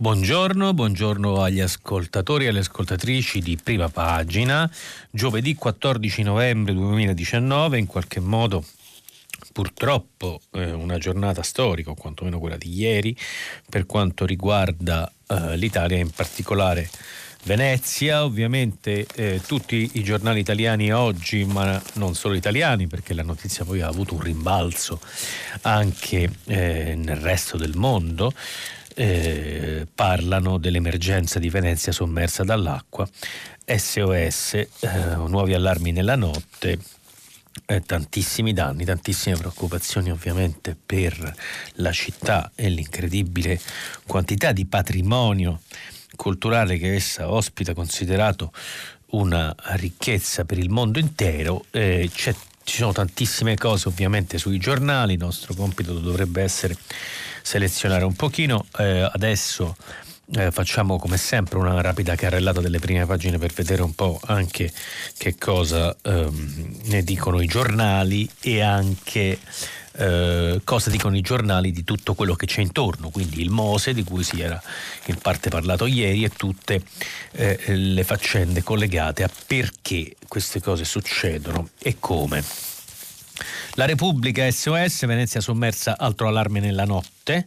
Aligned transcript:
Buongiorno, 0.00 0.74
buongiorno 0.74 1.42
agli 1.42 1.58
ascoltatori 1.58 2.44
e 2.44 2.50
alle 2.50 2.60
ascoltatrici 2.60 3.40
di 3.40 3.58
Prima 3.60 3.88
Pagina. 3.88 4.70
Giovedì 5.10 5.56
14 5.56 6.22
novembre 6.22 6.72
2019, 6.72 7.78
in 7.78 7.86
qualche 7.86 8.20
modo 8.20 8.64
purtroppo 9.52 10.40
eh, 10.52 10.70
una 10.70 10.98
giornata 10.98 11.42
storica, 11.42 11.90
o 11.90 11.96
quantomeno 11.96 12.38
quella 12.38 12.56
di 12.56 12.72
ieri, 12.72 13.16
per 13.68 13.86
quanto 13.86 14.24
riguarda 14.24 15.12
eh, 15.26 15.56
l'Italia, 15.56 15.98
in 15.98 16.10
particolare 16.10 16.88
Venezia. 17.42 18.24
Ovviamente 18.24 19.04
eh, 19.16 19.40
tutti 19.44 19.90
i 19.94 20.04
giornali 20.04 20.38
italiani 20.38 20.92
oggi, 20.92 21.44
ma 21.44 21.82
non 21.94 22.14
solo 22.14 22.34
italiani, 22.34 22.86
perché 22.86 23.14
la 23.14 23.24
notizia 23.24 23.64
poi 23.64 23.80
ha 23.80 23.88
avuto 23.88 24.14
un 24.14 24.20
rimbalzo 24.20 25.00
anche 25.62 26.30
eh, 26.44 26.94
nel 26.94 27.16
resto 27.16 27.56
del 27.56 27.74
mondo. 27.74 28.32
Eh, 29.00 29.86
parlano 29.94 30.58
dell'emergenza 30.58 31.38
di 31.38 31.50
Venezia 31.50 31.92
sommersa 31.92 32.42
dall'acqua, 32.42 33.08
SOS, 33.64 34.54
eh, 34.54 34.68
nuovi 35.28 35.54
allarmi 35.54 35.92
nella 35.92 36.16
notte, 36.16 36.80
eh, 37.66 37.80
tantissimi 37.82 38.52
danni, 38.52 38.84
tantissime 38.84 39.36
preoccupazioni 39.36 40.10
ovviamente 40.10 40.76
per 40.84 41.32
la 41.74 41.92
città 41.92 42.50
e 42.56 42.68
l'incredibile 42.70 43.60
quantità 44.04 44.50
di 44.50 44.66
patrimonio 44.66 45.60
culturale 46.16 46.76
che 46.76 46.96
essa 46.96 47.30
ospita, 47.30 47.74
considerato 47.74 48.52
una 49.10 49.54
ricchezza 49.76 50.44
per 50.44 50.58
il 50.58 50.70
mondo 50.70 50.98
intero. 50.98 51.66
Eh, 51.70 52.10
ci 52.12 52.34
sono 52.64 52.90
tantissime 52.90 53.56
cose 53.56 53.86
ovviamente 53.86 54.38
sui 54.38 54.58
giornali, 54.58 55.12
il 55.12 55.20
nostro 55.20 55.54
compito 55.54 55.96
dovrebbe 56.00 56.42
essere 56.42 56.76
selezionare 57.48 58.04
un 58.04 58.14
pochino. 58.14 58.66
Eh, 58.76 59.08
adesso 59.10 59.74
eh, 60.34 60.50
facciamo 60.50 60.98
come 60.98 61.16
sempre 61.16 61.56
una 61.56 61.80
rapida 61.80 62.14
carrellata 62.14 62.60
delle 62.60 62.78
prime 62.78 63.06
pagine 63.06 63.38
per 63.38 63.54
vedere 63.54 63.80
un 63.80 63.94
po' 63.94 64.20
anche 64.26 64.70
che 65.16 65.36
cosa 65.38 65.96
ehm, 66.02 66.80
ne 66.84 67.02
dicono 67.02 67.40
i 67.40 67.46
giornali 67.46 68.28
e 68.40 68.60
anche 68.60 69.38
eh, 69.92 70.60
cosa 70.62 70.90
dicono 70.90 71.16
i 71.16 71.22
giornali 71.22 71.72
di 71.72 71.84
tutto 71.84 72.12
quello 72.12 72.34
che 72.34 72.44
c'è 72.44 72.60
intorno, 72.60 73.08
quindi 73.08 73.40
il 73.40 73.48
Mose 73.48 73.94
di 73.94 74.04
cui 74.04 74.22
si 74.22 74.42
era 74.42 74.60
in 75.06 75.16
parte 75.16 75.48
parlato 75.48 75.86
ieri 75.86 76.24
e 76.24 76.28
tutte 76.28 76.82
eh, 77.32 77.58
le 77.66 78.04
faccende 78.04 78.62
collegate 78.62 79.22
a 79.22 79.30
perché 79.46 80.16
queste 80.28 80.60
cose 80.60 80.84
succedono 80.84 81.70
e 81.78 81.96
come. 81.98 82.67
La 83.74 83.84
Repubblica 83.84 84.50
SOS, 84.50 85.06
Venezia 85.06 85.40
sommersa, 85.40 85.96
altro 85.98 86.28
allarme 86.28 86.60
nella 86.60 86.84
notte. 86.84 87.46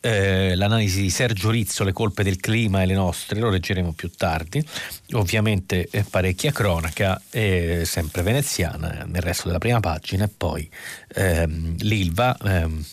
Eh, 0.00 0.54
l'analisi 0.54 1.00
di 1.00 1.10
Sergio 1.10 1.50
Rizzo, 1.50 1.82
le 1.82 1.92
colpe 1.92 2.22
del 2.22 2.38
clima 2.38 2.82
e 2.82 2.86
le 2.86 2.94
nostre, 2.94 3.40
lo 3.40 3.50
leggeremo 3.50 3.92
più 3.92 4.10
tardi. 4.10 4.64
Ovviamente 5.12 5.88
eh, 5.90 6.04
parecchia 6.04 6.52
cronaca, 6.52 7.20
eh, 7.30 7.82
sempre 7.84 8.22
veneziana, 8.22 9.04
nel 9.06 9.22
resto 9.22 9.48
della 9.48 9.58
prima 9.58 9.80
pagina, 9.80 10.24
e 10.24 10.28
poi 10.28 10.70
ehm, 11.14 11.76
l'Ilva. 11.78 12.36
Ehm, 12.44 12.84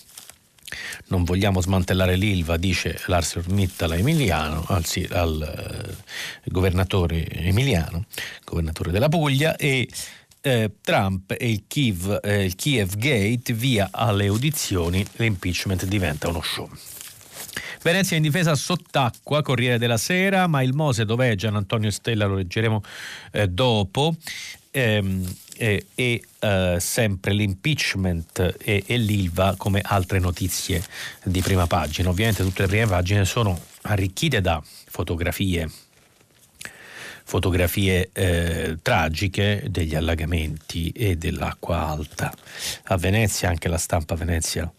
non 1.08 1.24
vogliamo 1.24 1.62
smantellare 1.62 2.16
l'Ilva, 2.16 2.58
dice 2.58 3.00
Lars 3.06 3.35
Mittal 3.47 3.94
Emiliano, 3.94 4.66
anzi 4.68 5.08
al 5.09 5.41
eh, 5.41 6.50
governatore 6.52 7.28
Emiliano, 7.30 8.06
governatore 8.44 8.91
della 8.91 9.09
Puglia, 9.09 9.56
e 9.56 9.88
eh, 10.45 10.73
Trump 10.81 11.31
e 11.35 11.50
il 11.50 11.63
Kiev, 11.66 12.19
eh, 12.22 12.45
il 12.45 12.56
Kiev 12.56 12.95
Gate 12.97 13.51
via 13.53 13.89
alle 13.91 14.28
audizioni, 14.28 15.03
l'impeachment 15.13 15.85
diventa 15.85 16.28
uno 16.28 16.41
show. 16.44 16.69
Venezia 17.81 18.16
in 18.16 18.22
difesa 18.22 18.53
sott'acqua, 18.53 19.41
Corriere 19.41 19.79
della 19.79 19.97
Sera, 19.97 20.45
ma 20.45 20.61
il 20.61 20.73
Mose 20.73 21.03
dov'è? 21.03 21.34
Gian 21.35 21.55
Antonio 21.55 21.89
Stella 21.89 22.28
lo 22.28 22.35
leggeremo 22.35 22.84
eh, 23.31 23.47
dopo. 23.47 24.16
Ehm, 24.69 25.25
e, 25.57 25.85
e 25.95 26.22
eh, 26.39 26.78
sempre 26.79 27.34
l'impeachment 27.34 28.55
e, 28.59 28.84
e 28.85 28.97
l'ILVA 28.97 29.55
come 29.57 29.81
altre 29.84 30.19
notizie 30.19 30.84
di 31.23 31.41
prima 31.41 31.66
pagina. 31.66 32.09
Ovviamente 32.09 32.44
tutte 32.44 32.63
le 32.63 32.67
prime 32.67 32.88
pagine 32.88 33.25
sono 33.25 33.59
arricchite 33.84 34.41
da 34.41 34.61
fotografie 34.63 35.69
fotografie 37.25 38.12
eh, 38.13 38.78
tragiche 38.81 39.66
degli 39.68 39.96
allagamenti 39.96 40.91
e 40.91 41.18
dell'acqua 41.18 41.88
alta. 41.88 42.31
A 42.84 42.97
Venezia 42.97 43.50
anche 43.50 43.68
la 43.68 43.78
stampa 43.78 44.16
Venezia 44.16 44.72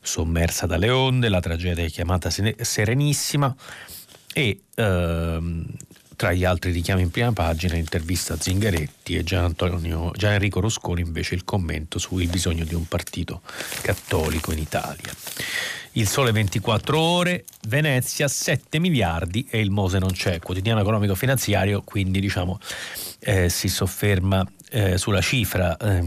sommersa 0.00 0.66
dalle 0.66 0.88
onde, 0.88 1.28
la 1.28 1.40
tragedia 1.40 1.84
è 1.84 1.90
chiamata 1.90 2.30
Serenissima 2.30 3.54
e 4.32 4.62
ehm, 4.74 5.66
tra 6.20 6.34
gli 6.34 6.44
altri 6.44 6.70
richiami 6.70 7.00
in 7.00 7.10
prima 7.10 7.32
pagina 7.32 7.76
intervista 7.76 8.38
Zingaretti 8.38 9.16
e 9.16 9.24
Gian, 9.24 9.44
Antonio, 9.44 10.10
Gian 10.14 10.34
Enrico 10.34 10.60
Rosconi 10.60 11.00
invece 11.00 11.34
il 11.34 11.44
commento 11.44 11.98
sul 11.98 12.26
bisogno 12.26 12.64
di 12.64 12.74
un 12.74 12.86
partito 12.86 13.40
cattolico 13.80 14.52
in 14.52 14.58
Italia. 14.58 15.14
Il 15.92 16.06
Sole 16.06 16.30
24 16.30 17.00
ore, 17.00 17.46
Venezia 17.68 18.28
7 18.28 18.78
miliardi 18.78 19.48
e 19.48 19.60
il 19.60 19.70
Mose 19.70 19.98
non 19.98 20.10
c'è, 20.10 20.40
quotidiano 20.40 20.82
economico 20.82 21.14
finanziario, 21.14 21.80
quindi 21.80 22.20
diciamo 22.20 22.60
eh, 23.20 23.48
si 23.48 23.68
sofferma 23.68 24.46
eh, 24.72 24.98
sulla 24.98 25.22
cifra. 25.22 25.74
Eh, 25.78 26.04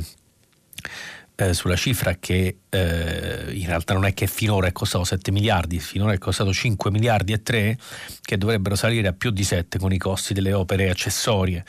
eh, 1.35 1.53
sulla 1.53 1.75
cifra 1.75 2.15
che 2.19 2.57
eh, 2.69 3.45
in 3.51 3.65
realtà 3.65 3.93
non 3.93 4.05
è 4.05 4.13
che 4.13 4.27
finora 4.27 4.67
è 4.67 4.71
costato 4.71 5.03
7 5.03 5.31
miliardi, 5.31 5.79
finora 5.79 6.13
è 6.13 6.17
costato 6.17 6.53
5 6.53 6.91
miliardi 6.91 7.33
e 7.33 7.41
3 7.41 7.77
che 8.21 8.37
dovrebbero 8.37 8.75
salire 8.75 9.07
a 9.07 9.13
più 9.13 9.31
di 9.31 9.43
7 9.43 9.79
con 9.79 9.91
i 9.91 9.97
costi 9.97 10.33
delle 10.33 10.53
opere 10.53 10.89
accessorie 10.89 11.63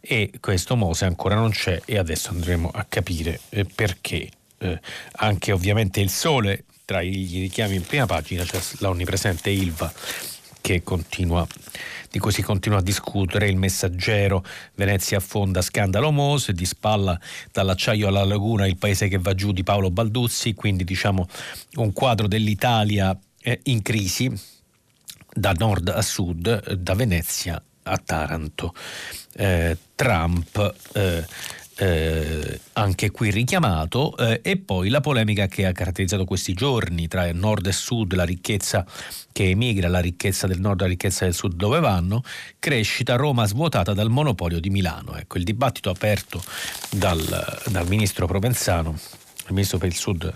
e 0.00 0.30
questo 0.40 0.76
Mose 0.76 1.04
ancora 1.04 1.34
non 1.34 1.50
c'è 1.50 1.80
e 1.84 1.98
adesso 1.98 2.30
andremo 2.30 2.70
a 2.72 2.84
capire 2.88 3.40
eh, 3.50 3.64
perché. 3.64 4.30
Eh, 4.62 4.78
anche 5.12 5.52
ovviamente 5.52 6.00
il 6.00 6.10
sole 6.10 6.64
tra 6.84 7.00
i 7.00 7.26
richiami 7.40 7.76
in 7.76 7.86
prima 7.86 8.04
pagina 8.04 8.44
c'è 8.44 8.60
l'onnipresente 8.80 9.48
Ilva 9.48 9.90
che 10.60 10.82
continua 10.82 11.46
di 12.10 12.18
cui 12.18 12.32
si 12.32 12.42
continua 12.42 12.78
a 12.78 12.82
discutere, 12.82 13.48
il 13.48 13.56
messaggero 13.56 14.44
Venezia 14.74 15.18
affonda, 15.18 15.62
scandalo 15.62 16.10
Mose, 16.10 16.52
di 16.52 16.64
spalla 16.64 17.18
dall'acciaio 17.52 18.08
alla 18.08 18.24
laguna, 18.24 18.66
il 18.66 18.76
paese 18.76 19.06
che 19.06 19.18
va 19.18 19.32
giù 19.34 19.52
di 19.52 19.62
Paolo 19.62 19.90
Balduzzi, 19.90 20.54
quindi 20.54 20.82
diciamo 20.82 21.28
un 21.76 21.92
quadro 21.92 22.26
dell'Italia 22.26 23.16
eh, 23.40 23.60
in 23.64 23.80
crisi 23.82 24.30
da 25.32 25.52
nord 25.52 25.88
a 25.88 26.02
sud, 26.02 26.72
da 26.74 26.94
Venezia 26.94 27.62
a 27.84 27.96
Taranto. 28.04 28.74
Eh, 29.34 29.76
Trump 29.94 30.74
eh, 30.94 31.24
eh, 31.80 32.60
anche 32.74 33.10
qui 33.10 33.30
richiamato, 33.30 34.14
eh, 34.18 34.40
e 34.42 34.58
poi 34.58 34.90
la 34.90 35.00
polemica 35.00 35.46
che 35.46 35.64
ha 35.64 35.72
caratterizzato 35.72 36.26
questi 36.26 36.52
giorni 36.52 37.08
tra 37.08 37.32
nord 37.32 37.66
e 37.66 37.72
sud, 37.72 38.12
la 38.12 38.24
ricchezza 38.24 38.84
che 39.32 39.48
emigra, 39.48 39.88
la 39.88 40.00
ricchezza 40.00 40.46
del 40.46 40.60
nord 40.60 40.82
la 40.82 40.86
ricchezza 40.86 41.24
del 41.24 41.32
sud 41.32 41.54
dove 41.54 41.80
vanno, 41.80 42.22
crescita 42.58 43.16
Roma 43.16 43.46
svuotata 43.46 43.94
dal 43.94 44.10
monopolio 44.10 44.60
di 44.60 44.68
Milano. 44.68 45.16
Ecco, 45.16 45.38
il 45.38 45.44
dibattito 45.44 45.88
aperto 45.88 46.42
dal, 46.90 47.60
dal 47.70 47.88
ministro 47.88 48.26
Provenzano 48.26 48.98
il 49.50 49.54
ministro 49.54 49.78
per 49.78 49.88
il 49.88 49.96
Sud 49.96 50.32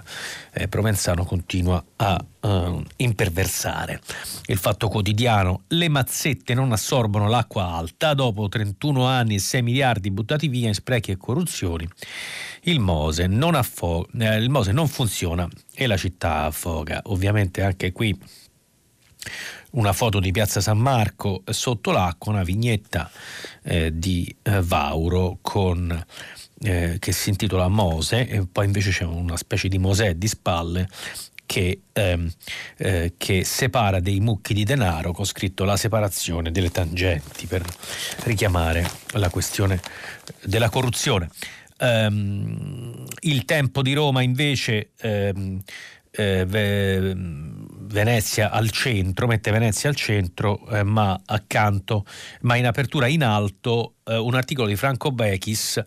eh, 0.52 0.68
Provenzano 0.68 1.24
continua 1.24 1.82
a 1.96 2.24
uh, 2.40 2.84
imperversare. 2.96 4.00
Il 4.46 4.58
fatto 4.58 4.88
quotidiano, 4.88 5.62
le 5.68 5.88
mazzette 5.88 6.54
non 6.54 6.72
assorbono 6.72 7.28
l'acqua 7.28 7.66
alta, 7.66 8.14
dopo 8.14 8.48
31 8.48 9.06
anni 9.06 9.36
e 9.36 9.38
6 9.38 9.62
miliardi 9.62 10.10
buttati 10.10 10.48
via 10.48 10.68
in 10.68 10.74
sprechi 10.74 11.12
e 11.12 11.16
corruzioni, 11.16 11.88
il 12.62 12.80
Mose 12.80 13.26
non, 13.26 13.54
affo- 13.54 14.06
eh, 14.18 14.36
il 14.36 14.50
Mose 14.50 14.72
non 14.72 14.88
funziona 14.88 15.48
e 15.74 15.86
la 15.86 15.96
città 15.96 16.44
affoga. 16.44 17.00
Ovviamente 17.04 17.62
anche 17.62 17.92
qui 17.92 18.16
una 19.72 19.92
foto 19.92 20.20
di 20.20 20.30
Piazza 20.30 20.60
San 20.60 20.78
Marco 20.78 21.42
sotto 21.46 21.90
l'acqua, 21.90 22.32
una 22.32 22.42
vignetta 22.42 23.10
eh, 23.62 23.96
di 23.96 24.34
eh, 24.42 24.60
Vauro 24.62 25.38
con 25.40 26.04
eh, 26.64 26.96
che 26.98 27.12
si 27.12 27.28
intitola 27.28 27.68
Mose 27.68 28.26
e 28.26 28.46
poi 28.50 28.64
invece 28.64 28.90
c'è 28.90 29.04
una 29.04 29.36
specie 29.36 29.68
di 29.68 29.78
Mosè 29.78 30.14
di 30.14 30.26
spalle 30.26 30.88
che, 31.44 31.82
ehm, 31.92 32.30
eh, 32.78 33.12
che, 33.18 33.44
separa 33.44 34.00
dei 34.00 34.18
mucchi 34.20 34.54
di 34.54 34.64
denaro 34.64 35.12
con 35.12 35.26
scritto 35.26 35.64
la 35.64 35.76
separazione 35.76 36.50
delle 36.50 36.70
tangenti 36.70 37.46
per 37.46 37.62
richiamare 38.24 38.88
la 39.12 39.28
questione 39.28 39.80
della 40.42 40.70
corruzione. 40.70 41.28
Um, 41.76 43.04
il 43.20 43.44
tempo 43.44 43.82
di 43.82 43.92
Roma 43.92 44.22
invece 44.22 44.92
um, 45.02 45.60
eh, 46.12 47.14
Venezia 47.94 48.50
al 48.50 48.70
centro, 48.70 49.26
mette 49.26 49.50
Venezia 49.50 49.88
al 49.88 49.96
centro, 49.96 50.66
eh, 50.68 50.82
ma 50.82 51.20
accanto, 51.26 52.06
ma 52.42 52.56
in 52.56 52.66
apertura 52.66 53.06
in 53.06 53.22
alto, 53.22 53.96
eh, 54.04 54.16
un 54.16 54.34
articolo 54.34 54.68
di 54.68 54.76
Franco 54.76 55.10
Bechis 55.10 55.82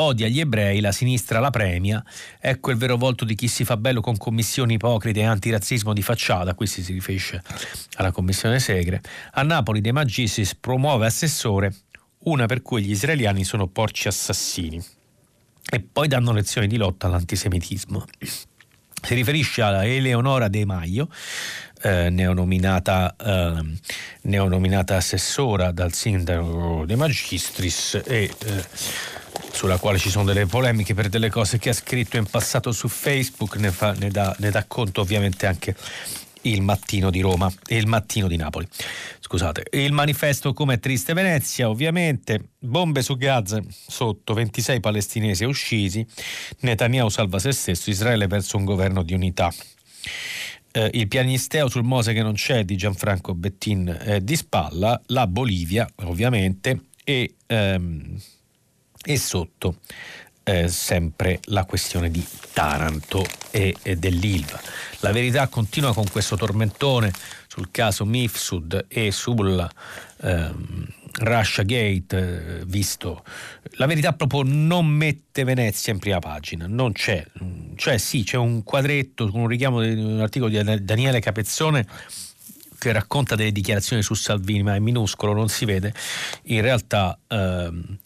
odia 0.00 0.28
gli 0.28 0.40
ebrei, 0.40 0.80
la 0.80 0.92
sinistra 0.92 1.40
la 1.40 1.50
premia, 1.50 2.02
ecco 2.40 2.70
il 2.70 2.76
vero 2.76 2.96
volto 2.96 3.24
di 3.24 3.34
chi 3.34 3.48
si 3.48 3.64
fa 3.64 3.76
bello 3.76 4.00
con 4.00 4.16
commissioni 4.16 4.74
ipocrite 4.74 5.20
e 5.20 5.24
antirazzismo 5.24 5.92
di 5.92 6.02
facciata, 6.02 6.54
qui 6.54 6.66
si 6.66 6.82
riferisce 6.92 7.42
alla 7.96 8.10
commissione 8.10 8.60
Segre. 8.60 9.02
A 9.32 9.42
Napoli 9.42 9.80
De 9.80 9.92
Magistris 9.92 10.54
promuove 10.54 11.06
assessore, 11.06 11.74
una 12.24 12.46
per 12.46 12.62
cui 12.62 12.82
gli 12.82 12.90
israeliani 12.90 13.44
sono 13.44 13.66
porci 13.66 14.08
assassini. 14.08 14.82
E 15.70 15.80
poi 15.80 16.08
danno 16.08 16.32
lezioni 16.32 16.66
di 16.66 16.76
lotta 16.76 17.06
all'antisemitismo 17.06 18.04
si 19.00 19.14
riferisce 19.14 19.62
a 19.62 19.84
Eleonora 19.84 20.48
De 20.48 20.64
Maio, 20.64 21.08
eh, 21.82 22.10
neonominata, 22.10 23.14
eh, 23.16 23.78
neonominata, 24.22 24.96
assessora 24.96 25.70
dal 25.70 25.92
sindaco 25.92 26.84
De 26.84 26.96
Magistris 26.96 28.02
e 28.04 28.30
eh, 28.38 28.64
sulla 29.52 29.78
quale 29.78 29.98
ci 29.98 30.10
sono 30.10 30.24
delle 30.24 30.46
polemiche 30.46 30.94
per 30.94 31.08
delle 31.08 31.30
cose 31.30 31.58
che 31.58 31.70
ha 31.70 31.74
scritto 31.74 32.16
in 32.16 32.26
passato 32.26 32.72
su 32.72 32.88
Facebook, 32.88 33.56
ne, 33.56 33.70
fa, 33.70 33.92
ne, 33.92 34.10
dà, 34.10 34.34
ne 34.38 34.50
dà 34.50 34.64
conto 34.66 35.00
ovviamente 35.00 35.46
anche 35.46 35.74
il 36.42 36.62
mattino 36.62 37.10
di 37.10 37.20
Roma 37.20 37.52
e 37.66 37.76
il 37.76 37.86
mattino 37.86 38.28
di 38.28 38.36
Napoli. 38.36 38.66
Scusate, 39.20 39.64
il 39.72 39.92
manifesto 39.92 40.52
come 40.52 40.78
triste 40.78 41.12
Venezia, 41.12 41.68
ovviamente, 41.68 42.50
bombe 42.58 43.02
su 43.02 43.16
Gaza 43.16 43.60
sotto, 43.68 44.34
26 44.34 44.80
palestinesi 44.80 45.44
usciti, 45.44 46.06
Netanyahu 46.60 47.08
salva 47.08 47.38
se 47.38 47.52
stesso, 47.52 47.90
Israele 47.90 48.26
perso 48.26 48.56
un 48.56 48.64
governo 48.64 49.02
di 49.02 49.14
unità. 49.14 49.52
Eh, 50.70 50.90
il 50.94 51.08
pianisteo 51.08 51.68
sul 51.68 51.82
Mose 51.82 52.12
che 52.12 52.22
non 52.22 52.34
c'è 52.34 52.64
di 52.64 52.76
Gianfranco 52.76 53.34
Bettin 53.34 53.88
eh, 54.00 54.22
di 54.22 54.36
spalla, 54.36 55.00
la 55.06 55.26
Bolivia 55.26 55.88
ovviamente 56.04 56.88
e, 57.04 57.34
ehm, 57.46 58.20
e 59.04 59.16
sotto 59.16 59.76
eh, 60.48 60.68
sempre 60.68 61.40
la 61.46 61.64
questione 61.64 62.10
di 62.10 62.26
Taranto 62.52 63.24
e, 63.50 63.76
e 63.82 63.96
dell'Ilva. 63.96 64.58
La 65.00 65.12
verità 65.12 65.46
continua 65.48 65.92
con 65.92 66.08
questo 66.10 66.36
tormentone 66.36 67.12
sul 67.46 67.68
caso 67.70 68.06
Mifsud 68.06 68.86
e 68.88 69.10
sul 69.10 69.68
ehm, 70.22 70.86
Russia 71.20 71.62
Gate, 71.64 72.60
eh, 72.60 72.64
visto 72.64 73.24
la 73.72 73.86
verità 73.86 74.14
proprio 74.14 74.42
non 74.42 74.86
mette 74.86 75.44
Venezia 75.44 75.92
in 75.92 75.98
prima 75.98 76.18
pagina, 76.18 76.66
non 76.66 76.92
c'è, 76.92 77.24
cioè 77.76 77.98
sì, 77.98 78.24
c'è 78.24 78.36
un 78.36 78.62
quadretto 78.62 79.28
con 79.28 79.42
un 79.42 79.48
richiamo 79.48 79.82
di 79.82 79.90
un 79.90 80.20
articolo 80.20 80.50
di 80.50 80.84
Daniele 80.84 81.20
Capezzone 81.20 81.86
che 82.78 82.92
racconta 82.92 83.34
delle 83.34 83.52
dichiarazioni 83.52 84.02
su 84.02 84.14
Salvini, 84.14 84.62
ma 84.62 84.76
è 84.76 84.78
minuscolo, 84.78 85.32
non 85.32 85.48
si 85.48 85.64
vede. 85.64 85.92
In 86.44 86.60
realtà 86.60 87.18
ehm, 87.26 87.98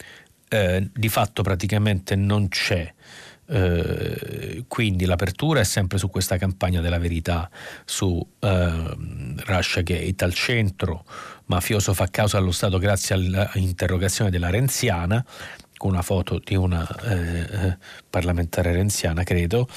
eh, 0.53 0.87
di 0.93 1.09
fatto 1.09 1.41
praticamente 1.41 2.15
non 2.15 2.47
c'è. 2.47 2.93
Eh, 3.45 4.63
quindi 4.67 5.05
l'apertura 5.05 5.59
è 5.59 5.63
sempre 5.65 5.97
su 5.97 6.09
questa 6.09 6.37
campagna 6.37 6.79
della 6.79 6.97
verità 6.97 7.49
su 7.83 8.25
eh, 8.39 8.95
Russia 9.45 9.81
Gate 9.81 10.23
al 10.23 10.33
centro 10.33 11.03
mafioso 11.47 11.93
fa 11.93 12.07
causa 12.07 12.37
allo 12.37 12.53
Stato 12.53 12.77
grazie 12.77 13.15
all'interrogazione 13.15 14.29
della 14.29 14.49
Renziana 14.49 15.25
con 15.75 15.91
una 15.91 16.01
foto 16.01 16.39
di 16.41 16.55
una 16.55 16.87
eh, 17.03 17.39
eh 17.41 17.77
parlamentare 18.09 18.71
renziana 18.71 19.23
credo 19.23 19.67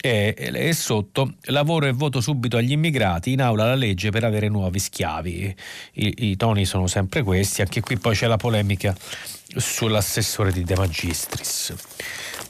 e, 0.00 0.34
e, 0.36 0.72
sotto 0.72 1.34
lavoro 1.46 1.86
e 1.86 1.92
voto 1.92 2.20
subito 2.20 2.56
agli 2.56 2.70
immigrati, 2.70 3.32
in 3.32 3.40
aula 3.40 3.64
la 3.64 3.74
legge 3.74 4.10
per 4.10 4.22
avere 4.22 4.48
nuovi 4.48 4.78
schiavi. 4.78 5.56
I, 5.94 6.14
I, 6.28 6.36
toni 6.36 6.64
sono 6.64 6.86
sempre 6.86 7.22
questi, 7.22 7.62
anche 7.62 7.80
qui 7.80 7.98
poi 7.98 8.14
c'è 8.14 8.28
la 8.28 8.36
polemica 8.36 8.94
sull'assessore 9.56 10.52
di 10.52 10.64
De 10.64 10.76
Magistris. 10.76 11.74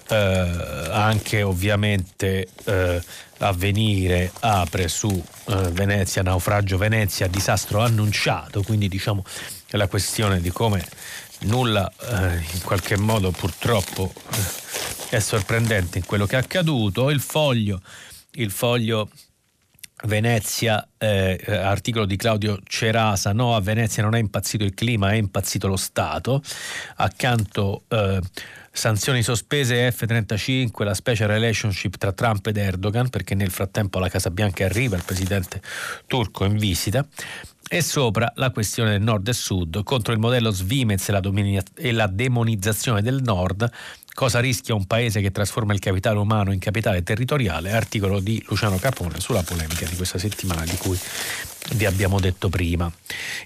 Eh, 0.09 0.17
anche 0.17 1.43
ovviamente 1.43 2.49
eh, 2.65 3.03
Avvenire 3.39 4.31
apre 4.41 4.89
su 4.89 5.09
eh, 5.09 5.55
Venezia, 5.73 6.23
naufragio 6.23 6.79
Venezia, 6.79 7.27
disastro 7.27 7.81
annunciato, 7.81 8.63
quindi 8.63 8.89
diciamo 8.89 9.25
la 9.71 9.89
questione 9.89 10.41
di 10.41 10.51
come 10.51 10.87
nulla 11.41 11.91
eh, 12.01 12.37
in 12.37 12.63
qualche 12.63 12.97
modo 12.97 13.31
purtroppo 13.31 14.11
eh, 14.31 15.17
è 15.17 15.19
sorprendente 15.19 15.99
in 15.99 16.07
quello 16.07 16.25
che 16.25 16.37
è 16.37 16.39
accaduto. 16.39 17.11
Il 17.11 17.21
foglio, 17.21 17.83
il 18.33 18.51
foglio 18.51 19.11
Venezia, 20.05 20.87
eh, 20.99 21.41
articolo 21.49 22.05
di 22.05 22.17
Claudio 22.17 22.59
Cerasa, 22.65 23.33
no 23.33 23.57
a 23.57 23.61
Venezia 23.61 24.03
non 24.03 24.15
è 24.15 24.19
impazzito 24.19 24.63
il 24.63 24.75
clima, 24.75 25.11
è 25.11 25.15
impazzito 25.15 25.69
lo 25.69 25.77
Stato. 25.77 26.43
Accanto 26.97 27.85
eh, 27.89 28.21
sanzioni 28.71 29.23
sospese 29.23 29.91
F-35, 29.91 30.85
la 30.85 30.93
special 30.93 31.29
relationship 31.29 31.97
tra 31.97 32.13
Trump 32.13 32.47
ed 32.47 32.59
Erdogan, 32.59 33.09
perché 33.09 33.35
nel 33.35 33.51
frattempo 33.51 33.97
alla 33.97 34.11
Casa 34.11 34.31
Bianca 34.31 34.67
arriva 34.67 34.97
il 34.97 35.03
presidente 35.03 35.63
turco 36.07 36.45
in 36.45 36.59
visita. 36.59 37.07
E 37.69 37.83
sopra 37.83 38.33
la 38.37 38.51
questione 38.51 38.91
del 38.91 39.03
nord 39.03 39.27
e 39.27 39.33
sud 39.33 39.83
contro 39.83 40.13
il 40.13 40.21
modello 40.21 40.51
Svimez 40.51 41.09
e 41.09 41.13
la, 41.13 41.21
dominia- 41.21 41.63
e 41.75 41.93
la 41.93 42.07
demonizzazione 42.07 43.03
del 43.03 43.23
nord, 43.23 43.71
Cosa 44.17 44.41
rischia 44.41 44.75
un 44.75 44.87
paese 44.87 45.21
che 45.21 45.31
trasforma 45.31 45.75
il 45.75 45.79
capitale 45.79 46.19
umano 46.19 46.51
in 46.51 46.59
capitale 46.59 47.03
territoriale? 47.03 47.73
Articolo 47.73 48.19
di 48.19 48.43
Luciano 48.49 48.79
Capone 48.79 49.21
sulla 49.21 49.43
polemica 49.43 49.85
di 49.85 49.95
questa 49.95 50.17
settimana 50.17 50.65
di 50.65 50.75
cui 50.79 50.99
vi 51.75 51.85
abbiamo 51.85 52.19
detto 52.19 52.49
prima. 52.49 52.91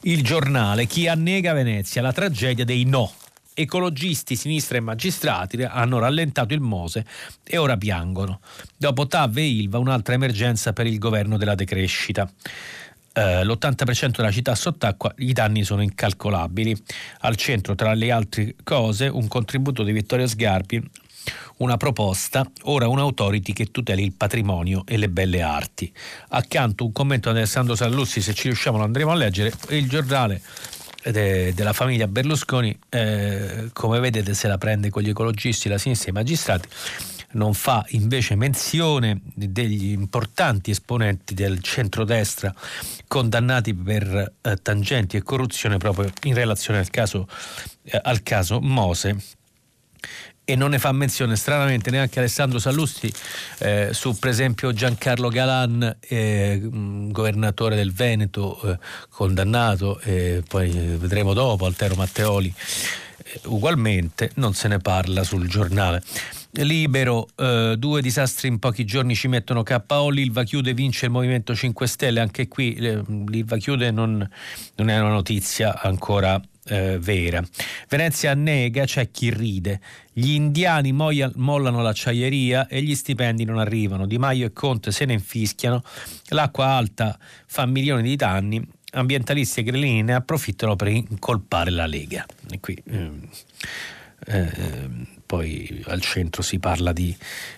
Il 0.03 0.23
giornale 0.23 0.87
Chi 0.87 1.09
annega 1.09 1.55
Venezia, 1.55 2.03
la 2.03 2.13
tragedia 2.13 2.65
dei 2.65 2.85
no. 2.85 3.13
Ecologisti, 3.53 4.37
sinistra 4.37 4.77
e 4.77 4.81
magistrati 4.81 5.61
hanno 5.65 5.99
rallentato 5.99 6.55
il 6.55 6.61
Mose 6.61 7.05
e 7.43 7.57
ora 7.57 7.77
piangono. 7.77 8.39
Dopo 8.77 9.09
TAV 9.09 9.39
e 9.39 9.49
Ilva 9.49 9.79
un'altra 9.79 10.15
emergenza 10.15 10.73
per 10.73 10.87
il 10.87 10.99
governo 10.99 11.37
della 11.37 11.57
decrescita 11.57 12.31
eh, 13.13 13.45
l'80% 13.45 14.17
della 14.17 14.31
città 14.31 14.55
sott'acqua, 14.55 15.13
i 15.19 15.33
danni 15.33 15.65
sono 15.65 15.83
incalcolabili. 15.83 16.77
Al 17.21 17.37
centro, 17.37 17.75
tra 17.75 17.95
le 17.95 18.11
altre 18.11 18.55
cose, 18.63 19.07
un 19.07 19.29
contributo 19.29 19.83
di 19.83 19.93
Vittorio 19.93 20.27
Sgarbi 20.27 20.91
una 21.59 21.77
proposta, 21.77 22.51
ora 22.63 22.89
un'autority 22.89 23.53
che 23.53 23.71
tuteli 23.71 24.03
il 24.03 24.13
patrimonio 24.13 24.85
e 24.87 24.97
le 24.97 25.09
belle 25.09 25.43
arti. 25.43 25.93
Accanto 26.29 26.85
un 26.87 26.93
commento 26.93 27.31
di 27.31 27.39
Alessandro 27.39 27.75
Sallussi, 27.75 28.23
se 28.23 28.33
ci 28.33 28.45
riusciamo 28.45 28.79
lo 28.79 28.85
andremo 28.85 29.11
a 29.11 29.15
leggere, 29.15 29.53
il 29.69 29.89
giornale 29.89 30.41
de, 31.05 31.53
della 31.55 31.73
famiglia 31.73 32.07
Berlusconi, 32.07 32.77
eh, 32.89 33.69
come 33.73 34.01
vedete 34.01 34.35
se 34.35 34.49
la 34.49 34.59
prende 34.59 34.91
con 34.91 35.03
gli 35.03 35.11
ecologisti, 35.11 35.69
la 35.69 35.79
sinistra 35.79 36.09
e 36.09 36.11
i 36.11 36.15
magistrati, 36.15 36.69
non 37.33 37.55
fa 37.55 37.85
invece 37.91 38.35
menzione 38.35 39.21
degli 39.35 39.91
importanti 39.91 40.71
esponenti 40.71 41.35
del 41.35 41.61
centrodestra 41.63 42.55
condannati 43.07 43.75
per 43.75 44.35
eh, 44.41 44.57
tangenti 44.57 45.17
e 45.17 45.23
corruzione 45.23 45.77
proprio 45.77 46.11
in 46.23 46.35
relazione 46.35 46.79
al 46.81 46.91
caso, 46.91 47.29
eh, 47.85 48.01
al 48.03 48.23
caso 48.23 48.61
Mose. 48.61 49.17
E 50.43 50.57
non 50.57 50.71
ne 50.71 50.81
fa 50.81 50.91
menzione 50.91 51.37
stranamente 51.37 51.91
neanche 51.91 52.19
Alessandro 52.19 52.59
Sallusti 52.59 53.13
eh, 53.59 53.91
su 53.93 54.19
per 54.19 54.31
esempio 54.31 54.73
Giancarlo 54.73 55.29
Galan, 55.29 55.99
eh, 56.01 56.61
governatore 56.61 57.77
del 57.77 57.93
Veneto, 57.93 58.61
eh, 58.63 58.79
condannato, 59.11 60.01
poi 60.49 60.71
vedremo 60.97 61.35
dopo 61.35 61.67
Altero 61.67 61.95
Matteoli, 61.95 62.53
eh, 62.53 63.10
ugualmente 63.45 64.31
non 64.37 64.55
se 64.55 64.69
ne 64.69 64.79
parla 64.79 65.23
sul 65.23 65.49
giornale. 65.49 66.03
Libero, 66.53 67.29
eh, 67.37 67.77
due 67.79 68.03
disastri 68.03 68.49
in 68.49 68.59
pochi 68.59 68.85
giorni 68.85 69.15
ci 69.15 69.29
mettono 69.29 69.63
KO, 69.63 70.11
l'Ilva 70.11 70.43
chiude, 70.43 70.75
vince 70.75 71.07
il 71.07 71.13
Movimento 71.13 71.55
5 71.55 71.87
Stelle, 71.87 72.19
anche 72.19 72.49
qui 72.49 72.75
eh, 72.75 73.03
l'Ilva 73.29 73.57
chiude 73.57 73.93
non, 73.93 74.29
non, 74.75 74.91
è 74.91 74.99
una 74.99 75.11
notizia 75.11 75.81
ancora 75.81 76.41
eh, 76.65 76.99
vera. 76.99 77.41
Venezia 77.89 78.35
nega, 78.35 78.85
c'è 78.85 79.13
chi 79.13 79.33
ride, 79.33 79.81
gli 80.13 80.31
indiani 80.31 80.91
moia, 80.91 81.31
mollano 81.37 81.83
l'acciaieria 81.83 82.67
e 82.67 82.83
gli 82.83 82.97
stipendi 82.97 83.45
non 83.45 83.59
arrivano, 83.59 84.07
Di 84.07 84.19
Maio 84.19 84.47
e 84.47 84.53
Conte 84.53 84.91
se 84.91 85.05
ne 85.05 85.13
infischiano, 85.13 85.83
l'acqua 86.31 86.67
alta 86.67 87.17
fa 87.47 87.65
milioni 87.65 88.03
di 88.03 88.17
danni, 88.17 88.67
ambientalisti 88.93 89.61
e 89.61 89.63
grillini 89.63 90.03
ne 90.03 90.15
approfittano 90.15 90.77
per 90.77 90.89
incolpare 90.89 91.71
la 91.71 91.87
Lega. 91.87 92.27
E 92.51 92.61
qui, 92.61 92.81
ehm, 92.91 93.29
eh, 94.27 94.89
poi 95.25 95.83
al 95.87 96.01
centro 96.01 96.43
si 96.43 96.59
parla 96.59 96.93
di 96.93 97.17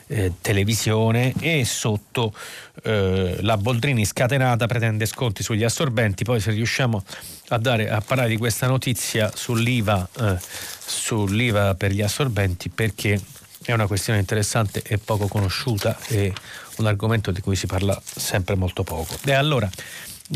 eh, 0.09 0.33
televisione 0.41 1.33
e 1.41 1.65
sotto 1.65 2.35
eh, 2.83 3.39
la 3.41 3.57
Boldrini 3.57 4.05
scatenata 4.05 4.67
pretende 4.67 5.07
sconti 5.07 5.43
sugli 5.43 5.65
assorbenti, 5.65 6.23
poi 6.23 6.39
se 6.39 6.51
riusciamo 6.51 7.03
a, 7.49 7.59
dare, 7.59 7.89
a 7.89 8.01
parlare 8.01 8.29
di 8.29 8.37
questa 8.37 8.67
notizia 8.67 9.31
sull'IVA, 9.35 10.09
eh, 10.21 10.39
sull'IVA 10.39 11.75
per 11.75 11.93
gli 11.93 12.03
assorbenti 12.03 12.69
perché 12.69 13.19
è 13.65 13.73
una 13.73 13.87
questione 13.87 14.19
interessante 14.19 14.83
e 14.83 14.99
poco 14.99 15.29
conosciuta 15.29 15.97
e 16.09 16.33
un 16.77 16.87
argomento 16.87 17.31
di 17.31 17.41
cui 17.41 17.57
si 17.57 17.67
parla 17.67 18.01
sempre 18.05 18.55
molto 18.55 18.83
poco. 18.83 19.17
E 19.25 19.33
allora 19.33 19.71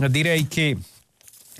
direi 0.09 0.47
che 0.47 0.76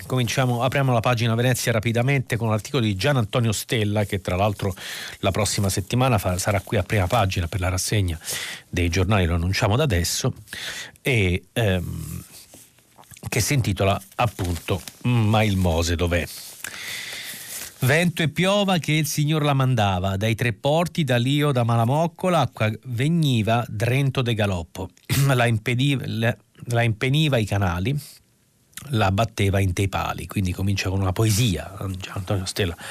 Cominciamo, 0.05 0.61
apriamo 0.61 0.93
la 0.93 0.99
pagina 0.99 1.33
Venezia 1.33 1.71
rapidamente 1.71 2.37
con 2.37 2.49
l'articolo 2.49 2.83
di 2.83 2.95
Gian 2.95 3.17
Antonio 3.17 3.51
Stella 3.51 4.05
che 4.05 4.21
tra 4.21 4.35
l'altro 4.35 4.73
la 5.19 5.31
prossima 5.31 5.69
settimana 5.69 6.19
fa, 6.19 6.37
sarà 6.37 6.61
qui 6.61 6.77
a 6.77 6.83
prima 6.83 7.07
pagina 7.07 7.47
per 7.47 7.59
la 7.59 7.69
rassegna 7.69 8.17
dei 8.69 8.89
giornali, 8.89 9.25
lo 9.25 9.35
annunciamo 9.35 9.75
da 9.75 9.83
adesso, 9.83 10.33
e 11.01 11.45
ehm, 11.51 12.23
che 13.27 13.39
si 13.41 13.55
intitola 13.55 13.99
appunto 14.15 14.81
Ma 15.03 15.43
il 15.43 15.57
Mose 15.57 15.95
dov'è? 15.95 16.25
Vento 17.79 18.23
e 18.23 18.29
piova 18.29 18.77
che 18.77 18.93
il 18.93 19.07
Signor 19.07 19.43
la 19.43 19.53
mandava, 19.53 20.15
dai 20.15 20.35
tre 20.35 20.53
porti, 20.53 21.03
da 21.03 21.17
Lio, 21.17 21.51
da 21.51 21.63
Malamocco, 21.63 22.29
l'acqua 22.29 22.71
veniva 22.85 23.65
drento 23.67 24.21
de 24.21 24.33
galoppo, 24.33 24.89
la, 25.27 25.45
impediva, 25.45 26.03
la, 26.05 26.81
impeniva 26.81 27.37
i 27.37 27.45
canali, 27.45 27.99
la 28.89 29.11
batteva 29.11 29.59
in 29.59 29.73
tei 29.73 29.87
pali, 29.87 30.27
quindi 30.27 30.53
comincia 30.53 30.89
con 30.89 30.99
una 31.01 31.11
poesia, 31.11 31.77
Antonio 32.09 32.45
Stella. 32.45 32.75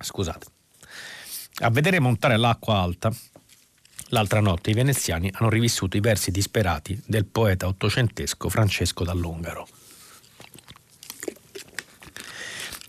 Scusate. 0.00 0.46
A 1.60 1.70
vedere 1.70 2.00
montare 2.00 2.36
l'acqua 2.36 2.78
alta, 2.78 3.12
l'altra 4.08 4.40
notte 4.40 4.70
i 4.70 4.74
veneziani 4.74 5.30
hanno 5.32 5.48
rivissuto 5.48 5.96
i 5.96 6.00
versi 6.00 6.30
disperati 6.30 7.00
del 7.06 7.24
poeta 7.24 7.66
ottocentesco 7.66 8.48
Francesco 8.48 9.04
Dall'Ungaro. 9.04 9.68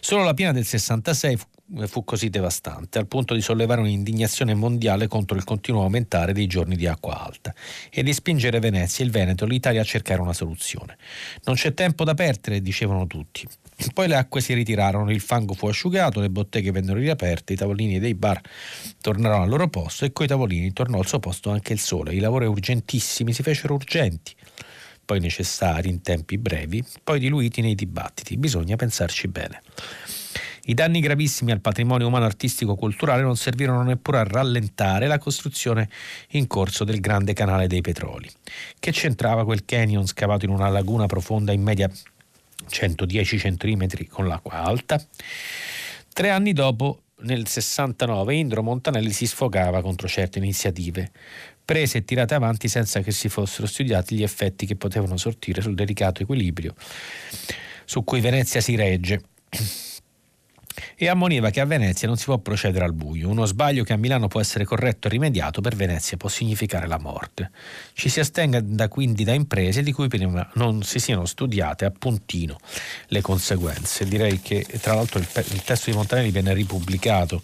Solo 0.00 0.24
la 0.24 0.34
piena 0.34 0.52
del 0.52 0.64
66 0.64 1.36
fu, 1.36 1.46
fu 1.86 2.04
così 2.04 2.28
devastante, 2.28 2.98
al 2.98 3.06
punto 3.06 3.34
di 3.34 3.40
sollevare 3.40 3.80
un'indignazione 3.80 4.54
mondiale 4.54 5.08
contro 5.08 5.36
il 5.36 5.44
continuo 5.44 5.82
aumentare 5.82 6.32
dei 6.32 6.46
giorni 6.46 6.76
di 6.76 6.86
acqua 6.86 7.24
alta 7.24 7.54
e 7.90 8.02
di 8.02 8.12
spingere 8.12 8.60
Venezia, 8.60 9.04
il 9.04 9.10
Veneto 9.10 9.44
e 9.44 9.48
l'Italia 9.48 9.80
a 9.80 9.84
cercare 9.84 10.20
una 10.20 10.34
soluzione. 10.34 10.96
Non 11.44 11.56
c'è 11.56 11.72
tempo 11.72 12.04
da 12.04 12.14
perdere, 12.14 12.60
dicevano 12.60 13.06
tutti. 13.06 13.46
Poi 13.92 14.08
le 14.08 14.16
acque 14.16 14.40
si 14.40 14.52
ritirarono, 14.52 15.10
il 15.10 15.20
fango 15.20 15.54
fu 15.54 15.66
asciugato, 15.66 16.20
le 16.20 16.30
botteghe 16.30 16.70
vennero 16.70 16.98
riaperte, 16.98 17.54
i 17.54 17.56
tavolini 17.56 17.98
dei 17.98 18.14
bar 18.14 18.40
tornarono 19.00 19.42
al 19.42 19.48
loro 19.48 19.68
posto 19.68 20.04
e 20.04 20.12
coi 20.12 20.26
tavolini 20.26 20.72
tornò 20.72 20.98
al 20.98 21.06
suo 21.06 21.18
posto 21.18 21.50
anche 21.50 21.72
il 21.72 21.80
sole. 21.80 22.14
I 22.14 22.20
lavori 22.20 22.46
urgentissimi 22.46 23.32
si 23.32 23.42
fecero 23.42 23.74
urgenti 23.74 24.34
poi 25.04 25.20
necessari 25.20 25.90
in 25.90 26.00
tempi 26.00 26.38
brevi, 26.38 26.82
poi 27.02 27.18
diluiti 27.18 27.60
nei 27.60 27.74
dibattiti. 27.74 28.38
Bisogna 28.38 28.76
pensarci 28.76 29.28
bene. 29.28 29.60
I 30.66 30.74
danni 30.74 31.00
gravissimi 31.00 31.52
al 31.52 31.60
patrimonio 31.60 32.06
umano 32.06 32.24
artistico-culturale 32.24 33.22
non 33.22 33.36
servirono 33.36 33.82
neppure 33.82 34.18
a 34.18 34.24
rallentare 34.24 35.06
la 35.06 35.18
costruzione 35.18 35.88
in 36.30 36.46
corso 36.46 36.84
del 36.84 37.00
grande 37.00 37.34
canale 37.34 37.66
dei 37.66 37.82
petroli. 37.82 38.30
Che 38.78 38.90
c'entrava 38.90 39.44
quel 39.44 39.64
canyon 39.64 40.06
scavato 40.06 40.44
in 40.44 40.50
una 40.50 40.68
laguna 40.68 41.06
profonda 41.06 41.52
in 41.52 41.62
media 41.62 41.90
110 42.66 43.36
cm 43.36 44.06
con 44.08 44.26
l'acqua 44.26 44.62
alta? 44.62 45.04
Tre 46.12 46.30
anni 46.30 46.52
dopo, 46.52 47.00
nel 47.20 47.46
69, 47.46 48.34
Indro 48.34 48.62
Montanelli 48.62 49.12
si 49.12 49.26
sfogava 49.26 49.82
contro 49.82 50.08
certe 50.08 50.38
iniziative 50.38 51.10
prese 51.64 51.98
e 51.98 52.04
tirate 52.04 52.34
avanti 52.34 52.68
senza 52.68 53.00
che 53.00 53.10
si 53.10 53.28
fossero 53.28 53.66
studiati 53.66 54.16
gli 54.16 54.22
effetti 54.22 54.66
che 54.66 54.76
potevano 54.76 55.16
sortire 55.16 55.62
sul 55.62 55.74
delicato 55.74 56.22
equilibrio 56.22 56.74
su 57.86 58.04
cui 58.04 58.20
Venezia 58.20 58.60
si 58.60 58.76
regge. 58.76 59.22
E 60.96 61.08
ammoniva 61.08 61.50
che 61.50 61.60
a 61.60 61.64
Venezia 61.64 62.08
non 62.08 62.16
si 62.16 62.24
può 62.24 62.38
procedere 62.38 62.84
al 62.84 62.92
buio. 62.92 63.28
Uno 63.28 63.44
sbaglio 63.44 63.84
che 63.84 63.92
a 63.92 63.96
Milano 63.96 64.28
può 64.28 64.40
essere 64.40 64.64
corretto 64.64 65.06
e 65.06 65.10
rimediato 65.10 65.60
per 65.60 65.76
Venezia 65.76 66.16
può 66.16 66.28
significare 66.28 66.86
la 66.86 66.98
morte. 66.98 67.50
Ci 67.92 68.08
si 68.08 68.20
astenga 68.20 68.60
da, 68.60 68.88
quindi 68.88 69.24
da 69.24 69.32
imprese 69.32 69.82
di 69.82 69.92
cui 69.92 70.08
prima 70.08 70.48
non 70.54 70.82
si 70.82 70.98
siano 70.98 71.24
studiate 71.24 71.84
a 71.84 71.90
puntino 71.90 72.58
le 73.08 73.20
conseguenze. 73.20 74.04
Direi 74.06 74.40
che 74.40 74.66
tra 74.80 74.94
l'altro 74.94 75.18
il, 75.18 75.28
il 75.52 75.62
testo 75.62 75.90
di 75.90 75.96
Montanelli 75.96 76.30
venne 76.30 76.52
ripubblicato 76.54 77.42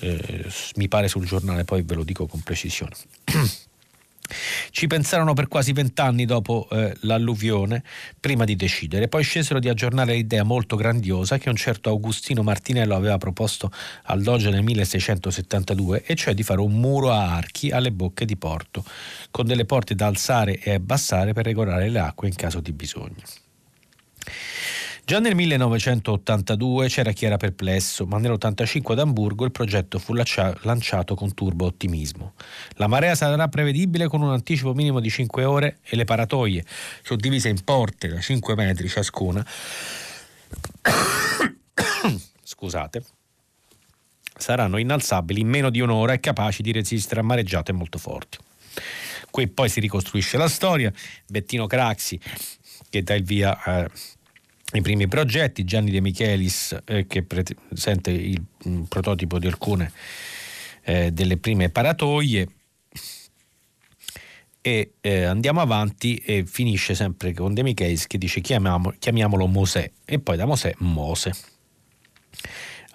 eh, 0.00 0.46
mi 0.76 0.88
pare 0.88 1.08
sul 1.08 1.26
giornale, 1.26 1.64
poi 1.64 1.82
ve 1.82 1.94
lo 1.94 2.04
dico 2.04 2.26
con 2.26 2.40
precisione. 2.40 2.94
Ci 4.70 4.86
pensarono 4.86 5.32
per 5.32 5.48
quasi 5.48 5.72
vent'anni 5.72 6.24
dopo 6.24 6.68
eh, 6.70 6.94
l'alluvione, 7.00 7.82
prima 8.20 8.44
di 8.44 8.56
decidere. 8.56 9.08
Poi 9.08 9.22
scesero 9.22 9.58
di 9.58 9.68
aggiornare 9.68 10.14
l'idea 10.14 10.42
molto 10.42 10.76
grandiosa 10.76 11.38
che 11.38 11.48
un 11.48 11.56
certo 11.56 11.88
Augustino 11.88 12.42
Martinello 12.42 12.94
aveva 12.94 13.18
proposto 13.18 13.72
al 14.04 14.22
Doge 14.22 14.50
nel 14.50 14.62
1672, 14.62 16.02
e 16.04 16.14
cioè 16.14 16.34
di 16.34 16.42
fare 16.42 16.60
un 16.60 16.72
muro 16.72 17.10
a 17.10 17.34
archi 17.34 17.70
alle 17.70 17.92
bocche 17.92 18.24
di 18.24 18.36
porto, 18.36 18.84
con 19.30 19.46
delle 19.46 19.64
porte 19.64 19.94
da 19.94 20.06
alzare 20.06 20.58
e 20.58 20.74
abbassare 20.74 21.32
per 21.32 21.44
regolare 21.44 21.88
le 21.88 21.98
acque 21.98 22.28
in 22.28 22.34
caso 22.34 22.60
di 22.60 22.72
bisogno. 22.72 23.22
Già 25.08 25.20
nel 25.20 25.34
1982 25.34 26.88
c'era 26.88 27.12
chi 27.12 27.24
era 27.24 27.38
perplesso, 27.38 28.04
ma 28.04 28.18
nell'85 28.18 28.92
ad 28.92 28.98
Amburgo 28.98 29.46
il 29.46 29.52
progetto 29.52 29.98
fu 29.98 30.12
lanciato 30.12 31.14
con 31.14 31.32
turbo 31.32 31.64
ottimismo. 31.64 32.34
La 32.72 32.88
marea 32.88 33.14
sarà 33.14 33.48
prevedibile 33.48 34.06
con 34.06 34.20
un 34.20 34.32
anticipo 34.32 34.74
minimo 34.74 35.00
di 35.00 35.08
5 35.08 35.44
ore 35.44 35.78
e 35.82 35.96
le 35.96 36.04
paratoie, 36.04 36.62
suddivise 37.02 37.48
in 37.48 37.64
porte 37.64 38.08
da 38.08 38.20
5 38.20 38.54
metri 38.54 38.86
ciascuna, 38.86 39.42
scusate, 42.44 43.02
saranno 44.36 44.76
innalzabili 44.76 45.40
in 45.40 45.48
meno 45.48 45.70
di 45.70 45.80
un'ora 45.80 46.12
e 46.12 46.20
capaci 46.20 46.60
di 46.60 46.70
resistere 46.70 47.20
a 47.20 47.24
mareggiate 47.24 47.72
molto 47.72 47.96
forti. 47.96 48.36
Qui 49.30 49.48
poi 49.48 49.70
si 49.70 49.80
ricostruisce 49.80 50.36
la 50.36 50.48
storia, 50.48 50.92
Bettino 51.26 51.66
Craxi 51.66 52.20
che 52.90 53.02
dà 53.02 53.14
il 53.14 53.24
via 53.24 53.58
a 53.62 53.90
i 54.72 54.82
primi 54.82 55.08
progetti, 55.08 55.64
Gianni 55.64 55.90
De 55.90 56.00
Michelis 56.00 56.76
eh, 56.84 57.06
che 57.06 57.22
presenta 57.22 58.10
il 58.10 58.42
mm, 58.68 58.82
prototipo 58.82 59.38
di 59.38 59.46
alcune 59.46 59.90
eh, 60.82 61.10
delle 61.10 61.38
prime 61.38 61.70
paratoie 61.70 62.48
e 64.60 64.92
eh, 65.00 65.22
andiamo 65.24 65.60
avanti 65.60 66.16
e 66.16 66.44
finisce 66.44 66.94
sempre 66.94 67.32
con 67.32 67.54
De 67.54 67.62
Michelis 67.62 68.06
che 68.06 68.18
dice 68.18 68.40
chiamiamo, 68.40 68.94
chiamiamolo 68.98 69.46
Mosè 69.46 69.90
e 70.04 70.18
poi 70.18 70.36
da 70.36 70.44
Mosè 70.44 70.74
Mose. 70.78 71.32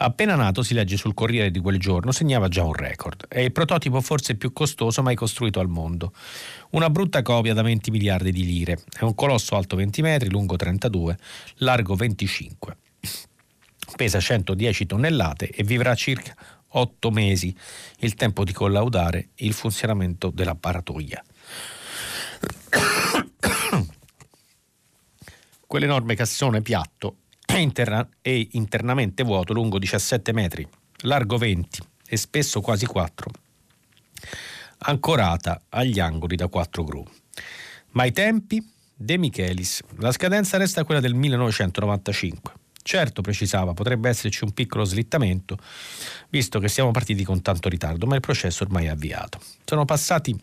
Appena 0.03 0.35
nato, 0.35 0.63
si 0.63 0.73
legge 0.73 0.97
sul 0.97 1.13
Corriere 1.13 1.49
di 1.49 1.61
quel 1.61 1.79
giorno, 1.79 2.11
segnava 2.11 2.49
già 2.49 2.65
un 2.65 2.73
record. 2.73 3.25
È 3.25 3.39
il 3.39 3.53
prototipo 3.53 4.01
forse 4.01 4.35
più 4.35 4.51
costoso 4.51 5.01
mai 5.01 5.15
costruito 5.15 5.61
al 5.61 5.69
mondo. 5.69 6.11
Una 6.71 6.89
brutta 6.89 7.21
copia 7.21 7.53
da 7.53 7.61
20 7.61 7.89
miliardi 7.89 8.33
di 8.33 8.43
lire. 8.43 8.83
È 8.91 9.03
un 9.05 9.15
colosso 9.15 9.55
alto 9.55 9.77
20 9.77 10.01
metri, 10.01 10.29
lungo 10.29 10.57
32, 10.57 11.17
largo 11.59 11.95
25. 11.95 12.77
Pesa 13.95 14.19
110 14.19 14.85
tonnellate 14.85 15.47
e 15.47 15.63
vivrà 15.63 15.95
circa 15.95 16.35
8 16.67 17.09
mesi, 17.09 17.55
il 17.99 18.15
tempo 18.15 18.43
di 18.43 18.51
collaudare 18.51 19.29
il 19.35 19.53
funzionamento 19.53 20.31
della 20.31 20.55
paratoia. 20.55 21.23
Quell'enorme 25.65 26.15
cassone 26.15 26.61
piatto 26.61 27.19
è, 27.53 27.59
interna- 27.59 28.07
è 28.21 28.47
internamente 28.51 29.23
vuoto, 29.23 29.53
lungo 29.53 29.77
17 29.77 30.31
metri, 30.33 30.67
largo 31.01 31.37
20 31.37 31.79
e 32.07 32.17
spesso 32.17 32.61
quasi 32.61 32.85
4, 32.85 33.29
ancorata 34.79 35.61
agli 35.69 35.99
angoli 35.99 36.35
da 36.35 36.47
4 36.47 36.83
gru. 36.83 37.05
Ma 37.91 38.05
i 38.05 38.11
tempi? 38.11 38.67
De 38.95 39.17
Michelis. 39.17 39.81
La 39.97 40.11
scadenza 40.11 40.57
resta 40.57 40.83
quella 40.83 40.99
del 40.99 41.13
1995. 41.13 42.53
Certo, 42.81 43.21
precisava, 43.21 43.73
potrebbe 43.73 44.09
esserci 44.09 44.43
un 44.43 44.51
piccolo 44.51 44.83
slittamento, 44.83 45.57
visto 46.29 46.59
che 46.59 46.67
siamo 46.67 46.91
partiti 46.91 47.23
con 47.23 47.41
tanto 47.41 47.69
ritardo, 47.69 48.07
ma 48.07 48.15
il 48.15 48.21
processo 48.21 48.63
ormai 48.63 48.85
è 48.85 48.89
avviato. 48.89 49.39
Sono 49.63 49.85
passati 49.85 50.35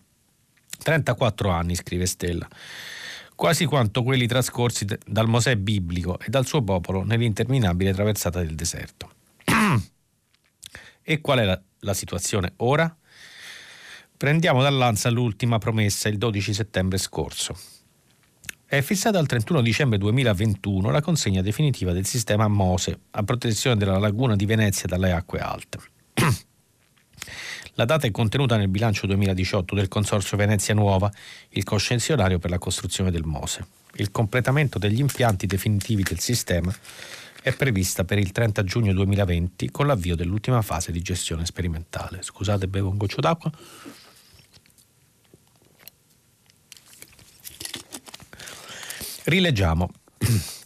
34 0.78 1.50
anni, 1.50 1.74
scrive 1.74 2.06
Stella 2.06 2.48
quasi 3.40 3.64
quanto 3.64 4.02
quelli 4.02 4.26
trascorsi 4.26 4.84
dal 5.06 5.26
Mosè 5.26 5.56
biblico 5.56 6.18
e 6.18 6.28
dal 6.28 6.44
suo 6.44 6.62
popolo 6.62 7.04
nell'interminabile 7.04 7.94
traversata 7.94 8.40
del 8.40 8.54
deserto. 8.54 9.12
e 11.00 11.20
qual 11.22 11.38
è 11.38 11.44
la, 11.44 11.58
la 11.78 11.94
situazione 11.94 12.52
ora? 12.56 12.94
Prendiamo 14.14 14.60
dall'Anza 14.60 15.08
l'ultima 15.08 15.56
promessa 15.56 16.10
il 16.10 16.18
12 16.18 16.52
settembre 16.52 16.98
scorso. 16.98 17.58
È 18.66 18.82
fissata 18.82 19.18
al 19.18 19.26
31 19.26 19.62
dicembre 19.62 19.96
2021 19.96 20.90
la 20.90 21.00
consegna 21.00 21.40
definitiva 21.40 21.94
del 21.94 22.04
sistema 22.04 22.46
MOSE 22.46 22.98
a 23.12 23.22
protezione 23.22 23.76
della 23.76 23.98
laguna 23.98 24.36
di 24.36 24.44
Venezia 24.44 24.86
dalle 24.86 25.12
acque 25.12 25.38
alte. 25.38 25.78
La 27.80 27.86
data 27.86 28.06
è 28.06 28.10
contenuta 28.10 28.58
nel 28.58 28.68
bilancio 28.68 29.06
2018 29.06 29.74
del 29.74 29.88
Consorzio 29.88 30.36
Venezia 30.36 30.74
Nuova, 30.74 31.10
il 31.48 31.64
coscenzionario 31.64 32.38
per 32.38 32.50
la 32.50 32.58
costruzione 32.58 33.10
del 33.10 33.24
Mose. 33.24 33.66
Il 33.94 34.10
completamento 34.10 34.78
degli 34.78 34.98
impianti 34.98 35.46
definitivi 35.46 36.02
del 36.02 36.18
sistema 36.18 36.70
è 37.40 37.54
prevista 37.54 38.04
per 38.04 38.18
il 38.18 38.32
30 38.32 38.64
giugno 38.64 38.92
2020 38.92 39.70
con 39.70 39.86
l'avvio 39.86 40.14
dell'ultima 40.14 40.60
fase 40.60 40.92
di 40.92 41.00
gestione 41.00 41.46
sperimentale. 41.46 42.20
Scusate, 42.20 42.68
bevo 42.68 42.90
un 42.90 42.98
goccio 42.98 43.22
d'acqua. 43.22 43.50
Rileggiamo. 49.24 49.90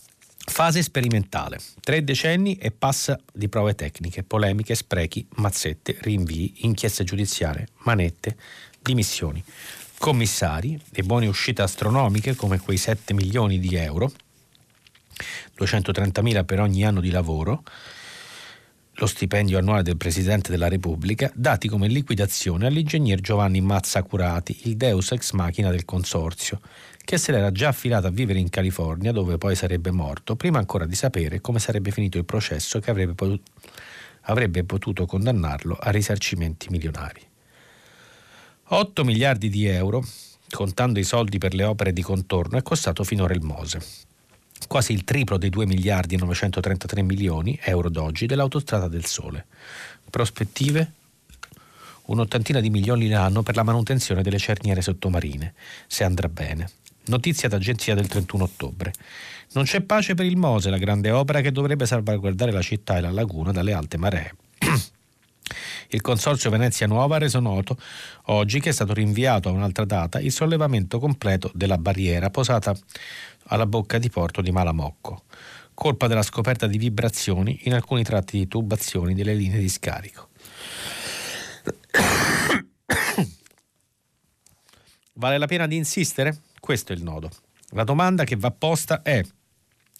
Fase 0.46 0.83
sperimentale. 0.83 1.59
Tre 1.80 2.04
decenni 2.04 2.57
e 2.57 2.70
passa 2.70 3.18
di 3.33 3.48
prove 3.48 3.74
tecniche, 3.74 4.22
polemiche, 4.22 4.74
sprechi, 4.74 5.26
mazzette, 5.37 5.96
rinvii, 6.00 6.54
inchieste 6.59 7.02
giudiziarie, 7.02 7.68
manette, 7.78 8.37
dimissioni. 8.80 9.42
Commissari 9.98 10.80
e 10.92 11.02
buone 11.02 11.26
uscite 11.26 11.62
astronomiche 11.62 12.37
come 12.37 12.61
quei 12.61 12.76
7 12.76 13.14
milioni 13.14 13.59
di 13.59 13.74
euro, 13.74 14.12
230 15.54 16.22
mila 16.22 16.44
per 16.44 16.61
ogni 16.61 16.85
anno 16.85 17.00
di 17.00 17.11
lavoro, 17.11 17.62
lo 18.98 19.07
stipendio 19.07 19.59
annuale 19.59 19.83
del 19.83 19.96
Presidente 19.96 20.50
della 20.50 20.68
Repubblica, 20.68 21.33
dati 21.35 21.68
come 21.68 21.88
liquidazione 21.88 22.66
all'ingegner 22.66 23.20
Giovanni 23.20 23.61
Mazzacurati, 23.61 24.68
il 24.68 24.76
deus 24.76 25.11
ex 25.11 25.33
machina 25.33 25.70
del 25.70 25.85
consorzio, 25.85 26.61
che 27.05 27.19
se 27.19 27.33
l'era 27.33 27.53
già 27.53 27.69
affilato 27.69 28.07
a 28.07 28.11
vivere 28.11 28.38
in 28.38 28.49
California, 28.49 29.12
dove 29.12 29.37
poi 29.37 29.55
sarebbe 29.55 29.90
morto, 29.90 30.37
prima 30.37 30.59
ancora 30.59 30.87
di 30.87 30.95
sapere 30.95 31.40
come 31.40 31.59
sarebbe 31.59 31.90
finito 31.90 32.17
il 32.17 32.25
processo 32.25 32.81
che 32.81 32.90
avrebbe 32.90 33.12
potuto, 33.12 33.51
avrebbe 34.23 34.64
potuto 34.64 35.05
condannarlo 35.05 35.77
a 35.79 35.90
risarcimenti 35.90 36.69
milionari. 36.71 37.21
8 38.67 39.05
miliardi 39.05 39.51
di 39.51 39.67
euro, 39.67 40.03
contando 40.49 40.99
i 40.99 41.05
soldi 41.05 41.37
per 41.37 41.53
le 41.53 41.64
opere 41.64 41.93
di 41.93 42.01
contorno, 42.01 42.57
è 42.57 42.62
costato 42.62 43.05
finora 43.05 43.35
il 43.35 43.43
Mose. 43.43 43.83
Quasi 44.67 44.93
il 44.93 45.05
triplo 45.05 45.37
dei 45.37 45.51
2 45.51 45.67
miliardi 45.67 46.14
e 46.14 46.19
933 46.19 47.03
milioni 47.03 47.59
euro 47.64 47.90
d'oggi 47.90 48.25
dell'autostrada 48.25 48.88
del 48.88 49.05
Sole. 49.05 49.45
Prospettive? 50.09 50.93
Un'ottantina 52.07 52.61
di 52.61 52.71
milioni 52.71 53.09
l'anno 53.09 53.43
per 53.43 53.57
la 53.57 53.62
manutenzione 53.62 54.23
delle 54.23 54.38
cerniere 54.38 54.81
sottomarine, 54.81 55.53
se 55.87 56.05
andrà 56.05 56.29
bene. 56.29 56.71
Notizia 57.07 57.49
d'agenzia 57.49 57.95
del 57.95 58.07
31 58.07 58.45
ottobre. 58.45 58.93
Non 59.53 59.64
c'è 59.64 59.83
pace 59.83 60.14
per 60.14 60.25
il 60.25 60.38
Mose, 60.38 60.71
la 60.71 60.79
grande 60.79 61.11
opera 61.11 61.43
che 61.43 61.53
dovrebbe 61.53 61.85
salvaguardare 61.85 62.51
la 62.51 62.62
città 62.62 62.97
e 62.97 63.01
la 63.03 63.11
laguna 63.11 63.53
dalle 63.53 63.75
alte 63.75 63.99
maree. 63.99 64.35
Il 65.90 66.01
Consorzio 66.01 66.49
Venezia 66.49 66.87
Nuova 66.87 67.17
ha 67.17 67.19
reso 67.19 67.40
noto 67.40 67.77
oggi 68.25 68.59
che 68.59 68.71
è 68.71 68.73
stato 68.73 68.95
rinviato 68.95 69.51
a 69.51 69.53
un'altra 69.53 69.85
data 69.85 70.19
il 70.19 70.33
sollevamento 70.33 70.99
completo 70.99 71.51
della 71.55 71.77
barriera 71.77 72.31
posata 72.31 72.75
alla 73.49 73.67
bocca 73.67 73.99
di 73.99 74.09
porto 74.09 74.40
di 74.40 74.51
Malamocco, 74.51 75.25
colpa 75.75 76.07
della 76.07 76.23
scoperta 76.23 76.67
di 76.67 76.79
vibrazioni 76.79 77.61
in 77.64 77.75
alcuni 77.75 78.03
tratti 78.03 78.38
di 78.38 78.49
tubazioni 78.49 79.14
delle 79.14 79.35
linee 79.35 79.61
di 79.61 79.69
scarico. 79.69 80.31
Vale 85.12 85.38
la 85.38 85.47
pena 85.47 85.67
di 85.67 85.77
insistere? 85.77 86.40
Questo 86.64 86.94
è 86.94 86.96
il 86.96 87.03
nodo. 87.03 87.31
La 87.72 87.85
domanda 87.85 88.24
che 88.24 88.37
va 88.37 88.50
posta 88.50 89.03
è 89.03 89.22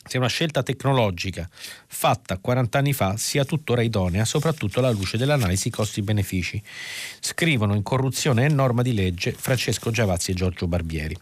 se 0.03 0.17
una 0.17 0.29
scelta 0.29 0.63
tecnologica 0.63 1.47
fatta 1.53 2.39
40 2.39 2.79
anni 2.79 2.95
fa 2.95 3.19
sia 3.19 3.45
tuttora 3.45 3.83
idonea, 3.83 4.25
soprattutto 4.25 4.79
alla 4.79 4.91
luce 4.91 5.19
dell'analisi 5.19 5.69
costi-benefici. 5.69 6.63
Scrivono 7.21 7.75
in 7.75 7.83
Corruzione 7.83 8.47
e 8.47 8.49
norma 8.49 8.81
di 8.81 8.95
legge 8.95 9.33
Francesco 9.33 9.91
Giavazzi 9.91 10.31
e 10.31 10.35
Giorgio 10.35 10.67
Barbieri. 10.67 11.15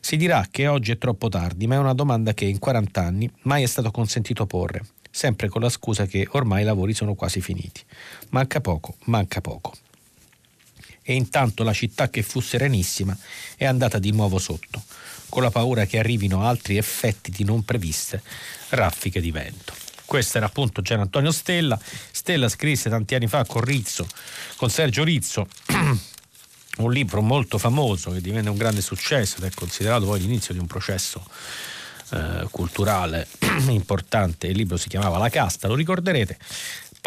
Si 0.00 0.18
dirà 0.18 0.46
che 0.50 0.66
oggi 0.66 0.92
è 0.92 0.98
troppo 0.98 1.30
tardi, 1.30 1.66
ma 1.66 1.76
è 1.76 1.78
una 1.78 1.94
domanda 1.94 2.34
che 2.34 2.44
in 2.44 2.58
40 2.58 3.02
anni 3.02 3.32
mai 3.44 3.62
è 3.62 3.66
stato 3.66 3.90
consentito 3.90 4.44
porre, 4.44 4.84
sempre 5.10 5.48
con 5.48 5.62
la 5.62 5.70
scusa 5.70 6.04
che 6.04 6.28
ormai 6.32 6.60
i 6.60 6.66
lavori 6.66 6.92
sono 6.92 7.14
quasi 7.14 7.40
finiti. 7.40 7.80
Manca 8.28 8.60
poco, 8.60 8.96
manca 9.04 9.40
poco 9.40 9.72
e 11.10 11.14
intanto 11.14 11.64
la 11.64 11.72
città 11.72 12.10
che 12.10 12.22
fu 12.22 12.40
serenissima 12.40 13.16
è 13.56 13.64
andata 13.64 13.98
di 13.98 14.10
nuovo 14.10 14.38
sotto, 14.38 14.82
con 15.30 15.42
la 15.42 15.50
paura 15.50 15.86
che 15.86 15.98
arrivino 15.98 16.44
altri 16.44 16.76
effetti 16.76 17.30
di 17.30 17.44
non 17.44 17.64
previste 17.64 18.22
raffiche 18.68 19.18
di 19.18 19.30
vento. 19.30 19.72
Questo 20.04 20.36
era 20.36 20.44
appunto 20.44 20.82
Gian 20.82 21.00
Antonio 21.00 21.32
Stella. 21.32 21.80
Stella 22.10 22.50
scrisse 22.50 22.90
tanti 22.90 23.14
anni 23.14 23.26
fa 23.26 23.46
con 23.46 23.62
Rizzo, 23.62 24.06
con 24.56 24.68
Sergio 24.68 25.02
Rizzo, 25.02 25.48
un 26.76 26.92
libro 26.92 27.22
molto 27.22 27.56
famoso 27.56 28.10
che 28.10 28.20
divenne 28.20 28.50
un 28.50 28.58
grande 28.58 28.82
successo 28.82 29.38
ed 29.38 29.44
è 29.44 29.50
considerato 29.54 30.04
poi 30.04 30.20
l'inizio 30.20 30.52
di 30.52 30.60
un 30.60 30.66
processo 30.66 31.24
eh, 32.10 32.46
culturale 32.50 33.26
importante. 33.68 34.46
Il 34.46 34.56
libro 34.58 34.76
si 34.76 34.90
chiamava 34.90 35.16
La 35.16 35.30
casta, 35.30 35.68
lo 35.68 35.74
ricorderete 35.74 36.36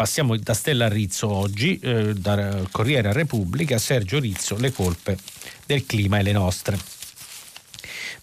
passiamo 0.02 0.36
da 0.36 0.52
Stella 0.52 0.88
Rizzo 0.88 1.30
oggi, 1.30 1.78
eh, 1.78 2.12
da 2.14 2.60
a 2.72 3.12
Repubblica, 3.12 3.78
Sergio 3.78 4.18
Rizzo, 4.18 4.56
le 4.56 4.72
colpe 4.72 5.16
del 5.64 5.86
clima 5.86 6.18
e 6.18 6.24
le 6.24 6.32
nostre. 6.32 6.76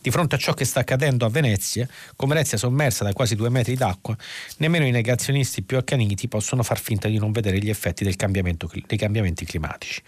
Di 0.02 0.12
fronte 0.12 0.36
a 0.36 0.38
ciò 0.38 0.54
che 0.54 0.65
sta 0.65 0.82
accadendo 0.82 1.26
a 1.26 1.30
Venezia, 1.30 1.88
con 2.18 2.28
Venezia 2.28 2.58
sommersa 2.58 3.06
da 3.06 3.13
quasi 3.13 3.36
due 3.36 3.48
metri 3.48 3.78
d'acqua, 3.78 4.13
nemmeno 4.58 4.86
i 4.86 4.92
negazionisti 4.92 5.62
più 5.62 5.78
accaniti 5.78 6.28
possono 6.28 6.63
far 6.63 6.82
finta 6.82 7.08
di 7.08 7.18
non 7.18 7.32
vedere 7.32 7.60
gli 7.60 7.70
effetti 7.70 8.04
dei 8.04 8.18
cambiamenti 8.18 9.46
climatici 9.46 10.02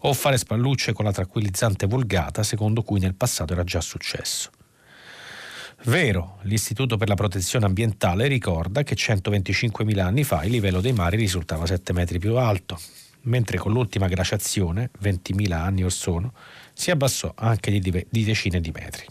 o 0.00 0.12
fare 0.14 0.36
spallucce 0.36 0.92
con 0.92 1.04
la 1.04 1.12
tranquillizzante 1.12 1.86
vulgata 1.86 2.42
secondo 2.42 2.82
cui 2.82 2.98
nel 2.98 3.14
passato 3.14 3.52
era 3.52 3.62
già 3.62 3.80
successo. 3.80 4.50
Vero, 5.84 6.38
l'Istituto 6.42 6.96
per 6.96 7.08
la 7.08 7.16
protezione 7.16 7.66
ambientale 7.66 8.28
ricorda 8.28 8.84
che 8.84 8.94
125.000 8.94 9.98
anni 9.98 10.22
fa 10.22 10.44
il 10.44 10.52
livello 10.52 10.80
dei 10.80 10.92
mari 10.92 11.16
risultava 11.16 11.66
7 11.66 11.92
metri 11.92 12.20
più 12.20 12.36
alto, 12.36 12.78
mentre 13.22 13.58
con 13.58 13.72
l'ultima 13.72 14.06
glaciazione, 14.06 14.90
20.000 15.02 15.52
anni 15.52 15.82
or 15.82 15.90
sono, 15.90 16.34
si 16.72 16.92
abbassò 16.92 17.32
anche 17.34 17.76
di, 17.80 18.06
decine 18.08 18.60
di 18.60 18.70
metri. 18.70 19.04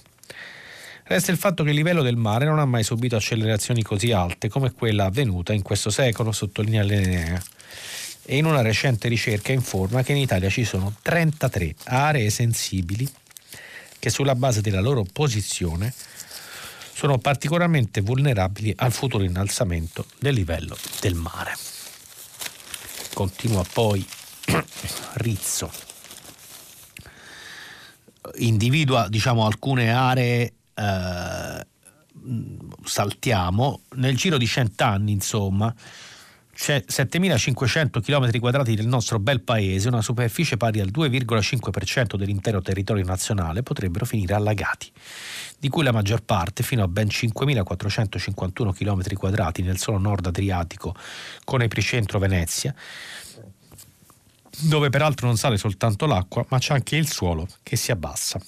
Resta 1.03 1.31
il 1.31 1.38
fatto 1.38 1.65
che 1.65 1.71
il 1.71 1.75
livello 1.75 2.03
del 2.03 2.15
mare 2.15 2.45
non 2.45 2.57
ha 2.57 2.65
mai 2.65 2.84
subito 2.84 3.17
accelerazioni 3.17 3.84
così 3.84 4.13
alte 4.13 4.47
come 4.47 4.71
quella 4.71 5.05
avvenuta 5.05 5.51
in 5.51 5.62
questo 5.62 5.89
secolo, 5.89 6.31
sottolinea 6.31 6.84
l'Enea. 6.84 7.41
E 8.23 8.38
in 8.38 8.45
una 8.45 8.62
recente 8.62 9.10
ricerca 9.10 9.51
informa 9.51 10.03
che 10.03 10.13
in 10.13 10.19
Italia 10.19 10.49
ci 10.49 10.63
sono 10.63 10.95
33 11.01 11.75
aree 11.84 12.29
sensibili 12.29 13.05
che 13.99 14.10
sulla 14.10 14.36
base 14.36 14.62
della 14.62 14.79
loro 14.79 15.05
posizione 15.12 15.93
sono 17.01 17.17
particolarmente 17.17 18.01
vulnerabili 18.01 18.75
al 18.77 18.91
futuro 18.91 19.23
innalzamento 19.23 20.05
del 20.19 20.35
livello 20.35 20.77
del 20.99 21.15
mare. 21.15 21.57
Continua 23.15 23.65
poi 23.73 24.05
Rizzo. 25.13 25.71
Individua 28.35 29.09
diciamo, 29.09 29.47
alcune 29.47 29.91
aree, 29.91 30.53
eh, 30.75 31.67
saltiamo, 32.83 33.81
nel 33.95 34.15
giro 34.15 34.37
di 34.37 34.45
cent'anni 34.45 35.11
insomma, 35.11 35.73
7.500 36.55 38.01
km 38.01 38.39
quadrati 38.39 38.75
del 38.75 38.87
nostro 38.87 39.19
bel 39.19 39.41
paese, 39.41 39.87
una 39.87 40.01
superficie 40.01 40.57
pari 40.57 40.79
al 40.79 40.91
2,5% 40.91 42.15
dell'intero 42.15 42.61
territorio 42.61 43.05
nazionale, 43.05 43.63
potrebbero 43.63 44.05
finire 44.05 44.33
allagati, 44.33 44.91
di 45.57 45.69
cui 45.69 45.83
la 45.83 45.91
maggior 45.91 46.23
parte, 46.23 46.63
fino 46.63 46.83
a 46.83 46.87
ben 46.87 47.07
5.451 47.07 48.73
km 48.73 49.13
quadrati 49.15 49.61
nel 49.61 49.77
solo 49.77 49.97
nord 49.97 50.27
Adriatico, 50.27 50.95
con 51.43 51.61
epicentro 51.61 52.19
Venezia, 52.19 52.75
dove 54.59 54.89
peraltro 54.89 55.27
non 55.27 55.37
sale 55.37 55.57
soltanto 55.57 56.05
l'acqua, 56.05 56.45
ma 56.49 56.59
c'è 56.59 56.73
anche 56.73 56.97
il 56.97 57.09
suolo 57.09 57.47
che 57.63 57.75
si 57.75 57.91
abbassa. 57.91 58.39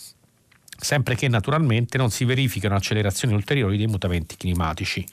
Sempre 0.78 1.16
che 1.16 1.30
naturalmente 1.30 1.98
non 1.98 2.12
si 2.12 2.26
verificano 2.26 2.76
accelerazioni 2.76 3.34
ulteriori 3.34 3.78
dei 3.78 3.88
mutamenti 3.88 4.36
climatici 4.36 5.06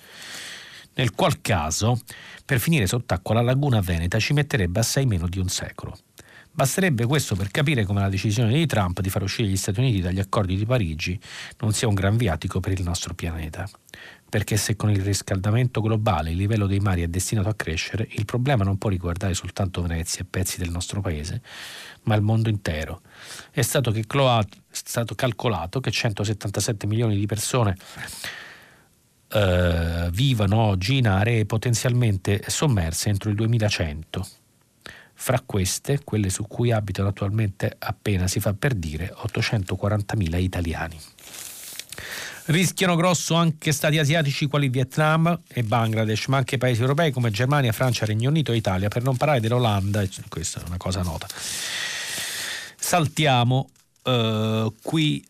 nel 0.94 1.12
qual 1.12 1.40
caso 1.40 2.00
per 2.44 2.58
finire 2.58 2.86
sott'acqua 2.86 3.34
la 3.34 3.42
laguna 3.42 3.80
veneta 3.80 4.18
ci 4.18 4.32
metterebbe 4.32 4.80
assai 4.80 5.06
meno 5.06 5.28
di 5.28 5.38
un 5.38 5.48
secolo. 5.48 5.96
Basterebbe 6.52 7.06
questo 7.06 7.36
per 7.36 7.50
capire 7.50 7.84
come 7.84 8.00
la 8.00 8.08
decisione 8.08 8.52
di 8.52 8.66
Trump 8.66 9.00
di 9.00 9.08
far 9.08 9.22
uscire 9.22 9.48
gli 9.48 9.56
Stati 9.56 9.78
Uniti 9.78 10.00
dagli 10.00 10.18
accordi 10.18 10.56
di 10.56 10.66
Parigi 10.66 11.18
non 11.60 11.72
sia 11.72 11.86
un 11.86 11.94
gran 11.94 12.16
viatico 12.16 12.58
per 12.58 12.72
il 12.72 12.82
nostro 12.82 13.14
pianeta. 13.14 13.68
Perché 14.28 14.56
se 14.56 14.76
con 14.76 14.90
il 14.90 15.00
riscaldamento 15.00 15.80
globale 15.80 16.30
il 16.30 16.36
livello 16.36 16.66
dei 16.66 16.80
mari 16.80 17.02
è 17.02 17.08
destinato 17.08 17.48
a 17.48 17.54
crescere, 17.54 18.06
il 18.10 18.24
problema 18.24 18.64
non 18.64 18.78
può 18.78 18.90
riguardare 18.90 19.34
soltanto 19.34 19.82
Venezia 19.82 20.22
e 20.22 20.26
pezzi 20.28 20.58
del 20.58 20.70
nostro 20.70 21.00
paese, 21.00 21.40
ma 22.02 22.14
il 22.14 22.22
mondo 22.22 22.48
intero. 22.48 23.00
È 23.50 23.62
stato, 23.62 23.90
che 23.90 24.00
è 24.00 24.46
stato 24.70 25.14
calcolato 25.14 25.80
che 25.80 25.90
177 25.90 26.86
milioni 26.86 27.16
di 27.16 27.26
persone 27.26 27.76
eh, 29.32 30.08
vivano 30.10 30.58
oggi 30.58 30.98
in 30.98 31.08
aree 31.08 31.46
potenzialmente 31.46 32.42
sommerse 32.46 33.08
entro 33.08 33.30
il 33.30 33.36
2100. 33.36 34.26
Fra 35.14 35.42
queste, 35.44 36.00
quelle 36.02 36.30
su 36.30 36.46
cui 36.46 36.72
abitano 36.72 37.08
attualmente 37.08 37.76
appena 37.78 38.26
si 38.26 38.40
fa 38.40 38.54
per 38.54 38.74
dire 38.74 39.14
840.000 39.14 40.40
italiani. 40.40 40.98
Rischiano 42.46 42.96
grosso 42.96 43.34
anche 43.34 43.70
stati 43.70 43.98
asiatici 43.98 44.46
quali 44.46 44.68
Vietnam 44.70 45.40
e 45.46 45.62
Bangladesh, 45.62 46.26
ma 46.26 46.38
anche 46.38 46.58
paesi 46.58 46.80
europei 46.80 47.12
come 47.12 47.30
Germania, 47.30 47.70
Francia, 47.70 48.06
Regno 48.06 48.30
Unito 48.30 48.50
e 48.52 48.56
Italia, 48.56 48.88
per 48.88 49.02
non 49.02 49.16
parlare 49.16 49.40
dell'Olanda, 49.40 50.02
questa 50.28 50.60
è 50.60 50.64
una 50.66 50.78
cosa 50.78 51.02
nota. 51.02 51.26
Saltiamo 52.76 53.68
eh, 54.02 54.72
qui 54.82 55.24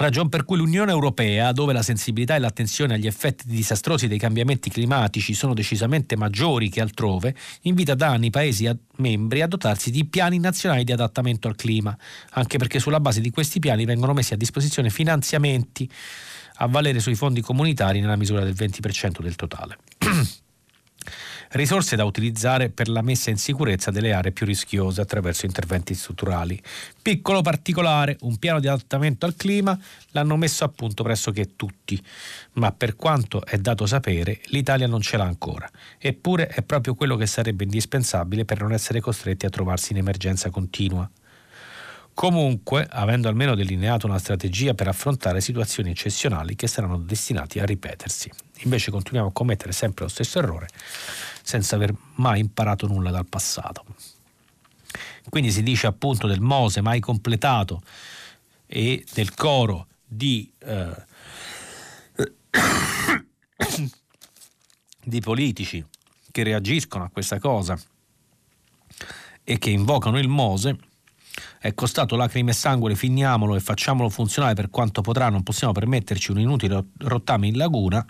Ragion 0.00 0.30
per 0.30 0.46
cui 0.46 0.56
l'Unione 0.56 0.92
Europea, 0.92 1.52
dove 1.52 1.74
la 1.74 1.82
sensibilità 1.82 2.34
e 2.34 2.38
l'attenzione 2.38 2.94
agli 2.94 3.06
effetti 3.06 3.44
disastrosi 3.46 4.08
dei 4.08 4.18
cambiamenti 4.18 4.70
climatici 4.70 5.34
sono 5.34 5.52
decisamente 5.52 6.16
maggiori 6.16 6.70
che 6.70 6.80
altrove, 6.80 7.36
invita 7.64 7.94
da 7.94 8.08
anni 8.08 8.28
i 8.28 8.30
Paesi 8.30 8.66
membri 8.96 9.42
a 9.42 9.46
dotarsi 9.46 9.90
di 9.90 10.06
piani 10.06 10.38
nazionali 10.38 10.84
di 10.84 10.92
adattamento 10.92 11.48
al 11.48 11.54
clima, 11.54 11.94
anche 12.30 12.56
perché 12.56 12.78
sulla 12.78 12.98
base 12.98 13.20
di 13.20 13.28
questi 13.28 13.58
piani 13.58 13.84
vengono 13.84 14.14
messi 14.14 14.32
a 14.32 14.38
disposizione 14.38 14.88
finanziamenti 14.88 15.86
a 16.54 16.66
valere 16.66 16.98
sui 17.00 17.14
fondi 17.14 17.42
comunitari 17.42 18.00
nella 18.00 18.16
misura 18.16 18.42
del 18.42 18.54
20% 18.54 19.20
del 19.20 19.36
totale. 19.36 19.76
risorse 21.50 21.96
da 21.96 22.04
utilizzare 22.04 22.68
per 22.70 22.88
la 22.88 23.02
messa 23.02 23.30
in 23.30 23.36
sicurezza 23.36 23.90
delle 23.90 24.12
aree 24.12 24.32
più 24.32 24.46
rischiose 24.46 25.00
attraverso 25.00 25.46
interventi 25.46 25.94
strutturali. 25.94 26.60
Piccolo 27.00 27.42
particolare, 27.42 28.16
un 28.20 28.36
piano 28.36 28.60
di 28.60 28.68
adattamento 28.68 29.26
al 29.26 29.34
clima 29.34 29.78
l'hanno 30.10 30.36
messo 30.36 30.64
a 30.64 30.68
punto 30.68 31.02
pressoché 31.02 31.56
tutti, 31.56 32.00
ma 32.54 32.72
per 32.72 32.96
quanto 32.96 33.44
è 33.44 33.58
dato 33.58 33.86
sapere 33.86 34.40
l'Italia 34.46 34.86
non 34.86 35.00
ce 35.00 35.16
l'ha 35.16 35.24
ancora, 35.24 35.68
eppure 35.98 36.48
è 36.48 36.62
proprio 36.62 36.94
quello 36.94 37.16
che 37.16 37.26
sarebbe 37.26 37.64
indispensabile 37.64 38.44
per 38.44 38.60
non 38.60 38.72
essere 38.72 39.00
costretti 39.00 39.46
a 39.46 39.50
trovarsi 39.50 39.92
in 39.92 39.98
emergenza 39.98 40.50
continua. 40.50 41.10
Comunque, 42.12 42.86
avendo 42.90 43.28
almeno 43.28 43.54
delineato 43.54 44.06
una 44.06 44.18
strategia 44.18 44.74
per 44.74 44.88
affrontare 44.88 45.40
situazioni 45.40 45.90
eccezionali 45.90 46.54
che 46.54 46.66
saranno 46.66 46.98
destinati 46.98 47.60
a 47.60 47.64
ripetersi. 47.64 48.30
Invece 48.64 48.90
continuiamo 48.90 49.30
a 49.30 49.32
commettere 49.32 49.72
sempre 49.72 50.04
lo 50.04 50.10
stesso 50.10 50.38
errore 50.38 50.68
senza 51.50 51.74
aver 51.74 51.92
mai 52.14 52.38
imparato 52.38 52.86
nulla 52.86 53.10
dal 53.10 53.26
passato. 53.26 53.84
Quindi 55.28 55.50
si 55.50 55.64
dice 55.64 55.88
appunto 55.88 56.28
del 56.28 56.40
Mose 56.40 56.80
mai 56.80 57.00
completato 57.00 57.82
e 58.66 59.04
del 59.12 59.34
coro 59.34 59.88
di, 60.06 60.48
eh, 60.60 61.04
di 65.02 65.20
politici 65.20 65.84
che 66.30 66.42
reagiscono 66.44 67.02
a 67.02 67.10
questa 67.10 67.40
cosa 67.40 67.76
e 69.42 69.58
che 69.58 69.70
invocano 69.70 70.20
il 70.20 70.28
Mose 70.28 70.78
è 71.58 71.74
costato 71.74 72.14
lacrime 72.14 72.52
e 72.52 72.54
sangue, 72.54 72.94
finiamolo 72.94 73.56
e 73.56 73.60
facciamolo 73.60 74.08
funzionare 74.08 74.54
per 74.54 74.70
quanto 74.70 75.00
potrà, 75.00 75.28
non 75.30 75.42
possiamo 75.42 75.72
permetterci 75.72 76.30
un 76.30 76.38
inutile 76.38 76.84
rottame 76.98 77.48
in 77.48 77.56
laguna 77.56 78.06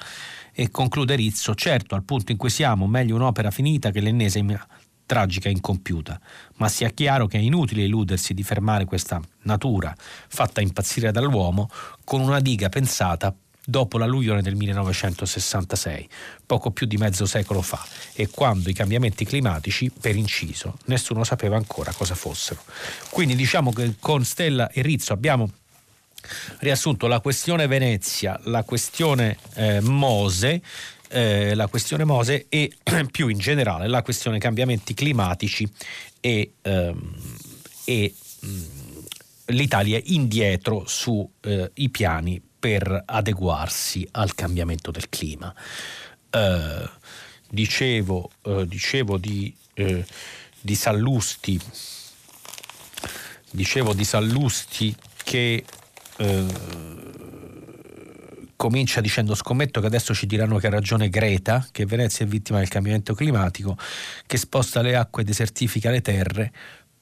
e 0.60 0.70
conclude 0.70 1.14
Rizzo, 1.14 1.54
certo 1.54 1.94
al 1.94 2.04
punto 2.04 2.32
in 2.32 2.36
cui 2.36 2.50
siamo 2.50 2.86
meglio 2.86 3.14
un'opera 3.14 3.50
finita 3.50 3.90
che 3.90 4.00
l'ennesima 4.00 4.62
tragica 5.06 5.48
incompiuta, 5.48 6.20
ma 6.56 6.68
sia 6.68 6.90
chiaro 6.90 7.26
che 7.26 7.38
è 7.38 7.40
inutile 7.40 7.84
illudersi 7.84 8.34
di 8.34 8.42
fermare 8.42 8.84
questa 8.84 9.22
natura 9.44 9.94
fatta 9.96 10.60
impazzire 10.60 11.12
dall'uomo 11.12 11.70
con 12.04 12.20
una 12.20 12.40
diga 12.40 12.68
pensata 12.68 13.34
dopo 13.64 13.96
l'alluvione 13.96 14.42
del 14.42 14.54
1966, 14.54 16.06
poco 16.44 16.72
più 16.72 16.86
di 16.86 16.98
mezzo 16.98 17.24
secolo 17.24 17.62
fa, 17.62 17.82
e 18.12 18.28
quando 18.28 18.68
i 18.68 18.74
cambiamenti 18.74 19.24
climatici, 19.24 19.90
per 19.90 20.14
inciso, 20.14 20.76
nessuno 20.86 21.24
sapeva 21.24 21.56
ancora 21.56 21.90
cosa 21.92 22.14
fossero. 22.14 22.62
Quindi 23.08 23.34
diciamo 23.34 23.72
che 23.72 23.94
con 23.98 24.26
Stella 24.26 24.70
e 24.70 24.82
Rizzo 24.82 25.14
abbiamo 25.14 25.48
riassunto 26.58 27.06
la 27.06 27.20
questione 27.20 27.66
Venezia, 27.66 28.38
la 28.44 28.62
questione 28.62 29.36
eh, 29.54 29.80
Mose, 29.80 30.62
eh, 31.08 31.54
la 31.54 31.66
questione 31.66 32.04
Mose 32.04 32.46
e 32.48 32.72
più 33.10 33.28
in 33.28 33.38
generale 33.38 33.88
la 33.88 34.02
questione 34.02 34.38
cambiamenti 34.38 34.94
climatici 34.94 35.68
e, 36.20 36.52
ehm, 36.62 37.16
e 37.84 38.14
mh, 38.40 38.48
mm, 38.48 38.98
l'Italia 39.46 40.00
indietro 40.04 40.84
sui 40.86 41.26
eh, 41.40 41.70
piani 41.90 42.40
per 42.60 43.02
adeguarsi 43.06 44.06
al 44.12 44.34
cambiamento 44.34 44.90
del 44.90 45.08
clima. 45.08 45.52
Eh, 46.30 46.90
dicevo, 47.48 48.30
eh, 48.42 48.66
dicevo 48.66 49.16
di, 49.16 49.52
eh, 49.74 50.04
di 50.60 50.74
Sallusti 50.74 51.60
dicevo 53.50 53.94
di 53.94 54.04
Sallusti 54.04 54.94
che 55.24 55.64
eh, 56.20 56.46
comincia 58.56 59.00
dicendo 59.00 59.34
scommetto 59.34 59.80
che 59.80 59.86
adesso 59.86 60.14
ci 60.14 60.26
diranno 60.26 60.58
che 60.58 60.66
ha 60.66 60.70
ragione 60.70 61.08
Greta, 61.08 61.66
che 61.72 61.86
Venezia 61.86 62.24
è 62.24 62.28
vittima 62.28 62.58
del 62.58 62.68
cambiamento 62.68 63.14
climatico, 63.14 63.76
che 64.26 64.36
sposta 64.36 64.82
le 64.82 64.96
acque 64.96 65.22
e 65.22 65.24
desertifica 65.24 65.90
le 65.90 66.02
terre, 66.02 66.52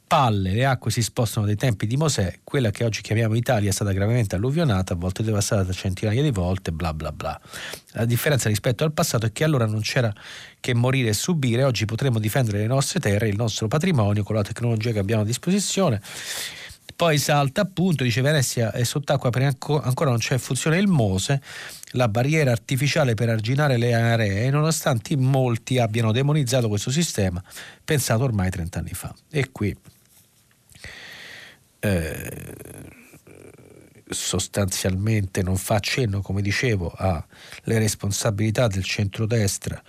spalle 0.09 0.53
le 0.55 0.65
acque 0.65 0.91
si 0.91 1.03
spostano 1.03 1.45
dai 1.45 1.57
tempi 1.57 1.87
di 1.87 1.99
Mosè, 1.99 2.39
quella 2.43 2.71
che 2.71 2.83
oggi 2.83 3.03
chiamiamo 3.03 3.35
Italia 3.35 3.69
è 3.69 3.73
stata 3.73 3.93
gravemente 3.93 4.37
alluvionata, 4.37 4.95
a 4.95 4.97
volte 4.97 5.23
devastata 5.23 5.71
centinaia 5.71 6.23
di 6.23 6.31
volte, 6.31 6.73
bla 6.73 6.95
bla 6.95 7.13
bla. 7.13 7.39
La 7.93 8.07
differenza 8.07 8.49
rispetto 8.49 8.85
al 8.85 8.93
passato 8.93 9.27
è 9.27 9.33
che 9.33 9.45
allora 9.45 9.67
non 9.67 9.81
c'era 9.83 10.11
che 10.61 10.73
morire 10.73 11.11
e 11.11 11.13
subire, 11.13 11.63
oggi 11.63 11.85
potremo 11.85 12.19
difendere 12.19 12.57
le 12.57 12.67
nostre 12.67 13.01
terre, 13.01 13.29
il 13.29 13.37
nostro 13.37 13.69
patrimonio 13.69 14.23
con 14.23 14.35
la 14.35 14.43
tecnologia 14.43 14.93
che 14.93 14.99
abbiamo 14.99 15.23
a 15.23 15.27
disposizione. 15.27 16.01
Poi 16.99 17.17
salta 17.17 17.61
appunto, 17.61 18.03
dice 18.03 18.23
Venezia 18.23 18.73
è 18.73 18.83
sott'acqua 18.83 19.31
perché 19.31 19.57
ancora 19.85 20.11
non 20.11 20.19
c'è 20.19 20.37
funzione 20.37 20.79
il 20.79 20.89
Mose, 20.89 21.41
la 21.93 22.09
barriera 22.09 22.51
artificiale 22.51 23.15
per 23.15 23.29
arginare 23.29 23.77
le 23.77 23.95
aree, 23.95 24.51
nonostante 24.51 25.17
molti 25.17 25.79
abbiano 25.79 26.11
demonizzato 26.11 26.67
questo 26.67 26.91
sistema, 26.91 27.41
pensato 27.85 28.25
ormai 28.25 28.51
30 28.51 28.79
anni 28.81 28.95
fa. 28.95 29.15
E 29.31 29.53
qui 29.53 29.77
eh, 31.79 32.57
sostanzialmente 34.09 35.45
non 35.45 35.57
fa 35.57 35.77
accenno, 35.77 36.21
come 36.21 36.43
dicevo, 36.43 36.93
alle 36.97 37.79
responsabilità 37.79 38.67
del 38.67 38.83
centrodestra 38.83 39.81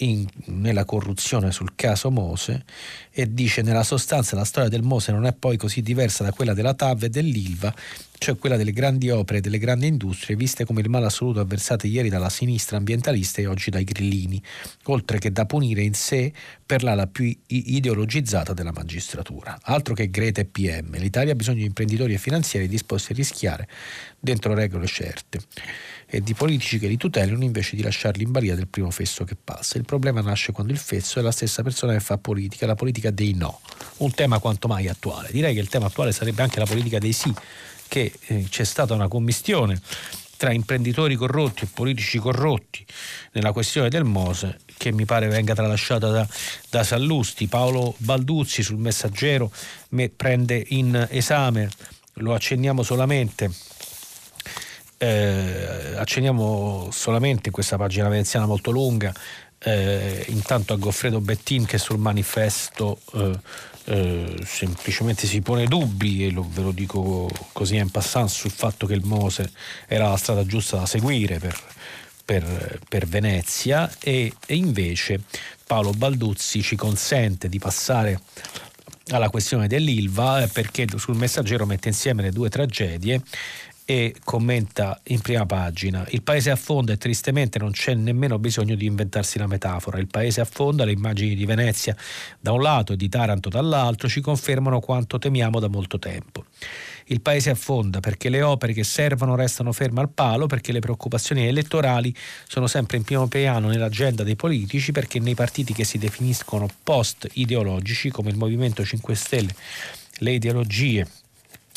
in, 0.00 0.26
nella 0.46 0.84
corruzione 0.84 1.50
sul 1.50 1.72
caso 1.74 2.10
Mose 2.10 2.64
e 3.10 3.32
dice 3.32 3.62
nella 3.62 3.82
sostanza 3.82 4.36
la 4.36 4.44
storia 4.44 4.68
del 4.68 4.82
Mose 4.82 5.12
non 5.12 5.26
è 5.26 5.32
poi 5.32 5.56
così 5.56 5.82
diversa 5.82 6.24
da 6.24 6.32
quella 6.32 6.54
della 6.54 6.74
TAV 6.74 7.04
e 7.04 7.08
dell'ILVA, 7.08 7.74
cioè 8.20 8.36
quella 8.36 8.58
delle 8.58 8.72
grandi 8.72 9.08
opere 9.08 9.38
e 9.38 9.40
delle 9.40 9.56
grandi 9.56 9.86
industrie 9.86 10.36
viste 10.36 10.66
come 10.66 10.82
il 10.82 10.90
male 10.90 11.06
assoluto 11.06 11.40
avversate 11.40 11.86
ieri 11.86 12.10
dalla 12.10 12.28
sinistra 12.28 12.76
ambientalista 12.76 13.40
e 13.40 13.46
oggi 13.46 13.70
dai 13.70 13.82
grillini, 13.82 14.40
oltre 14.84 15.18
che 15.18 15.32
da 15.32 15.46
punire 15.46 15.80
in 15.80 15.94
sé 15.94 16.30
per 16.66 16.82
l'ala 16.82 17.06
più 17.06 17.34
ideologizzata 17.46 18.52
della 18.52 18.72
magistratura. 18.72 19.58
Altro 19.62 19.94
che 19.94 20.10
Greta 20.10 20.42
e 20.42 20.44
PM, 20.44 20.98
l'Italia 20.98 21.32
ha 21.32 21.34
bisogno 21.34 21.60
di 21.60 21.64
imprenditori 21.64 22.12
e 22.12 22.18
finanzieri 22.18 22.68
disposti 22.68 23.12
a 23.12 23.14
rischiare 23.14 23.66
dentro 24.18 24.52
regole 24.52 24.86
certe 24.86 25.40
e 26.06 26.20
di 26.20 26.34
politici 26.34 26.78
che 26.78 26.88
li 26.88 26.98
tutelino 26.98 27.42
invece 27.42 27.74
di 27.74 27.82
lasciarli 27.82 28.24
in 28.24 28.32
balia 28.32 28.54
del 28.54 28.68
primo 28.68 28.90
fesso 28.90 29.24
che 29.24 29.34
passa. 29.42 29.78
Il 29.78 29.86
problema 29.86 30.20
nasce 30.20 30.52
quando 30.52 30.74
il 30.74 30.78
fesso 30.78 31.20
è 31.20 31.22
la 31.22 31.32
stessa 31.32 31.62
persona 31.62 31.94
che 31.94 32.00
fa 32.00 32.18
politica, 32.18 32.66
la 32.66 32.74
politica 32.74 33.10
dei 33.10 33.32
no, 33.32 33.60
un 33.98 34.12
tema 34.12 34.40
quanto 34.40 34.68
mai 34.68 34.88
attuale. 34.88 35.30
Direi 35.32 35.54
che 35.54 35.60
il 35.60 35.68
tema 35.68 35.86
attuale 35.86 36.12
sarebbe 36.12 36.42
anche 36.42 36.58
la 36.58 36.66
politica 36.66 36.98
dei 36.98 37.12
sì, 37.12 37.32
che 37.90 38.12
eh, 38.26 38.46
c'è 38.48 38.62
stata 38.62 38.94
una 38.94 39.08
commistione 39.08 39.80
tra 40.36 40.52
imprenditori 40.52 41.16
corrotti 41.16 41.64
e 41.64 41.68
politici 41.74 42.18
corrotti 42.18 42.86
nella 43.32 43.50
questione 43.50 43.88
del 43.90 44.04
Mose 44.04 44.60
che 44.78 44.92
mi 44.92 45.04
pare 45.04 45.26
venga 45.26 45.54
tralasciata 45.54 46.08
da, 46.08 46.26
da 46.70 46.84
Sallusti. 46.84 47.48
Paolo 47.48 47.94
Balduzzi 47.98 48.62
sul 48.62 48.78
messaggero 48.78 49.52
prende 50.16 50.64
in 50.68 51.08
esame, 51.10 51.68
lo 52.14 52.32
accenniamo 52.32 52.82
solamente, 52.84 53.50
eh, 54.96 55.94
accenniamo 55.96 56.88
solamente 56.92 57.48
in 57.48 57.52
questa 57.52 57.76
pagina 57.76 58.08
veneziana 58.08 58.46
molto 58.46 58.70
lunga, 58.70 59.12
eh, 59.58 60.24
intanto 60.28 60.72
a 60.72 60.76
Goffredo 60.76 61.20
Bettin 61.20 61.66
che 61.66 61.76
sul 61.76 61.98
manifesto 61.98 63.00
eh, 63.14 63.38
eh, 63.90 64.36
semplicemente 64.44 65.26
si 65.26 65.40
pone 65.40 65.66
dubbi, 65.66 66.24
e 66.24 66.30
lo, 66.30 66.46
ve 66.48 66.62
lo 66.62 66.70
dico 66.70 67.28
così 67.52 67.74
in 67.74 67.90
passant, 67.90 68.28
sul 68.28 68.52
fatto 68.52 68.86
che 68.86 68.94
il 68.94 69.04
Mose 69.04 69.50
era 69.88 70.08
la 70.08 70.16
strada 70.16 70.46
giusta 70.46 70.76
da 70.76 70.86
seguire 70.86 71.40
per, 71.40 71.60
per, 72.24 72.78
per 72.88 73.08
Venezia 73.08 73.90
e, 73.98 74.32
e 74.46 74.54
invece 74.54 75.22
Paolo 75.66 75.90
Balduzzi 75.90 76.62
ci 76.62 76.76
consente 76.76 77.48
di 77.48 77.58
passare 77.58 78.20
alla 79.08 79.28
questione 79.28 79.66
dell'Ilva 79.66 80.44
eh, 80.44 80.46
perché 80.46 80.86
sul 80.96 81.16
messaggero 81.16 81.66
mette 81.66 81.88
insieme 81.88 82.22
le 82.22 82.30
due 82.30 82.48
tragedie 82.48 83.20
e 83.90 84.14
commenta 84.22 85.00
in 85.08 85.20
prima 85.20 85.44
pagina. 85.46 86.06
Il 86.10 86.22
paese 86.22 86.50
affonda 86.50 86.92
e 86.92 86.96
tristemente 86.96 87.58
non 87.58 87.72
c'è 87.72 87.92
nemmeno 87.94 88.38
bisogno 88.38 88.76
di 88.76 88.86
inventarsi 88.86 89.36
la 89.36 89.48
metafora. 89.48 89.98
Il 89.98 90.06
paese 90.06 90.40
affonda 90.40 90.84
le 90.84 90.92
immagini 90.92 91.34
di 91.34 91.44
Venezia 91.44 91.96
da 92.38 92.52
un 92.52 92.62
lato 92.62 92.92
e 92.92 92.96
di 92.96 93.08
Taranto 93.08 93.48
dall'altro 93.48 94.08
ci 94.08 94.20
confermano 94.20 94.78
quanto 94.78 95.18
temiamo 95.18 95.58
da 95.58 95.66
molto 95.66 95.98
tempo. 95.98 96.44
Il 97.06 97.20
paese 97.20 97.50
affonda 97.50 97.98
perché 97.98 98.28
le 98.28 98.42
opere 98.42 98.74
che 98.74 98.84
servono 98.84 99.34
restano 99.34 99.72
ferme 99.72 100.02
al 100.02 100.10
palo 100.10 100.46
perché 100.46 100.70
le 100.70 100.78
preoccupazioni 100.78 101.48
elettorali 101.48 102.14
sono 102.46 102.68
sempre 102.68 102.96
in 102.96 103.02
primo 103.02 103.26
piano 103.26 103.66
nell'agenda 103.66 104.22
dei 104.22 104.36
politici 104.36 104.92
perché 104.92 105.18
nei 105.18 105.34
partiti 105.34 105.72
che 105.72 105.82
si 105.82 105.98
definiscono 105.98 106.68
post 106.84 107.26
ideologici 107.32 108.10
come 108.10 108.30
il 108.30 108.36
Movimento 108.36 108.84
5 108.84 109.14
Stelle 109.16 109.54
le 110.18 110.30
ideologie 110.30 111.06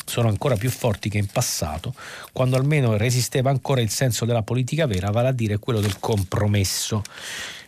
sono 0.04 0.28
ancora 0.28 0.56
più 0.56 0.70
forti 0.70 1.08
che 1.08 1.18
in 1.18 1.26
passato, 1.26 1.94
quando 2.32 2.56
almeno 2.56 2.96
resisteva 2.96 3.50
ancora 3.50 3.80
il 3.80 3.90
senso 3.90 4.24
della 4.24 4.42
politica 4.42 4.86
vera, 4.86 5.10
vale 5.10 5.28
a 5.28 5.32
dire 5.32 5.58
quello 5.58 5.80
del 5.80 5.98
compromesso. 5.98 7.02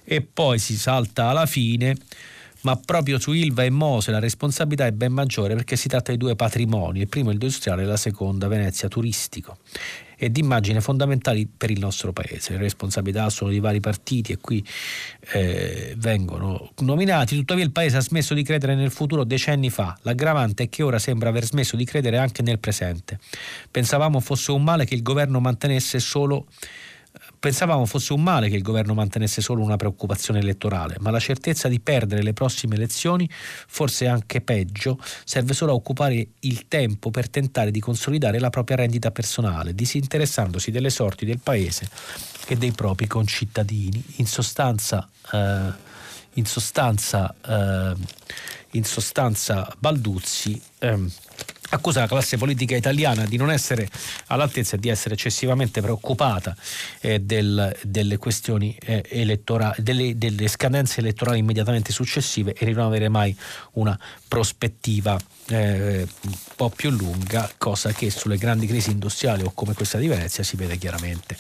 E 0.05 0.21
poi 0.21 0.59
si 0.59 0.77
salta 0.77 1.29
alla 1.29 1.47
fine, 1.47 1.97
ma 2.63 2.77
proprio 2.77 3.19
su 3.19 3.33
Ilva 3.33 3.65
e 3.65 3.71
Mose 3.71 4.11
la 4.11 4.19
responsabilità 4.19 4.87
è 4.87 4.93
ben 4.93 5.13
maggiore 5.13 5.55
perché 5.55 5.77
si 5.77 5.89
tratta 5.89 6.13
di 6.13 6.19
due 6.19 6.37
patrimoni, 6.37 7.01
il 7.01 7.09
primo 7.09 7.31
industriale 7.31 7.83
e 7.83 7.87
la 7.87 7.97
seconda 7.97 8.49
Venezia 8.49 8.89
turistico 8.89 9.59
e 10.17 10.31
di 10.31 10.41
immagine 10.41 10.81
fondamentali 10.81 11.47
per 11.47 11.71
il 11.71 11.79
nostro 11.79 12.13
paese. 12.13 12.53
Le 12.53 12.59
responsabilità 12.59 13.29
sono 13.31 13.51
di 13.51 13.61
vari 13.61 13.81
partiti 13.81 14.33
e 14.33 14.39
qui 14.39 14.65
eh, 15.33 15.95
vengono 15.99 16.73
nominati, 16.79 17.37
tuttavia 17.37 17.65
il 17.65 17.73
paese 17.73 17.99
ha 17.99 18.01
smesso 18.01 18.35
di 18.35 18.43
credere 18.43 18.75
nel 18.75 18.91
futuro 18.91 19.25
decenni 19.25 19.71
fa. 19.71 19.97
L'aggravante 20.03 20.65
è 20.65 20.69
che 20.69 20.83
ora 20.83 20.99
sembra 20.99 21.29
aver 21.29 21.45
smesso 21.45 21.77
di 21.77 21.85
credere 21.85 22.17
anche 22.17 22.43
nel 22.43 22.59
presente. 22.59 23.19
Pensavamo 23.71 24.21
fosse 24.21 24.53
un 24.53 24.63
male 24.63 24.85
che 24.85 24.95
il 24.95 25.03
governo 25.03 25.41
mantenesse 25.41 25.99
solo 25.99 26.47
Pensavamo 27.39 27.87
fosse 27.87 28.13
un 28.13 28.23
male 28.23 28.49
che 28.49 28.57
il 28.57 28.63
governo 28.63 28.95
mantenesse 28.95 29.41
solo 29.41 29.63
una 29.63 29.77
preoccupazione 29.77 30.41
elettorale, 30.41 30.97
ma 31.01 31.11
la 31.11 31.21
certezza 31.21 31.69
di 31.69 31.81
perdere 31.81 32.23
le 32.23 32.33
prossime 32.33 32.75
elezioni, 32.77 33.29
forse 33.31 34.07
anche 34.07 34.41
peggio, 34.41 34.99
serve 35.25 35.53
solo 35.53 35.73
a 35.73 35.75
occupare 35.75 36.27
il 36.41 36.67
tempo 36.69 37.11
per 37.11 37.29
tentare 37.29 37.71
di 37.71 37.81
consolidare 37.81 38.39
la 38.39 38.51
propria 38.51 38.77
rendita 38.77 39.11
personale, 39.11 39.75
disinteressandosi 39.75 40.71
delle 40.71 40.91
sorti 40.91 41.25
del 41.25 41.41
paese 41.41 41.89
e 42.47 42.57
dei 42.57 42.73
propri 42.73 43.07
concittadini. 43.07 44.03
In 44.17 44.27
sostanza, 44.27 45.09
eh, 45.33 45.73
in 46.35 46.47
sostanza, 46.47 47.35
eh, 47.47 47.95
in 48.71 48.85
sostanza 48.85 49.73
Balduzzi. 49.79 50.61
Eh, 50.79 51.05
accusa 51.71 52.01
la 52.01 52.07
classe 52.07 52.37
politica 52.37 52.77
italiana 52.77 53.25
di 53.25 53.37
non 53.37 53.51
essere 53.51 53.89
all'altezza 54.27 54.77
e 54.77 54.79
di 54.79 54.89
essere 54.89 55.15
eccessivamente 55.15 55.81
preoccupata 55.81 56.57
eh, 57.01 57.21
del, 57.21 57.77
delle 57.83 58.17
questioni 58.19 58.77
eh, 58.83 59.05
elettorali, 59.09 59.83
delle, 59.83 60.17
delle, 60.17 60.49
scadenze 60.49 61.01
elettorali 61.01 61.39
immediatamente 61.39 61.93
successive 61.93 62.53
e 62.53 62.65
di 62.65 62.73
non 62.73 62.87
avere 62.87 63.09
mai 63.09 63.37
una 63.73 63.99
prospettiva 64.29 65.19
eh, 65.49 66.07
un 66.23 66.35
po' 66.55 66.71
più 66.71 66.91
lunga, 66.91 67.51
cosa 67.57 67.93
che 67.93 68.11
sulle 68.11 68.37
grandi 68.37 68.67
crisi 68.67 68.91
industriali 68.91 69.43
o 69.43 69.53
come 69.55 69.75
questa 69.75 69.99
di 69.99 70.09
Venezia 70.09 70.43
si 70.43 70.57
vede 70.57 70.77
chiaramente. 70.79 71.37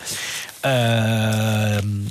Ehm, 0.60 2.08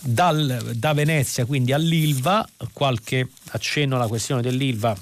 dal, 0.00 0.72
da 0.74 0.92
Venezia 0.92 1.44
quindi 1.44 1.72
all'Ilva, 1.72 2.48
qualche 2.72 3.28
accenno 3.50 3.96
alla 3.96 4.06
questione 4.06 4.42
dell'Ilva 4.42 4.96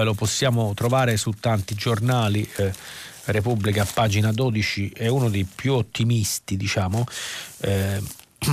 eh, 0.00 0.04
lo 0.04 0.14
possiamo 0.14 0.72
trovare 0.74 1.16
su 1.16 1.30
tanti 1.32 1.74
giornali. 1.74 2.48
Eh, 2.56 2.72
Repubblica, 3.26 3.86
pagina 3.92 4.32
12, 4.32 4.90
è 4.90 5.06
uno 5.06 5.30
dei 5.30 5.44
più 5.44 5.74
ottimisti, 5.74 6.56
diciamo. 6.56 7.06
Eh, 7.60 8.02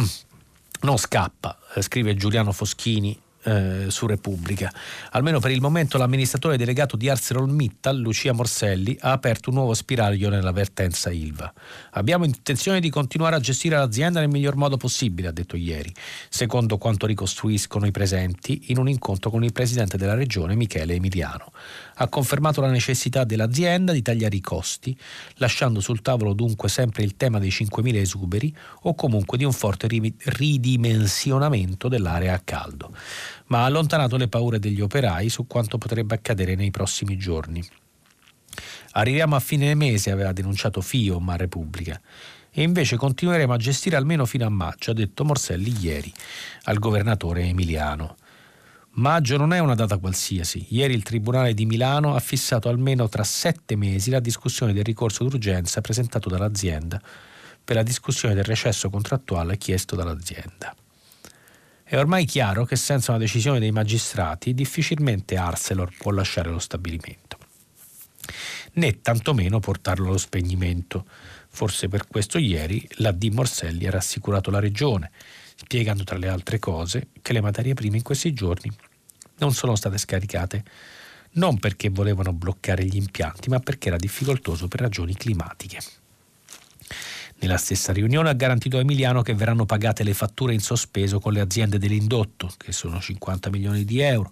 non 0.81 0.97
scappa, 0.97 1.57
eh, 1.75 1.81
scrive 1.81 2.15
Giuliano 2.15 2.51
Foschini 2.51 3.19
eh, 3.43 3.85
su 3.89 4.05
Repubblica. 4.05 4.71
Almeno 5.11 5.39
per 5.39 5.51
il 5.51 5.61
momento 5.61 5.97
l'amministratore 5.97 6.57
delegato 6.57 6.95
di 6.95 7.09
ArcelorMittal, 7.09 7.97
Lucia 7.97 8.33
Morselli, 8.33 8.97
ha 8.99 9.11
aperto 9.11 9.49
un 9.49 9.55
nuovo 9.55 9.73
spiraglio 9.73 10.29
nella 10.29 10.51
vertenza 10.51 11.11
Ilva. 11.11 11.51
Abbiamo 11.91 12.25
intenzione 12.25 12.79
di 12.79 12.89
continuare 12.89 13.35
a 13.35 13.39
gestire 13.39 13.75
l'azienda 13.75 14.19
nel 14.19 14.29
miglior 14.29 14.55
modo 14.55 14.77
possibile, 14.77 15.29
ha 15.29 15.31
detto 15.31 15.55
ieri, 15.55 15.93
secondo 16.29 16.77
quanto 16.77 17.05
ricostruiscono 17.05 17.85
i 17.85 17.91
presenti 17.91 18.65
in 18.67 18.77
un 18.77 18.87
incontro 18.87 19.29
con 19.29 19.43
il 19.43 19.51
presidente 19.51 19.97
della 19.97 20.13
regione 20.13 20.55
Michele 20.55 20.95
Emiliano 20.95 21.51
ha 21.95 22.07
confermato 22.07 22.61
la 22.61 22.69
necessità 22.69 23.23
dell'azienda 23.23 23.91
di 23.91 24.01
tagliare 24.01 24.35
i 24.35 24.41
costi, 24.41 24.97
lasciando 25.35 25.79
sul 25.79 26.01
tavolo 26.01 26.33
dunque 26.33 26.69
sempre 26.69 27.03
il 27.03 27.17
tema 27.17 27.39
dei 27.39 27.49
5.000 27.49 27.95
esuberi 27.95 28.55
o 28.81 28.95
comunque 28.95 29.37
di 29.37 29.43
un 29.43 29.53
forte 29.53 29.87
ridimensionamento 29.87 31.87
dell'area 31.87 32.33
a 32.33 32.41
caldo, 32.43 32.95
ma 33.47 33.61
ha 33.61 33.65
allontanato 33.65 34.17
le 34.17 34.27
paure 34.27 34.59
degli 34.59 34.81
operai 34.81 35.29
su 35.29 35.47
quanto 35.47 35.77
potrebbe 35.77 36.15
accadere 36.15 36.55
nei 36.55 36.71
prossimi 36.71 37.17
giorni. 37.17 37.63
Arriviamo 38.93 39.35
a 39.35 39.39
fine 39.39 39.73
mese, 39.75 40.11
aveva 40.11 40.33
denunciato 40.33 40.81
FIOM 40.81 41.29
a 41.29 41.37
Repubblica 41.37 41.99
e 42.53 42.63
invece 42.63 42.97
continueremo 42.97 43.53
a 43.53 43.57
gestire 43.57 43.95
almeno 43.95 44.25
fino 44.25 44.45
a 44.45 44.49
maggio, 44.49 44.91
ha 44.91 44.93
detto 44.93 45.23
Morselli 45.23 45.73
ieri 45.79 46.11
al 46.63 46.79
governatore 46.79 47.43
Emiliano. 47.43 48.17
Maggio 48.95 49.37
non 49.37 49.53
è 49.53 49.59
una 49.59 49.73
data 49.73 49.97
qualsiasi. 49.97 50.65
Ieri 50.69 50.93
il 50.93 51.03
Tribunale 51.03 51.53
di 51.53 51.65
Milano 51.65 52.13
ha 52.13 52.19
fissato 52.19 52.67
almeno 52.67 53.07
tra 53.07 53.23
sette 53.23 53.77
mesi 53.77 54.09
la 54.09 54.19
discussione 54.19 54.73
del 54.73 54.83
ricorso 54.83 55.23
d'urgenza 55.23 55.79
presentato 55.79 56.27
dall'azienda 56.27 57.01
per 57.63 57.77
la 57.77 57.83
discussione 57.83 58.33
del 58.33 58.43
recesso 58.43 58.89
contrattuale 58.89 59.57
chiesto 59.57 59.95
dall'azienda. 59.95 60.75
È 61.83 61.97
ormai 61.97 62.25
chiaro 62.25 62.65
che 62.65 62.75
senza 62.75 63.11
una 63.11 63.19
decisione 63.19 63.59
dei 63.59 63.71
magistrati 63.71 64.53
difficilmente 64.53 65.37
Arcelor 65.37 65.93
può 65.97 66.11
lasciare 66.11 66.49
lo 66.49 66.59
stabilimento, 66.59 67.37
né 68.73 69.01
tantomeno 69.01 69.59
portarlo 69.59 70.09
allo 70.09 70.17
spegnimento. 70.17 71.05
Forse 71.47 71.87
per 71.87 72.07
questo 72.07 72.37
ieri 72.37 72.85
la 72.95 73.11
D. 73.11 73.29
Morselli 73.31 73.87
ha 73.87 73.91
rassicurato 73.91 74.51
la 74.51 74.59
regione, 74.59 75.11
spiegando 75.61 76.03
tra 76.03 76.17
le 76.17 76.27
altre 76.27 76.57
cose 76.57 77.09
che 77.21 77.33
le 77.33 77.41
materie 77.41 77.75
prime 77.75 77.97
in 77.97 78.03
questi 78.03 78.33
giorni 78.33 78.71
non 79.37 79.53
sono 79.53 79.75
state 79.75 79.97
scaricate 79.99 80.63
non 81.33 81.59
perché 81.59 81.89
volevano 81.89 82.33
bloccare 82.33 82.83
gli 82.83 82.97
impianti, 82.97 83.49
ma 83.49 83.59
perché 83.59 83.87
era 83.87 83.97
difficoltoso 83.97 84.67
per 84.67 84.81
ragioni 84.81 85.13
climatiche. 85.13 85.79
Nella 87.39 87.57
stessa 87.57 87.93
riunione 87.93 88.29
ha 88.29 88.33
garantito 88.33 88.77
a 88.77 88.81
Emiliano 88.81 89.21
che 89.21 89.33
verranno 89.33 89.65
pagate 89.65 90.03
le 90.03 90.13
fatture 90.13 90.53
in 90.53 90.59
sospeso 90.59 91.19
con 91.19 91.31
le 91.31 91.39
aziende 91.39 91.77
dell'indotto, 91.77 92.51
che 92.57 92.71
sono 92.71 92.99
50 92.99 93.49
milioni 93.49 93.85
di 93.85 93.99
euro, 94.01 94.31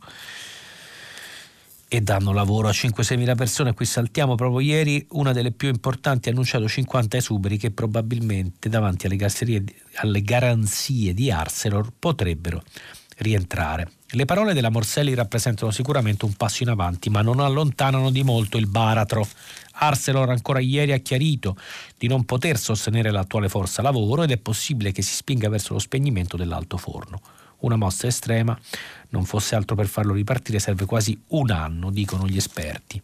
e 1.92 2.02
danno 2.02 2.32
lavoro 2.32 2.68
a 2.68 2.72
5-6 2.72 3.18
mila 3.18 3.34
persone. 3.36 3.74
Qui 3.74 3.86
saltiamo 3.86 4.36
proprio 4.36 4.60
ieri 4.60 5.06
una 5.12 5.34
delle 5.34 5.52
più 5.52 5.70
importanti, 5.70 6.30
ha 6.30 6.32
annunciato 6.32 6.68
50 6.68 7.18
esuberi 7.18 7.58
che 7.58 7.72
probabilmente 7.72 8.70
davanti 8.70 9.08
alle, 9.08 9.64
alle 9.96 10.22
garanzie 10.22 11.16
di 11.16 11.32
Arcelor 11.32 11.92
potrebbero 11.98 12.62
rientrare. 13.18 13.92
Le 14.12 14.26
parole 14.26 14.54
della 14.54 14.70
Morselli 14.70 15.14
rappresentano 15.14 15.72
sicuramente 15.72 16.26
un 16.26 16.34
passo 16.34 16.64
in 16.64 16.70
avanti, 16.70 17.10
ma 17.10 17.22
non 17.22 17.40
allontanano 17.40 18.12
di 18.12 18.24
molto 18.24 18.58
il 18.58 18.68
baratro. 18.68 19.28
Arcelor 19.82 20.30
ancora 20.30 20.60
ieri 20.60 20.94
ha 20.94 20.98
chiarito 20.98 21.58
di 21.98 22.08
non 22.08 22.24
poter 22.24 22.58
sostenere 22.60 23.12
l'attuale 23.12 23.50
forza 23.50 23.82
lavoro 23.82 24.24
ed 24.24 24.32
è 24.32 24.38
possibile 24.38 24.92
che 24.92 25.02
si 25.02 25.14
spinga 25.14 25.50
verso 25.50 25.74
lo 25.74 25.80
spegnimento 25.80 26.38
dell'alto 26.38 26.78
forno. 26.78 27.20
Una 27.60 27.76
mossa 27.76 28.08
estrema, 28.08 28.58
non 29.10 29.26
fosse 29.26 29.56
altro 29.56 29.76
per 29.76 29.88
farlo 29.88 30.14
ripartire 30.14 30.60
serve 30.60 30.86
quasi 30.86 31.20
un 31.30 31.52
anno, 31.52 31.92
dicono 31.92 32.28
gli 32.28 32.38
esperti. 32.38 33.02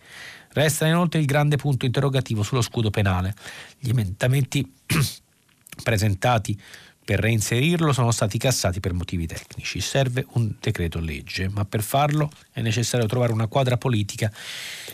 Resta 0.53 0.87
inoltre 0.87 1.19
il 1.19 1.25
grande 1.25 1.57
punto 1.57 1.85
interrogativo 1.85 2.41
sullo 2.41 2.61
scudo 2.61 2.89
penale. 2.89 3.33
Gli 3.77 3.89
emendamenti 3.89 4.65
presentati 5.83 6.57
per 7.05 7.19
reinserirlo 7.19 7.93
sono 7.93 8.11
stati 8.11 8.37
cassati 8.37 8.79
per 8.79 8.93
motivi 8.93 9.27
tecnici. 9.27 9.79
Serve 9.79 10.25
un 10.31 10.55
decreto 10.59 10.99
legge, 10.99 11.49
ma 11.49 11.63
per 11.63 11.83
farlo 11.83 12.31
è 12.51 12.61
necessario 12.61 13.05
trovare 13.05 13.31
una 13.31 13.47
quadra 13.47 13.77
politica 13.77 14.31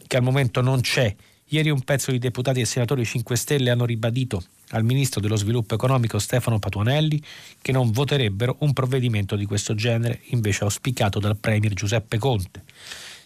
che 0.07 0.17
al 0.17 0.23
momento 0.23 0.61
non 0.61 0.81
c'è. 0.81 1.15
Ieri 1.53 1.69
un 1.69 1.81
pezzo 1.81 2.11
di 2.11 2.17
deputati 2.17 2.61
e 2.61 2.65
senatori 2.65 3.03
5 3.03 3.35
Stelle 3.35 3.71
hanno 3.71 3.83
ribadito 3.83 4.41
al 4.69 4.85
ministro 4.85 5.19
dello 5.19 5.35
sviluppo 5.35 5.75
economico 5.75 6.17
Stefano 6.17 6.59
Patuanelli 6.59 7.21
che 7.61 7.73
non 7.73 7.91
voterebbero 7.91 8.55
un 8.59 8.71
provvedimento 8.71 9.35
di 9.35 9.43
questo 9.43 9.75
genere, 9.75 10.21
invece 10.27 10.63
auspicato 10.63 11.19
dal 11.19 11.35
premier 11.35 11.73
Giuseppe 11.73 12.17
Conte. 12.19 12.63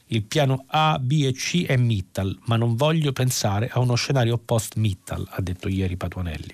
Il 0.07 0.23
piano 0.23 0.65
A, 0.69 0.97
B 0.99 1.21
e 1.23 1.33
C 1.33 1.67
è 1.67 1.77
Mittal, 1.77 2.35
ma 2.45 2.55
non 2.55 2.75
voglio 2.75 3.11
pensare 3.11 3.69
a 3.71 3.79
uno 3.79 3.93
scenario 3.93 4.39
post 4.39 4.77
Mittal, 4.77 5.27
ha 5.29 5.41
detto 5.41 5.67
ieri 5.67 5.95
Patuanelli 5.95 6.53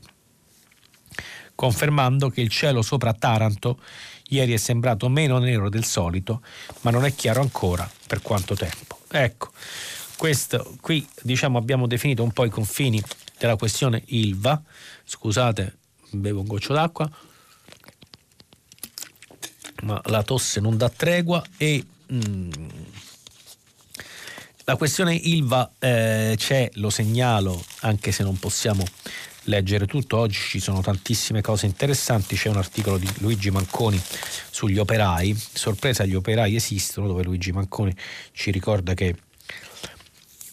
confermando 1.53 2.29
che 2.29 2.41
il 2.41 2.49
cielo 2.49 2.81
sopra 2.81 3.13
Taranto 3.13 3.79
ieri 4.29 4.53
è 4.53 4.57
sembrato 4.57 5.07
meno 5.10 5.38
nero 5.38 5.69
del 5.69 5.84
solito, 5.84 6.41
ma 6.81 6.89
non 6.89 7.05
è 7.05 7.13
chiaro 7.13 7.41
ancora 7.41 7.88
per 8.07 8.23
quanto 8.23 8.55
tempo. 8.55 8.97
Ecco, 9.12 9.51
questo 10.21 10.77
qui 10.81 11.03
diciamo 11.23 11.57
abbiamo 11.57 11.88
definito 11.88 12.21
un 12.21 12.31
po' 12.31 12.45
i 12.45 12.49
confini 12.51 13.01
della 13.39 13.55
questione 13.55 14.03
Ilva. 14.05 14.62
Scusate, 15.03 15.77
bevo 16.12 16.41
un 16.41 16.45
goccio 16.45 16.73
d'acqua. 16.73 17.10
Ma 19.81 19.99
la 20.05 20.21
tosse 20.21 20.60
non 20.60 20.77
dà 20.77 20.89
tregua 20.89 21.43
e 21.57 21.84
mm, 22.13 22.51
la 24.65 24.75
questione 24.75 25.15
Ilva 25.15 25.71
eh, 25.79 26.36
c'è, 26.38 26.69
lo 26.73 26.91
segnalo, 26.91 27.60
anche 27.79 28.12
se 28.12 28.21
non 28.21 28.38
possiamo 28.38 28.86
leggere 29.45 29.88
tutto. 29.88 30.17
Oggi 30.17 30.38
ci 30.38 30.60
sono 30.60 30.81
tantissime 30.81 31.41
cose 31.41 31.65
interessanti. 31.65 32.36
C'è 32.36 32.49
un 32.49 32.57
articolo 32.57 32.99
di 32.99 33.12
Luigi 33.21 33.49
Manconi 33.49 33.99
sugli 34.51 34.77
operai. 34.77 35.36
Sorpresa, 35.36 36.05
gli 36.05 36.13
operai 36.13 36.53
esistono, 36.53 37.07
dove 37.07 37.23
Luigi 37.23 37.51
Manconi 37.51 37.95
ci 38.34 38.51
ricorda 38.51 38.93
che 38.93 39.15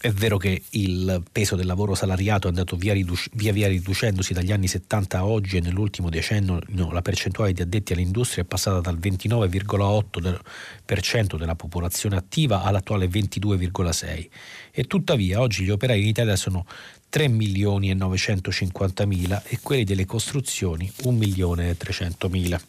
è 0.01 0.13
vero 0.13 0.37
che 0.37 0.63
il 0.71 1.25
peso 1.33 1.57
del 1.57 1.67
lavoro 1.67 1.97
salariato 1.97 2.47
è 2.47 2.51
andato 2.51 2.77
via, 2.77 2.93
riduc- 2.93 3.31
via, 3.33 3.53
via 3.53 3.67
riducendosi 3.67 4.33
dagli 4.33 4.53
anni 4.53 4.69
70 4.69 5.19
a 5.19 5.27
oggi 5.27 5.57
e 5.57 5.61
nell'ultimo 5.61 6.09
decennio 6.09 6.61
no, 6.69 6.93
la 6.93 7.03
percentuale 7.03 7.53
di 7.53 7.63
addetti 7.63 7.95
all'industria 7.95 8.45
è 8.45 8.47
passata 8.47 8.79
dal 8.79 8.97
29,8% 8.97 11.37
della 11.37 11.57
popolazione 11.57 12.17
attiva 12.17 12.63
all'attuale 12.63 13.09
22,6%. 13.09 14.29
E 14.71 14.85
tuttavia 14.85 15.41
oggi 15.41 15.65
gli 15.65 15.71
operai 15.71 16.01
in 16.01 16.07
Italia 16.07 16.37
sono 16.37 16.65
3 17.09 17.27
milioni 17.27 17.91
e 17.91 17.95
950 17.95 19.05
mila 19.05 19.43
e 19.43 19.59
quelli 19.61 19.83
delle 19.83 20.05
costruzioni 20.05 20.89
1 21.03 21.19
milione 21.19 21.71
e 21.71 21.77
300 21.77 22.29
mila. 22.29 22.61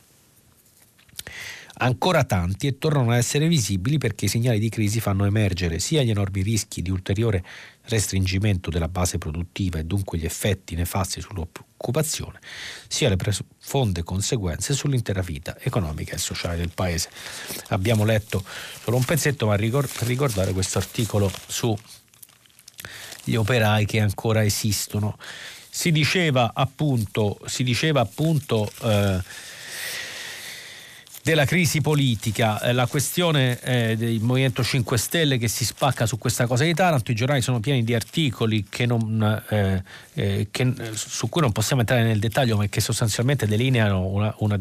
Ancora 1.81 2.25
tanti 2.25 2.67
e 2.67 2.77
tornano 2.77 3.11
a 3.11 3.17
essere 3.17 3.47
visibili 3.47 3.97
perché 3.97 4.25
i 4.25 4.27
segnali 4.27 4.59
di 4.59 4.67
crisi 4.67 4.99
fanno 4.99 5.23
emergere 5.23 5.79
sia 5.79 6.03
gli 6.03 6.09
enormi 6.09 6.41
rischi 6.41 6.81
di 6.81 6.89
ulteriore 6.89 7.41
restringimento 7.83 8.69
della 8.69 8.89
base 8.89 9.17
produttiva 9.17 9.79
e 9.79 9.85
dunque 9.85 10.17
gli 10.17 10.25
effetti 10.25 10.75
nefasti 10.75 11.21
sull'occupazione, 11.21 12.39
sia 12.87 13.07
le 13.07 13.15
profonde 13.15 14.03
conseguenze 14.03 14.73
sull'intera 14.73 15.21
vita 15.21 15.57
economica 15.57 16.15
e 16.15 16.17
sociale 16.17 16.57
del 16.57 16.71
Paese. 16.73 17.09
Abbiamo 17.69 18.03
letto 18.03 18.43
solo 18.83 18.97
un 18.97 19.05
pezzetto, 19.05 19.45
ma 19.45 19.55
per 19.55 20.07
ricordare 20.07 20.51
questo 20.51 20.79
articolo 20.79 21.31
su 21.47 21.73
gli 23.23 23.35
operai 23.35 23.85
che 23.85 24.01
ancora 24.01 24.43
esistono. 24.43 25.17
Si 25.69 25.91
diceva 25.91 26.51
appunto, 26.53 27.39
si 27.45 27.63
diceva 27.63 28.01
appunto 28.01 28.69
eh, 28.81 29.21
della 31.21 31.45
crisi 31.45 31.81
politica, 31.81 32.61
eh, 32.61 32.73
la 32.73 32.87
questione 32.87 33.59
eh, 33.61 33.95
del 33.97 34.19
Movimento 34.21 34.63
5 34.63 34.97
Stelle 34.97 35.37
che 35.37 35.47
si 35.47 35.65
spacca 35.65 36.05
su 36.05 36.17
questa 36.17 36.47
cosa 36.47 36.63
di 36.63 36.73
Taranto, 36.73 37.11
i 37.11 37.15
giornali 37.15 37.41
sono 37.41 37.59
pieni 37.59 37.83
di 37.83 37.93
articoli 37.93 38.65
non, 38.85 39.43
eh, 39.49 39.83
eh 40.13 40.47
che, 40.49 40.73
su 40.93 41.29
cui 41.29 41.41
non 41.41 41.51
possiamo 41.51 41.81
entrare 41.81 42.03
nel 42.03 42.19
dettaglio 42.19 42.57
ma 42.57 42.65
che 42.67 42.81
sostanzialmente 42.81 43.47
delineano 43.47 44.05
una, 44.05 44.33
una 44.39 44.57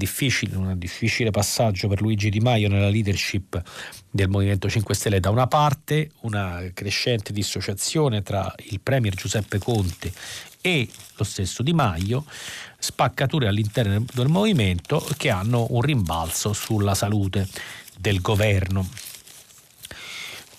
un 0.57 0.79
difficile 0.79 1.31
passaggio 1.31 1.88
per 1.88 2.01
Luigi 2.01 2.31
Di 2.31 2.40
Maio 2.40 2.68
nella 2.68 2.88
leadership 2.88 3.62
del 4.11 4.29
Movimento 4.29 4.68
5 4.68 4.94
Stelle. 4.94 5.21
Da 5.21 5.31
una 5.31 5.47
parte 5.47 6.11
una 6.21 6.62
crescente 6.75 7.33
dissociazione 7.33 8.23
tra 8.23 8.53
il 8.71 8.81
Premier 8.81 9.14
Giuseppe 9.14 9.59
Conte 9.59 10.12
e 10.61 10.88
lo 11.16 11.25
stesso 11.25 11.62
Di 11.62 11.73
Maio, 11.73 12.25
spaccature 12.79 13.49
all'interno 13.49 14.05
del 14.12 14.29
movimento 14.29 15.07
che 15.16 15.31
hanno 15.31 15.66
un 15.71 15.81
rimbalzo 15.81 16.53
sulla 16.53 16.94
salute 16.94 17.49
del 17.99 18.21
governo. 18.21 18.88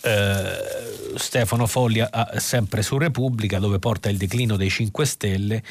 Uh, 0.02 1.18
Stefano 1.18 1.68
Foglia, 1.68 2.10
sempre 2.38 2.82
su 2.82 2.98
Repubblica, 2.98 3.60
dove 3.60 3.80
porta 3.80 4.10
il 4.10 4.18
declino 4.18 4.56
dei 4.56 4.70
5 4.70 5.06
Stelle, 5.06 5.64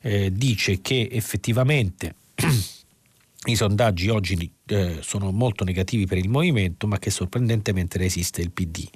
eh, 0.00 0.32
dice 0.32 0.80
che 0.80 1.08
effettivamente 1.10 2.14
i 3.44 3.56
sondaggi 3.56 4.08
oggi 4.08 4.50
eh, 4.66 5.00
sono 5.02 5.30
molto 5.32 5.64
negativi 5.64 6.06
per 6.06 6.16
il 6.16 6.30
movimento, 6.30 6.86
ma 6.86 6.98
che 6.98 7.10
sorprendentemente 7.10 7.98
resiste 7.98 8.40
il 8.40 8.52
PD, 8.52 8.88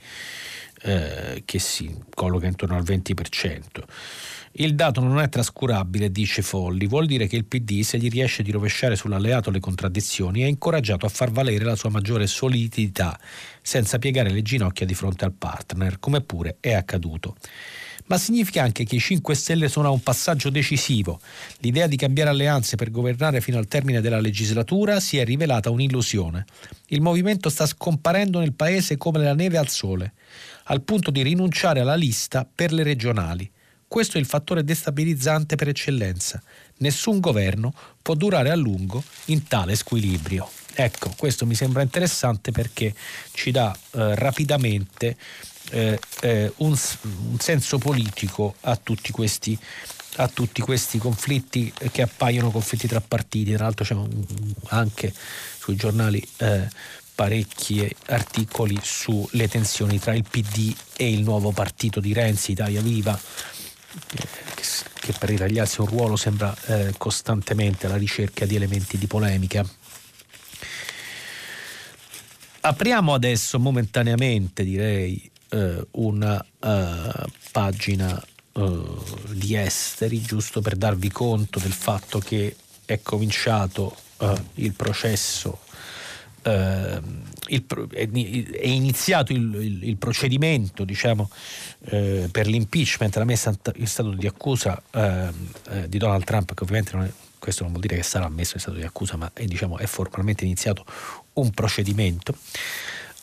che 1.45 1.59
si 1.59 1.93
colloca 2.15 2.47
intorno 2.47 2.77
al 2.77 2.85
20%. 2.85 3.83
Il 4.61 4.75
dato 4.75 5.01
non 5.01 5.21
è 5.21 5.29
trascurabile, 5.29 6.11
dice 6.11 6.43
Folli, 6.43 6.89
vuol 6.89 7.07
dire 7.07 7.29
che 7.29 7.37
il 7.37 7.45
PD, 7.45 7.83
se 7.83 7.97
gli 7.97 8.09
riesce 8.09 8.43
di 8.43 8.51
rovesciare 8.51 8.97
sull'alleato 8.97 9.53
le 9.53 9.61
contraddizioni, 9.61 10.41
è 10.41 10.47
incoraggiato 10.47 11.07
a 11.07 11.09
far 11.09 11.31
valere 11.31 11.65
la 11.65 11.77
sua 11.77 11.91
maggiore 11.91 12.27
solidità, 12.27 13.17
senza 13.63 14.01
piegare 14.01 14.31
le 14.31 14.43
ginocchia 14.43 14.85
di 14.85 14.95
fronte 14.95 15.25
al 15.25 15.33
partner, 15.33 16.01
come 16.01 16.23
pure 16.23 16.57
è 16.59 16.73
accaduto 16.73 17.37
ma 18.07 18.17
significa 18.17 18.63
anche 18.63 18.85
che 18.85 18.97
i 18.97 19.01
5 19.01 19.35
Stelle 19.35 19.69
sono 19.69 19.89
a 19.89 19.91
un 19.91 20.01
passaggio 20.01 20.49
decisivo. 20.49 21.21
L'idea 21.59 21.87
di 21.87 21.97
cambiare 21.97 22.31
alleanze 22.31 22.77
per 22.77 22.91
governare 22.91 23.43
fino 23.43 23.59
al 23.59 23.69
termine 23.69 24.01
della 24.01 24.19
legislatura 24.19 24.99
si 24.99 25.19
è 25.19 25.25
rivelata 25.27 25.69
un'illusione. 25.69 26.47
Il 26.87 27.03
movimento 27.03 27.51
sta 27.51 27.67
scomparendo 27.67 28.39
nel 28.39 28.55
paese 28.55 28.97
come 28.97 29.23
la 29.23 29.35
neve 29.35 29.59
al 29.59 29.69
sole, 29.69 30.15
al 30.65 30.81
punto 30.81 31.11
di 31.11 31.23
rinunciare 31.23 31.81
alla 31.81 31.97
lista 31.97 32.49
per 32.51 32.73
le 32.73 32.83
regionali. 32.83 33.51
Questo 33.89 34.19
è 34.19 34.21
il 34.21 34.27
fattore 34.27 34.65
destabilizzante 34.65 35.57
per 35.57 35.69
eccellenza. 35.69 36.43
Nessun 36.79 37.21
governo 37.21 37.73
può 38.03 38.15
durare 38.15 38.51
a 38.51 38.55
lungo 38.55 39.03
in 39.27 39.49
tale 39.49 39.75
squilibrio. 39.77 40.49
Ecco, 40.75 41.13
questo 41.17 41.47
mi 41.47 41.55
sembra 41.55 41.83
interessante 41.83 42.53
perché 42.53 42.95
ci 43.33 43.51
dà 43.51 43.75
eh, 43.75 44.15
rapidamente 44.15 45.17
eh, 45.71 45.99
eh, 46.21 46.53
un, 46.59 46.79
un, 47.31 47.39
senso 47.39 47.79
politico 47.79 48.57
a 48.61 48.77
tutti, 48.77 49.11
questi, 49.11 49.59
a 50.17 50.29
tutti 50.29 50.61
questi 50.61 50.99
conflitti 50.99 51.73
che 51.91 52.03
appaiono 52.03 52.51
conflitti 52.51 52.87
tra 52.87 53.01
partiti. 53.01 53.55
Tra 53.55 53.65
l'altro 53.65 53.85
c'è 53.85 53.97
anche 54.69 55.13
sui 55.59 55.77
giornali 55.77 56.25
eh, 56.37 56.69
parecchi 57.15 57.91
articoli 58.07 58.79
sulle 58.81 59.49
tensioni 59.49 59.99
tra 59.99 60.15
il 60.15 60.25
PD 60.29 60.73
e 60.97 61.11
il 61.11 61.23
nuovo 61.23 61.51
partito 61.51 61.99
di 61.99 62.13
Renzi, 62.13 62.53
Italia 62.53 62.81
Viva, 62.81 63.19
che, 65.01 65.13
per 65.19 65.29
ritagliarsi 65.29 65.81
un 65.81 65.87
ruolo 65.87 66.17
sembra 66.17 66.55
eh, 66.67 66.95
costantemente 66.97 67.87
alla 67.87 67.97
ricerca 67.97 68.47
di 68.47 68.57
elementi 68.57 68.99
di 68.99 69.07
polemica. 69.07 69.67
Apriamo 72.61 73.15
adesso 73.15 73.59
momentaneamente, 73.59 74.65
direi, 74.65 75.31
eh, 75.51 75.87
una 75.93 76.45
uh, 76.61 77.31
pagina 77.51 78.23
uh, 78.53 79.05
di 79.29 79.57
esteri, 79.57 80.21
giusto 80.21 80.61
per 80.61 80.77
darvi 80.77 81.11
conto 81.11 81.59
del 81.59 81.73
fatto 81.73 82.19
che 82.19 82.55
è 82.85 83.01
cominciato 83.01 83.97
uh, 84.19 84.35
il 84.55 84.73
processo 84.73 85.61
il, 87.49 87.67
è 88.51 88.67
iniziato 88.67 89.33
il, 89.33 89.55
il, 89.55 89.89
il 89.89 89.97
procedimento 89.97 90.85
diciamo, 90.85 91.31
eh, 91.87 92.29
per 92.31 92.47
l'impeachment, 92.47 93.17
la 93.17 93.25
messa 93.25 93.55
in 93.77 93.87
stato 93.87 94.11
di 94.11 94.27
accusa 94.27 94.81
eh, 94.91 95.29
eh, 95.71 95.89
di 95.89 95.99
Donald 95.99 96.25
Trump, 96.25 96.55
che 96.55 96.63
ovviamente 96.63 96.97
non 96.97 97.05
è, 97.05 97.13
questo 97.39 97.63
non 97.63 97.73
vuol 97.73 97.85
dire 97.85 97.97
che 97.97 98.03
sarà 98.03 98.29
messo 98.29 98.55
in 98.55 98.61
stato 98.61 98.77
di 98.77 98.85
accusa, 98.85 99.17
ma 99.17 99.31
è, 99.33 99.45
diciamo, 99.45 99.79
è 99.79 99.87
formalmente 99.87 100.45
iniziato 100.45 100.85
un 101.35 101.51
procedimento. 101.51 102.35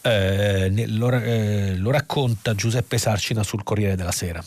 Eh, 0.01 0.87
lo, 0.89 1.11
eh, 1.11 1.75
lo 1.77 1.91
racconta 1.91 2.53
Giuseppe 2.53 2.97
Sarcina 2.97 3.43
sul 3.43 3.63
Corriere 3.63 3.95
della 3.95 4.11
Sera. 4.11 4.43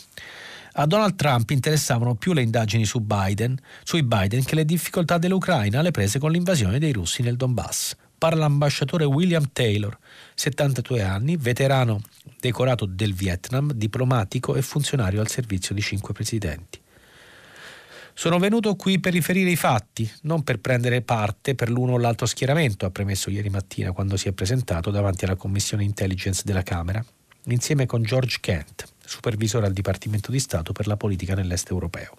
A 0.81 0.87
Donald 0.87 1.17
Trump 1.17 1.51
interessavano 1.51 2.15
più 2.15 2.33
le 2.33 2.43
indagini 2.43 2.85
su 2.85 3.01
Biden, 3.01 3.59
sui 3.83 4.05
Biden 4.05 4.45
che 4.45 4.55
le 4.55 4.65
difficoltà 4.65 5.19
dell'Ucraina 5.19 5.81
alle 5.81 5.91
prese 5.91 6.21
con 6.21 6.31
l'invasione 6.31 6.79
dei 6.79 6.93
russi 6.93 7.23
nel 7.23 7.37
Donbass. 7.37 7.97
Parla 8.19 8.41
l'ambasciatore 8.41 9.05
William 9.05 9.51
Taylor, 9.53 9.97
72 10.35 11.03
anni, 11.03 11.37
veterano 11.37 12.01
decorato 12.41 12.85
del 12.85 13.15
Vietnam, 13.15 13.71
diplomatico 13.73 14.57
e 14.57 14.63
funzionario 14.63 15.21
al 15.21 15.29
servizio 15.29 15.73
di 15.73 15.81
cinque 15.81 16.13
presidenti. 16.13 16.81
Sono 18.15 18.41
venuto 18.41 18.75
qui 18.75 18.99
per 18.99 19.13
riferire 19.13 19.51
i 19.51 19.55
fatti, 19.55 20.11
non 20.23 20.43
per 20.43 20.59
prendere 20.59 21.03
parte 21.03 21.55
per 21.55 21.71
l'uno 21.71 21.93
o 21.93 21.99
l'altro 21.99 22.27
schieramento, 22.27 22.85
ha 22.85 22.91
premesso 22.91 23.31
ieri 23.31 23.51
mattina 23.51 23.93
quando 23.93 24.17
si 24.17 24.27
è 24.27 24.33
presentato 24.33 24.91
davanti 24.91 25.25
alla 25.25 25.37
Commissione 25.37 25.85
Intelligence 25.85 26.43
della 26.45 26.65
Camera, 26.65 27.05
insieme 27.45 27.87
con 27.87 28.03
George 28.03 28.39
Kent, 28.41 28.93
supervisore 29.05 29.67
al 29.67 29.73
Dipartimento 29.73 30.33
di 30.33 30.41
Stato 30.41 30.73
per 30.73 30.89
la 30.89 30.97
politica 30.97 31.37
nell'est 31.37 31.71
europeo. 31.71 32.17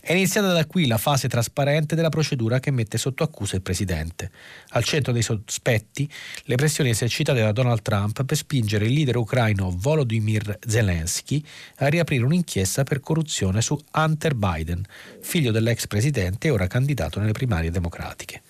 È 0.00 0.12
iniziata 0.12 0.52
da 0.52 0.66
qui 0.66 0.86
la 0.86 0.98
fase 0.98 1.28
trasparente 1.28 1.96
della 1.96 2.10
procedura 2.10 2.60
che 2.60 2.70
mette 2.70 2.96
sotto 2.96 3.24
accusa 3.24 3.56
il 3.56 3.62
presidente. 3.62 4.30
Al 4.70 4.84
centro 4.84 5.12
dei 5.12 5.22
sospetti 5.22 6.08
le 6.44 6.54
pressioni 6.54 6.90
esercitate 6.90 7.40
da 7.40 7.50
Donald 7.50 7.82
Trump 7.82 8.24
per 8.24 8.36
spingere 8.36 8.86
il 8.86 8.92
leader 8.92 9.16
ucraino 9.16 9.74
Volodymyr 9.76 10.58
Zelensky 10.64 11.44
a 11.76 11.88
riaprire 11.88 12.24
un'inchiesta 12.24 12.84
per 12.84 13.00
corruzione 13.00 13.62
su 13.62 13.76
Hunter 13.92 14.34
Biden, 14.34 14.84
figlio 15.20 15.50
dell'ex 15.50 15.88
presidente 15.88 16.46
e 16.46 16.50
ora 16.50 16.68
candidato 16.68 17.18
nelle 17.18 17.32
primarie 17.32 17.70
democratiche. 17.70 18.42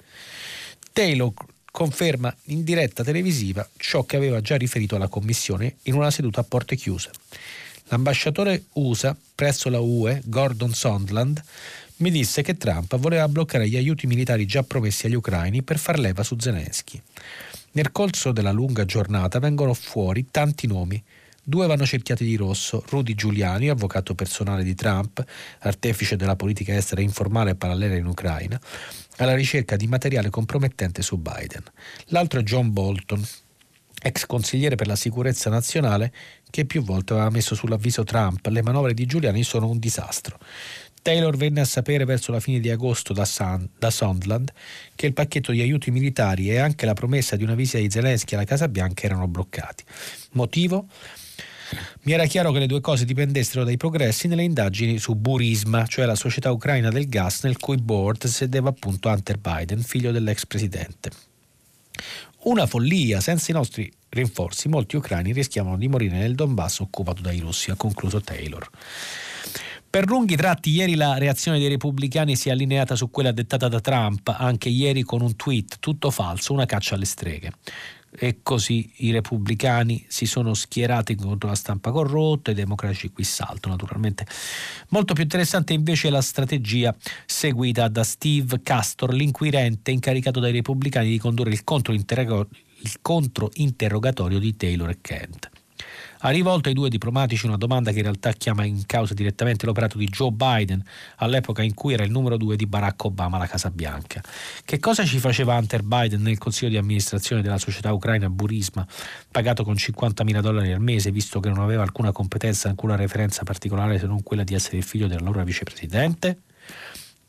Taylor 0.93 1.33
conferma 1.71 2.35
in 2.47 2.65
diretta 2.65 3.03
televisiva 3.03 3.67
ciò 3.77 4.05
che 4.05 4.17
aveva 4.17 4.41
già 4.41 4.57
riferito 4.57 4.97
alla 4.97 5.09
Commissione 5.09 5.77
in 5.83 5.95
una 5.95 6.11
seduta 6.11 6.41
a 6.41 6.45
porte 6.45 6.77
chiuse. 6.77 7.11
L'ambasciatore 7.91 8.67
USA 8.75 9.17
presso 9.35 9.69
la 9.69 9.81
UE, 9.81 10.23
Gordon 10.25 10.73
Sondland, 10.73 11.43
mi 11.97 12.11
disse 12.11 12.41
che 12.41 12.57
Trump 12.57 12.97
voleva 12.97 13.27
bloccare 13.29 13.69
gli 13.69 13.77
aiuti 13.77 14.07
militari 14.07 14.47
già 14.47 14.63
promessi 14.63 15.07
agli 15.07 15.15
ucraini 15.15 15.63
per 15.63 15.77
far 15.77 15.99
leva 15.99 16.23
su 16.23 16.37
Zelensky. 16.39 17.03
Nel 17.73 17.91
corso 17.91 18.31
della 18.31 18.53
lunga 18.53 18.85
giornata 18.85 19.41
vengono 19.41 19.75
fuori 19.75 20.29
tanti 20.31 20.69
nomi. 20.69 21.03
Due 21.43 21.67
vanno 21.67 21.85
cerchiati 21.85 22.25
di 22.25 22.37
rosso, 22.37 22.85
Rudy 22.89 23.15
Giuliani, 23.15 23.69
avvocato 23.69 24.15
personale 24.15 24.63
di 24.63 24.77
Trump, 24.77 25.25
artefice 25.59 26.15
della 26.15 26.37
politica 26.37 26.75
estera 26.75 27.01
informale 27.01 27.51
e 27.51 27.55
parallela 27.57 27.97
in 27.97 28.07
Ucraina, 28.07 28.61
alla 29.17 29.35
ricerca 29.35 29.75
di 29.75 29.89
materiale 29.89 30.31
compromettente 30.31 31.03
su 31.03 31.17
Biden. 31.17 31.65
L'altro 32.07 32.39
è 32.39 32.43
John 32.45 32.73
Bolton, 32.73 33.27
ex 34.03 34.27
consigliere 34.27 34.77
per 34.77 34.87
la 34.87 34.97
sicurezza 34.97 35.51
nazionale, 35.51 36.13
che 36.51 36.65
più 36.65 36.83
volte 36.83 37.15
aveva 37.15 37.31
messo 37.31 37.55
sull'avviso 37.55 38.05
Trump 38.05 38.47
le 38.47 38.63
manovre 38.63 38.95
di 38.95 39.07
Giuliani 39.07 39.43
sono 39.43 39.69
un 39.69 39.79
disastro. 39.79 40.39
Taylor 41.03 41.37
venne 41.37 41.61
a 41.61 41.65
sapere 41.65 42.05
verso 42.05 42.31
la 42.31 42.41
fine 42.41 42.61
di 42.61 42.69
agosto 42.71 43.13
da, 43.13 43.25
Sun, 43.25 43.69
da 43.79 43.91
Sondland 43.91 44.53
che 44.95 45.07
il 45.07 45.15
pacchetto 45.15 45.53
di 45.53 45.61
aiuti 45.61 45.91
militari 45.91 46.51
e 46.51 46.59
anche 46.59 46.85
la 46.85 46.93
promessa 46.93 47.37
di 47.37 47.45
una 47.45 47.55
visita 47.55 47.79
di 47.79 47.91
Zelensky 47.91 48.35
alla 48.35 48.45
Casa 48.45 48.69
Bianca 48.69 49.07
erano 49.07 49.27
bloccati. 49.27 49.83
Motivo? 50.33 50.87
Mi 52.03 52.13
era 52.13 52.27
chiaro 52.27 52.51
che 52.53 52.59
le 52.59 52.67
due 52.67 52.81
cose 52.81 53.05
dipendessero 53.05 53.65
dai 53.65 53.77
progressi 53.77 54.27
nelle 54.27 54.43
indagini 54.43 54.99
su 54.99 55.15
Burisma, 55.15 55.87
cioè 55.87 56.05
la 56.05 56.17
società 56.17 56.51
ucraina 56.51 56.91
del 56.91 57.09
gas 57.09 57.45
nel 57.45 57.59
cui 57.59 57.77
board 57.77 58.27
sedeva 58.27 58.71
appunto 58.71 59.09
Hunter 59.09 59.39
Biden, 59.39 59.83
figlio 59.83 60.11
dell'ex 60.11 60.47
presidente. 60.47 61.11
Una 62.43 62.67
follia, 62.67 63.21
senza 63.21 63.51
i 63.51 63.55
nostri 63.55 63.93
rinforzi 64.09 64.69
molti 64.69 64.97
ucraini 64.97 65.33
rischiavano 65.33 65.77
di 65.77 65.89
morire 65.89 66.17
nel 66.17 66.35
Donbass 66.35 66.79
occupato 66.79 67.21
dai 67.21 67.39
russi, 67.39 67.71
ha 67.71 67.75
concluso 67.75 68.23
Taylor. 68.23 68.67
Per 69.91 70.09
lunghi 70.09 70.37
tratti 70.37 70.71
ieri 70.71 70.95
la 70.95 71.19
reazione 71.19 71.59
dei 71.59 71.69
repubblicani 71.69 72.37
si 72.37 72.49
è 72.49 72.53
allineata 72.53 72.95
su 72.95 73.11
quella 73.11 73.33
dettata 73.33 73.69
da 73.69 73.81
Trump, 73.81 74.35
anche 74.39 74.71
ieri 74.71 75.03
con 75.03 75.21
un 75.21 75.37
tweet 75.37 75.81
tutto 75.81 76.11
falso, 76.11 76.55
una 76.55 76.65
caccia 76.65 76.95
alle 76.95 77.05
streghe 77.05 77.53
e 78.11 78.41
così 78.43 78.93
i 78.97 79.13
repubblicani 79.13 80.05
si 80.09 80.27
sono 80.27 80.53
schierati 80.55 81.15
contro 81.15 81.49
la 81.49 81.55
stampa 81.55 81.91
corrotta, 81.91 82.51
i 82.51 82.55
democratici 82.55 83.11
qui 83.11 83.25
salto 83.25 83.69
naturalmente. 83.69 84.27
Molto 84.89 85.15
più 85.15 85.23
interessante 85.23 85.73
invece 85.73 86.09
è 86.09 86.11
la 86.11 86.21
strategia 86.21 86.95
seguita 87.27 87.89
da 87.89 88.05
Steve 88.05 88.61
Castor, 88.63 89.15
l'inquirente 89.15 89.91
incaricato 89.91 90.41
dai 90.41 90.53
repubblicani 90.53 91.09
di 91.09 91.19
condurre 91.19 91.51
il 91.51 91.65
controinterrogatorio 91.65 94.39
di 94.39 94.57
Taylor 94.57 94.91
e 94.91 94.99
Kent. 95.01 95.51
Ha 96.23 96.29
rivolto 96.29 96.69
ai 96.69 96.75
due 96.75 96.91
diplomatici 96.91 97.47
una 97.47 97.57
domanda 97.57 97.93
che 97.93 97.99
in 97.99 98.03
realtà 98.03 98.33
chiama 98.33 98.65
in 98.65 98.85
causa 98.85 99.15
direttamente 99.15 99.65
l'operato 99.65 99.97
di 99.97 100.05
Joe 100.05 100.31
Biden 100.31 100.83
all'epoca 101.17 101.63
in 101.63 101.73
cui 101.73 101.95
era 101.95 102.05
il 102.05 102.11
numero 102.11 102.37
due 102.37 102.57
di 102.57 102.67
Barack 102.67 103.05
Obama 103.05 103.37
alla 103.37 103.47
Casa 103.47 103.71
Bianca. 103.71 104.21
Che 104.63 104.79
cosa 104.79 105.07
ci 105.07 105.19
faceva 105.19 105.57
Hunter 105.57 105.83
Biden 105.83 106.21
nel 106.21 106.37
consiglio 106.37 106.71
di 106.71 106.77
amministrazione 106.77 107.41
della 107.41 107.57
società 107.57 107.91
ucraina 107.95 108.29
Burisma, 108.29 108.87
pagato 109.31 109.65
con 109.65 109.75
50.000 109.75 110.41
dollari 110.41 110.73
al 110.73 110.81
mese, 110.81 111.11
visto 111.11 111.41
che 111.41 111.49
non 111.49 111.61
aveva 111.61 111.83
alcuna 111.83 112.13
competenza, 112.13 112.69
alcuna 112.69 112.97
referenza 112.97 113.43
particolare 113.43 113.99
se 113.99 114.07
non 114.07 114.23
quella 114.23 114.45
di 114.45 114.53
essere 114.53 114.77
il 114.77 114.85
figlio 114.85 115.07
dell'allora 115.07 115.43
vicepresidente? 115.43 116.43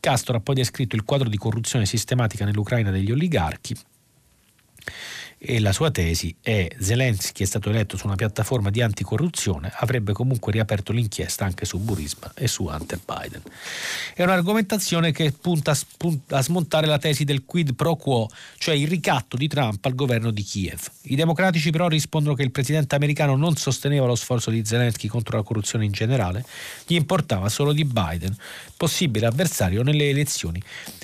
Castro 0.02 0.36
ha 0.36 0.42
poi 0.42 0.56
descritto 0.56 0.98
il 0.98 1.06
quadro 1.06 1.30
di 1.30 1.38
corruzione 1.38 1.86
sistematica 1.86 2.44
nell'Ucraina 2.44 2.92
degli 2.92 3.12
oligarchi 3.12 3.74
e 5.44 5.60
la 5.60 5.74
sua 5.74 5.90
tesi 5.90 6.36
è 6.40 6.68
Zelensky 6.78 7.42
è 7.42 7.48
stato 7.48 7.72
eletto 7.72 7.98
su 7.98 8.06
una 8.06 8.16
piattaforma 8.16 8.70
di 8.70 8.80
anticorruzione, 8.84 9.72
avrebbe 9.78 10.14
comunque 10.14 10.52
riaperto 10.52 10.92
l'inchiesta 10.92 11.46
anche 11.46 11.66
su 11.66 11.80
Burisma 11.80 12.32
e 12.36 12.48
su 12.48 12.66
Hunter 12.66 13.00
Biden. 13.04 13.42
È 14.14 14.22
un'argomentazione 14.22 15.12
che 15.12 15.32
punta 15.32 15.76
a 16.30 16.42
smontare 16.44 16.86
la 16.86 17.00
tesi 17.00 17.24
del 17.24 17.44
quid 17.44 17.74
pro 17.74 17.96
quo, 17.96 18.30
cioè 18.60 18.76
il 18.76 18.88
ricatto 18.88 19.36
di 19.36 19.48
Trump 19.48 19.84
al 19.84 19.96
governo 19.96 20.30
di 20.30 20.44
Kiev. 20.44 20.80
I 21.04 21.16
democratici 21.16 21.72
però 21.72 21.88
rispondono 21.88 22.36
che 22.36 22.44
il 22.44 22.52
presidente 22.52 22.94
americano 22.94 23.36
non 23.36 23.56
sosteneva 23.56 24.06
lo 24.06 24.16
sforzo 24.16 24.52
di 24.52 24.64
Zelensky 24.64 25.08
contro 25.08 25.38
la 25.38 25.44
corruzione 25.44 25.86
in 25.86 25.92
generale, 25.92 26.46
gli 26.86 26.94
importava 26.94 27.50
solo 27.50 27.74
di 27.74 27.84
Biden, 27.84 28.38
possibile 28.82 29.28
avversario 29.28 29.84
nelle 29.84 30.10
elezioni 30.10 30.60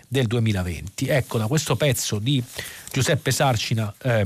del 0.07 0.25
2020. 0.25 1.05
Ecco, 1.09 1.37
da 1.37 1.45
questo 1.45 1.75
pezzo 1.75 2.17
di 2.17 2.43
Giuseppe 2.91 3.29
Sarcina 3.29 3.93
eh, 4.01 4.25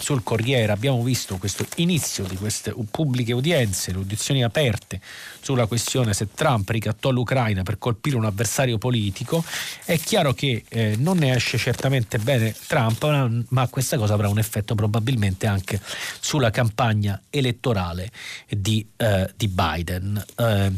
sul 0.00 0.22
Corriere 0.22 0.72
abbiamo 0.72 1.02
visto 1.02 1.36
questo 1.36 1.66
inizio 1.76 2.24
di 2.24 2.36
queste 2.36 2.74
pubbliche 2.90 3.32
udienze, 3.32 3.92
le 3.92 3.98
audizioni 3.98 4.42
aperte 4.42 5.00
sulla 5.40 5.66
questione 5.66 6.14
se 6.14 6.28
Trump 6.34 6.68
ricattò 6.70 7.10
l'Ucraina 7.10 7.62
per 7.62 7.78
colpire 7.78 8.16
un 8.16 8.24
avversario 8.24 8.78
politico. 8.78 9.44
È 9.84 9.98
chiaro 9.98 10.32
che 10.32 10.64
eh, 10.68 10.96
non 10.98 11.18
ne 11.18 11.34
esce 11.34 11.58
certamente 11.58 12.18
bene 12.18 12.54
Trump, 12.66 13.44
ma 13.48 13.68
questa 13.68 13.96
cosa 13.98 14.14
avrà 14.14 14.28
un 14.28 14.38
effetto 14.38 14.74
probabilmente 14.74 15.46
anche 15.46 15.80
sulla 16.20 16.50
campagna 16.50 17.20
elettorale 17.30 18.10
di, 18.48 18.86
eh, 18.96 19.30
di 19.36 19.48
Biden. 19.48 20.24
Eh, 20.36 20.72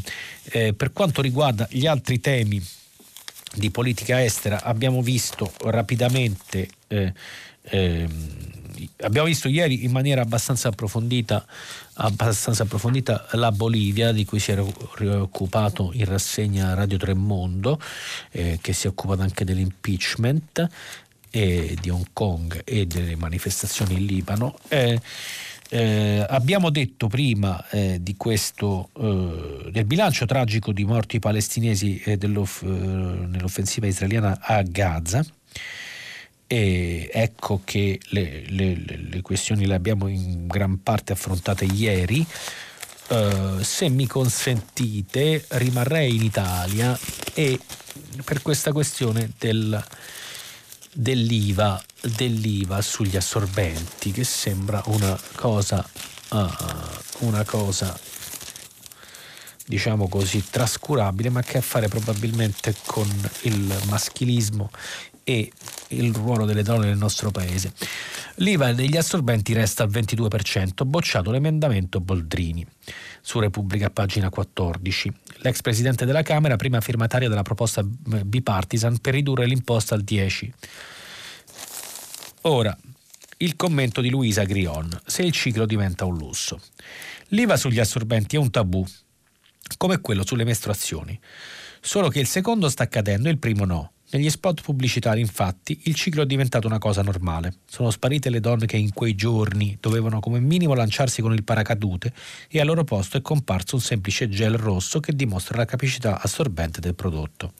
eh 0.51 0.73
per 0.73 0.91
quanto 0.91 1.21
riguarda 1.21 1.67
gli 1.69 1.87
altri 1.87 2.19
temi 2.19 2.61
di 3.55 3.69
politica 3.69 4.23
estera 4.23 4.63
abbiamo 4.63 5.01
visto 5.01 5.53
rapidamente 5.61 6.67
eh, 6.87 7.13
eh, 7.63 8.07
abbiamo 9.01 9.27
visto 9.27 9.47
ieri 9.47 9.83
in 9.83 9.91
maniera 9.91 10.21
abbastanza 10.21 10.69
approfondita, 10.69 11.45
abbastanza 11.95 12.63
approfondita 12.63 13.27
la 13.31 13.51
Bolivia 13.51 14.11
di 14.11 14.25
cui 14.25 14.39
si 14.39 14.51
era 14.51 14.63
occupato 14.63 15.91
in 15.93 16.05
rassegna 16.05 16.73
Radio 16.73 16.97
Tremondo 16.97 17.79
eh, 18.31 18.59
che 18.61 18.73
si 18.73 18.87
è 18.87 18.89
occupato 18.89 19.21
anche 19.21 19.45
dell'impeachment 19.45 20.67
eh, 21.29 21.75
di 21.79 21.89
Hong 21.89 22.07
Kong 22.13 22.61
e 22.63 22.85
delle 22.85 23.15
manifestazioni 23.15 23.95
in 23.95 24.05
Libano. 24.05 24.55
Eh, 24.67 24.99
eh, 25.69 26.23
abbiamo 26.29 26.69
detto 26.69 27.07
prima 27.07 27.67
eh, 27.69 27.99
questo, 28.15 28.89
eh, 28.95 29.71
del 29.71 29.85
bilancio 29.85 30.27
tragico 30.27 30.71
di 30.71 30.85
morti 30.85 31.17
palestinesi 31.17 31.99
eh, 31.99 32.17
nell'offensiva 32.21 33.87
israeliana 33.87 34.37
a 34.39 34.61
Gaza. 34.61 35.25
E 36.53 37.09
ecco 37.11 37.61
che 37.63 37.99
le, 38.09 38.43
le, 38.45 38.75
le, 38.75 39.21
questioni 39.23 39.65
le 39.65 39.73
abbiamo 39.73 40.07
in 40.07 40.45
gran 40.45 40.83
parte 40.83 41.13
affrontate 41.13 41.65
ieri. 41.65 42.23
Uh, 43.09 43.59
se 43.63 43.89
mi 43.89 44.05
consentite, 44.05 45.43
rimarrei 45.47 46.15
in 46.15 46.21
Italia 46.21 46.95
e 47.33 47.59
per 48.23 48.43
questa 48.43 48.71
questione 48.71 49.31
del, 49.39 49.83
dell'IVA, 50.93 51.83
dell'IVA, 52.01 52.83
sugli 52.83 53.17
assorbenti, 53.17 54.11
che 54.11 54.23
sembra 54.23 54.79
una 54.85 55.19
cosa, 55.33 55.83
uh, 56.33 56.47
una 57.21 57.43
cosa 57.45 57.99
diciamo 59.65 60.07
così, 60.07 60.43
trascurabile, 60.51 61.31
ma 61.31 61.41
che 61.41 61.57
ha 61.57 61.61
a 61.61 61.63
fare 61.63 61.87
probabilmente 61.87 62.75
con 62.85 63.07
il 63.41 63.75
maschilismo 63.87 64.69
e 65.23 65.51
il 65.89 66.13
ruolo 66.13 66.45
delle 66.45 66.63
donne 66.63 66.87
nel 66.87 66.97
nostro 66.97 67.31
paese. 67.31 67.73
L'IVA 68.35 68.73
degli 68.73 68.97
assorbenti 68.97 69.53
resta 69.53 69.83
al 69.83 69.89
22%, 69.89 70.85
bocciato 70.85 71.31
l'emendamento 71.31 71.99
Boldrini. 71.99 72.65
Su 73.21 73.39
Repubblica, 73.39 73.89
pagina 73.89 74.29
14. 74.29 75.13
L'ex 75.37 75.61
presidente 75.61 76.05
della 76.05 76.23
Camera, 76.23 76.55
prima 76.55 76.81
firmataria 76.81 77.29
della 77.29 77.43
proposta 77.43 77.83
bipartisan 77.83 78.97
per 78.97 79.13
ridurre 79.13 79.45
l'imposta 79.45 79.95
al 79.95 80.03
10%. 80.03 80.51
Ora, 82.45 82.77
il 83.37 83.55
commento 83.55 84.01
di 84.01 84.09
Luisa 84.09 84.43
Grion, 84.43 84.99
se 85.05 85.21
il 85.21 85.31
ciclo 85.31 85.65
diventa 85.65 86.05
un 86.05 86.17
lusso. 86.17 86.59
L'IVA 87.29 87.55
sugli 87.55 87.79
assorbenti 87.79 88.35
è 88.35 88.39
un 88.39 88.49
tabù, 88.49 88.85
come 89.77 90.01
quello 90.01 90.25
sulle 90.25 90.43
mestruazioni. 90.43 91.17
Solo 91.79 92.09
che 92.09 92.19
il 92.19 92.27
secondo 92.27 92.69
sta 92.69 92.83
accadendo 92.83 93.27
e 93.27 93.31
il 93.31 93.39
primo 93.39 93.65
no. 93.65 93.91
Negli 94.13 94.29
spot 94.29 94.61
pubblicitari, 94.61 95.19
infatti, 95.19 95.81
il 95.85 95.95
ciclo 95.95 96.21
è 96.21 96.27
diventato 96.27 96.67
una 96.67 96.77
cosa 96.77 97.01
normale. 97.01 97.55
Sono 97.65 97.89
sparite 97.89 98.29
le 98.29 98.39
donne 98.39 98.67
che 98.67 98.77
in 98.77 98.93
quei 98.93 99.15
giorni 99.15 99.75
dovevano 99.79 100.19
come 100.19 100.39
minimo 100.39 100.75
lanciarsi 100.75 101.23
con 101.23 101.33
il 101.33 101.43
paracadute 101.43 102.13
e 102.47 102.59
al 102.59 102.67
loro 102.67 102.83
posto 102.83 103.17
è 103.17 103.23
comparso 103.23 103.73
un 103.73 103.81
semplice 103.81 104.29
gel 104.29 104.55
rosso 104.55 104.99
che 104.99 105.15
dimostra 105.15 105.57
la 105.57 105.65
capacità 105.65 106.21
assorbente 106.21 106.79
del 106.79 106.93
prodotto. 106.93 107.53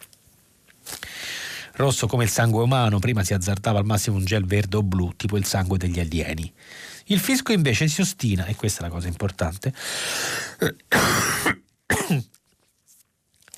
Rosso 1.74 2.06
come 2.06 2.26
il 2.26 2.30
sangue 2.30 2.62
umano, 2.62 3.00
prima 3.00 3.24
si 3.24 3.34
azzardava 3.34 3.80
al 3.80 3.86
massimo 3.86 4.18
un 4.18 4.26
gel 4.26 4.46
verde 4.46 4.78
o 4.78 4.84
blu, 4.84 5.12
tipo 5.16 5.38
il 5.38 5.46
sangue 5.46 5.80
degli 5.80 6.00
alieni. 6.00 6.54
Il 7.06 7.20
fisco 7.20 7.52
invece 7.52 7.88
si 7.88 8.02
ostina, 8.02 8.46
e 8.46 8.56
questa 8.56 8.82
è 8.82 8.84
la 8.84 8.90
cosa 8.90 9.08
importante, 9.08 9.74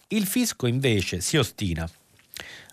il 0.08 0.26
fisco 0.26 0.66
invece 0.66 1.20
si 1.20 1.36
ostina 1.36 1.86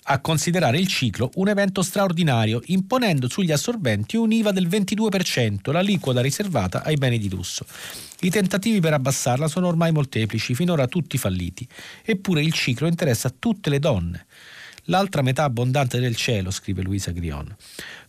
a 0.04 0.20
considerare 0.20 0.78
il 0.78 0.86
ciclo 0.88 1.30
un 1.34 1.48
evento 1.48 1.82
straordinario, 1.82 2.60
imponendo 2.66 3.28
sugli 3.28 3.52
assorbenti 3.52 4.16
un 4.16 4.32
IVA 4.32 4.50
del 4.50 4.68
22%, 4.68 5.70
l'aliquota 5.70 6.20
riservata 6.20 6.82
ai 6.82 6.96
beni 6.96 7.18
di 7.18 7.28
lusso. 7.28 7.64
I 8.20 8.30
tentativi 8.30 8.80
per 8.80 8.94
abbassarla 8.94 9.48
sono 9.48 9.68
ormai 9.68 9.92
molteplici, 9.92 10.54
finora 10.54 10.86
tutti 10.86 11.18
falliti. 11.18 11.66
Eppure 12.04 12.42
il 12.42 12.52
ciclo 12.52 12.86
interessa 12.86 13.32
tutte 13.36 13.70
le 13.70 13.78
donne. 13.78 14.26
L'altra 14.86 15.22
metà 15.22 15.44
abbondante 15.44 16.00
del 16.00 16.16
cielo, 16.16 16.50
scrive 16.50 16.82
Luisa 16.82 17.12
Grion. 17.12 17.54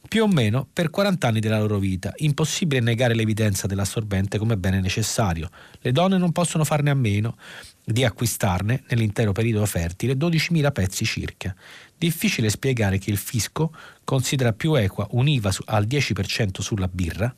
Più 0.07 0.23
o 0.23 0.27
meno 0.27 0.67
per 0.71 0.89
40 0.89 1.27
anni 1.27 1.39
della 1.39 1.59
loro 1.59 1.77
vita. 1.77 2.11
Impossibile 2.17 2.81
negare 2.81 3.13
l'evidenza 3.13 3.67
dell'assorbente 3.67 4.39
come 4.39 4.57
bene 4.57 4.81
necessario. 4.81 5.51
Le 5.81 5.91
donne 5.91 6.17
non 6.17 6.31
possono 6.31 6.63
farne 6.63 6.89
a 6.89 6.95
meno 6.95 7.35
di 7.83 8.03
acquistarne, 8.03 8.83
nell'intero 8.89 9.31
periodo 9.31 9.65
fertile, 9.65 10.13
12.000 10.13 10.71
pezzi 10.71 11.05
circa. 11.05 11.55
Difficile 11.97 12.49
spiegare 12.49 12.97
che 12.97 13.09
il 13.09 13.17
fisco 13.17 13.73
considera 14.03 14.53
più 14.53 14.75
equa 14.75 15.07
un'IVA 15.11 15.51
al 15.65 15.85
10% 15.85 16.61
sulla 16.61 16.87
birra, 16.87 17.33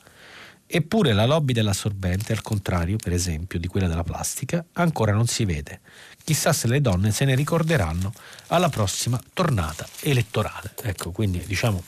eppure 0.68 1.14
la 1.14 1.26
lobby 1.26 1.54
dell'assorbente, 1.54 2.34
al 2.34 2.42
contrario, 2.42 2.98
per 2.98 3.14
esempio, 3.14 3.60
di 3.60 3.68
quella 3.68 3.88
della 3.88 4.04
plastica, 4.04 4.66
ancora 4.74 5.12
non 5.12 5.28
si 5.28 5.46
vede. 5.46 5.82
Chissà 6.24 6.54
se 6.54 6.68
le 6.68 6.82
donne 6.82 7.12
se 7.12 7.26
ne 7.26 7.36
ricorderanno 7.36 8.12
alla 8.48 8.70
prossima 8.70 9.22
tornata 9.34 9.88
elettorale. 10.02 10.74
Ecco, 10.84 11.12
quindi 11.12 11.44
diciamo, 11.46 11.84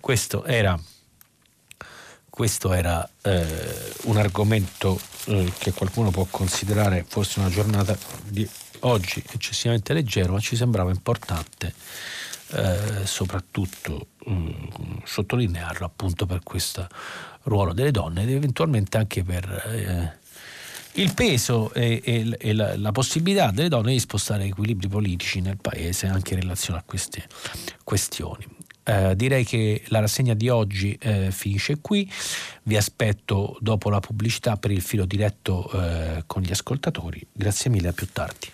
questo 0.00 0.44
era, 0.44 0.78
questo 2.40 2.72
era 2.72 3.06
eh, 3.20 3.44
un 4.04 4.16
argomento 4.16 4.98
eh, 5.26 5.52
che 5.58 5.72
qualcuno 5.72 6.10
può 6.10 6.26
considerare 6.30 7.04
forse 7.06 7.38
una 7.38 7.50
giornata 7.50 7.94
di 8.24 8.48
oggi 8.78 9.22
eccessivamente 9.30 9.92
leggero, 9.92 10.32
ma 10.32 10.40
ci 10.40 10.56
sembrava 10.56 10.90
importante 10.90 11.74
eh, 12.52 13.04
soprattutto 13.04 14.06
eh, 14.24 14.68
sottolinearlo 15.04 15.84
appunto 15.84 16.24
per 16.24 16.40
questo 16.42 16.88
ruolo 17.42 17.74
delle 17.74 17.90
donne 17.90 18.22
ed 18.22 18.30
eventualmente 18.30 18.96
anche 18.96 19.22
per 19.22 19.44
eh, 19.66 20.18
il 20.92 21.12
peso 21.12 21.70
e, 21.74 22.00
e, 22.02 22.36
e 22.38 22.54
la, 22.54 22.74
la, 22.78 22.90
possibilità 22.90 23.50
delle 23.50 23.68
donne 23.68 23.92
di 23.92 24.00
spostare 24.00 24.44
equilibri 24.44 24.88
politici 24.88 25.42
nel 25.42 25.58
paese 25.58 26.06
anche 26.06 26.32
in 26.32 26.40
relazione 26.40 26.78
a 26.78 26.82
queste 26.86 27.26
questioni. 27.84 28.59
Eh, 28.82 29.14
direi 29.14 29.44
che 29.44 29.82
la 29.88 30.00
rassegna 30.00 30.34
di 30.34 30.48
oggi 30.48 30.96
eh, 31.00 31.30
finisce 31.30 31.78
qui, 31.80 32.10
vi 32.64 32.76
aspetto 32.76 33.56
dopo 33.60 33.90
la 33.90 34.00
pubblicità 34.00 34.56
per 34.56 34.70
il 34.70 34.80
filo 34.80 35.04
diretto 35.04 35.70
eh, 35.72 36.22
con 36.26 36.42
gli 36.42 36.50
ascoltatori, 36.50 37.24
grazie 37.32 37.70
mille, 37.70 37.88
a 37.88 37.92
più 37.92 38.08
tardi. 38.12 38.48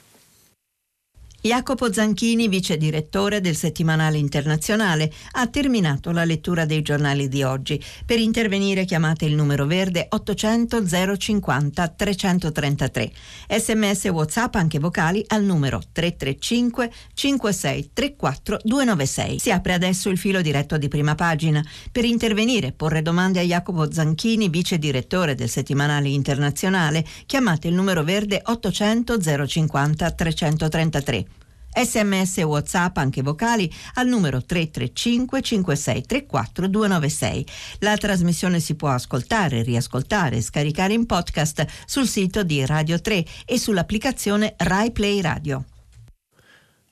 Jacopo 1.46 1.92
Zanchini, 1.92 2.48
vice 2.48 2.76
direttore 2.76 3.40
del 3.40 3.54
settimanale 3.54 4.18
internazionale, 4.18 5.12
ha 5.32 5.46
terminato 5.46 6.10
la 6.10 6.24
lettura 6.24 6.64
dei 6.64 6.82
giornali 6.82 7.28
di 7.28 7.44
oggi. 7.44 7.80
Per 8.04 8.18
intervenire 8.18 8.84
chiamate 8.84 9.26
il 9.26 9.36
numero 9.36 9.64
verde 9.64 10.06
800 10.08 10.84
050 11.16 11.86
333. 11.86 13.12
Sms 13.48 14.06
WhatsApp 14.06 14.56
anche 14.56 14.80
vocali 14.80 15.22
al 15.28 15.44
numero 15.44 15.80
335 15.92 16.90
56 17.14 17.90
34 17.92 18.58
296. 18.64 19.38
Si 19.38 19.52
apre 19.52 19.74
adesso 19.74 20.08
il 20.08 20.18
filo 20.18 20.42
diretto 20.42 20.76
di 20.78 20.88
prima 20.88 21.14
pagina. 21.14 21.64
Per 21.92 22.04
intervenire 22.04 22.66
e 22.66 22.72
porre 22.72 23.02
domande 23.02 23.38
a 23.38 23.44
Jacopo 23.44 23.92
Zanchini, 23.92 24.48
vice 24.48 24.78
direttore 24.78 25.36
del 25.36 25.48
settimanale 25.48 26.08
internazionale, 26.08 27.06
chiamate 27.24 27.68
il 27.68 27.74
numero 27.74 28.02
verde 28.02 28.42
800 28.44 29.46
050 29.46 30.10
333. 30.10 31.35
Sms 31.76 32.38
e 32.38 32.42
WhatsApp 32.42 32.96
anche 32.96 33.22
vocali 33.22 33.72
al 33.94 34.06
numero 34.06 34.42
335 34.42 35.42
5634 35.42 36.66
296. 36.68 37.46
La 37.80 37.96
trasmissione 37.96 38.60
si 38.60 38.74
può 38.74 38.90
ascoltare, 38.90 39.62
riascoltare 39.62 40.36
e 40.36 40.42
scaricare 40.42 40.94
in 40.94 41.06
podcast 41.06 41.66
sul 41.84 42.06
sito 42.06 42.42
di 42.42 42.64
Radio 42.64 43.00
3 43.00 43.24
e 43.44 43.58
sull'applicazione 43.58 44.54
Rai 44.56 44.90
Play 44.90 45.20
Radio. 45.20 45.64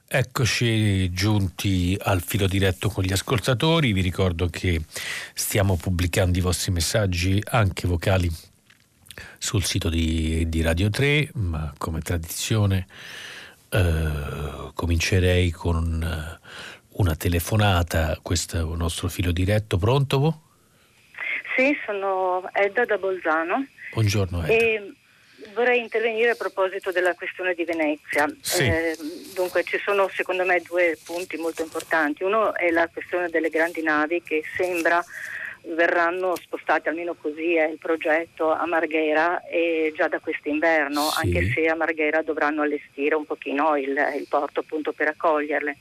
Eccoci 0.06 1.10
giunti 1.12 1.98
al 2.00 2.22
filo 2.22 2.46
diretto 2.46 2.88
con 2.88 3.02
gli 3.02 3.12
ascoltatori, 3.12 3.92
vi 3.92 4.00
ricordo 4.00 4.48
che 4.48 4.82
stiamo 5.32 5.76
pubblicando 5.76 6.38
i 6.38 6.42
vostri 6.42 6.70
messaggi 6.70 7.42
anche 7.46 7.88
vocali 7.88 8.30
sul 9.38 9.64
sito 9.64 9.88
di, 9.88 10.48
di 10.48 10.62
Radio 10.62 10.88
3, 10.88 11.30
ma 11.34 11.72
come 11.78 12.00
tradizione 12.00 12.86
eh, 13.74 14.70
comincerei 14.72 15.50
con 15.50 16.02
eh, 16.02 16.40
una 16.96 17.16
telefonata, 17.16 18.18
questo 18.22 18.56
è 18.56 18.60
il 18.60 18.76
nostro 18.76 19.08
filo 19.08 19.32
diretto, 19.32 19.76
pronto? 19.78 20.42
Sì, 21.56 21.76
sono 21.84 22.48
Edda 22.52 22.84
da 22.84 22.98
Bolzano. 22.98 23.66
Buongiorno 23.92 24.44
Edda. 24.44 24.52
E 24.52 24.92
vorrei 25.54 25.80
intervenire 25.80 26.30
a 26.30 26.34
proposito 26.34 26.90
della 26.90 27.14
questione 27.14 27.54
di 27.54 27.64
Venezia. 27.64 28.26
Sì. 28.40 28.64
Eh, 28.64 28.96
dunque 29.34 29.62
ci 29.64 29.78
sono 29.84 30.08
secondo 30.08 30.44
me 30.44 30.60
due 30.60 30.96
punti 31.04 31.36
molto 31.36 31.62
importanti. 31.62 32.22
Uno 32.22 32.54
è 32.54 32.70
la 32.70 32.88
questione 32.88 33.28
delle 33.28 33.50
grandi 33.50 33.82
navi 33.82 34.22
che 34.22 34.42
sembra 34.56 35.04
verranno 35.66 36.36
spostati, 36.36 36.88
almeno 36.88 37.14
così 37.14 37.54
è 37.54 37.66
il 37.68 37.78
progetto, 37.78 38.50
a 38.50 38.66
Marghera 38.66 39.42
e 39.46 39.92
già 39.94 40.08
da 40.08 40.18
quest'inverno, 40.18 41.00
sì. 41.10 41.26
anche 41.26 41.50
se 41.52 41.66
a 41.66 41.74
Marghera 41.74 42.22
dovranno 42.22 42.62
allestire 42.62 43.14
un 43.14 43.24
pochino 43.24 43.76
il, 43.76 43.96
il 44.16 44.26
porto 44.28 44.60
appunto 44.60 44.92
per 44.92 45.08
accoglierle. 45.08 45.76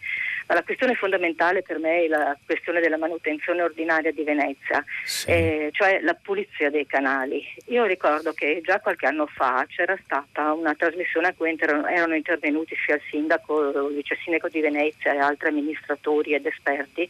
Ma 0.48 0.56
la 0.56 0.64
questione 0.64 0.96
fondamentale 0.96 1.62
per 1.62 1.80
me 1.80 2.04
è 2.04 2.08
la 2.08 2.38
questione 2.46 2.82
della 2.82 2.98
manutenzione 2.98 3.62
ordinaria 3.62 4.12
di 4.12 4.24
Venezia, 4.24 4.84
sì. 5.06 5.30
eh, 5.30 5.70
cioè 5.72 6.00
la 6.02 6.16
pulizia 6.16 6.70
dei 6.70 6.86
canali. 6.86 7.42
Io 7.68 7.86
ricordo 7.86 8.34
che 8.34 8.62
già 8.62 8.80
qualche 8.80 9.06
anno 9.06 9.26
fa 9.26 9.66
c'era 9.70 9.98
stata 10.04 10.52
una 10.52 10.76
trasmissione 10.76 11.28
a 11.28 11.34
cui 11.34 11.56
erano 11.58 12.16
intervenuti 12.16 12.76
sia 12.86 12.96
il 12.96 13.02
sindaco, 13.10 13.88
il 13.88 13.96
vice 13.96 14.18
sindaco 14.22 14.50
di 14.50 14.60
Venezia 14.60 15.14
e 15.14 15.18
altri 15.18 15.50
amministratori 15.50 16.34
ed 16.34 16.46
esperti 16.46 17.10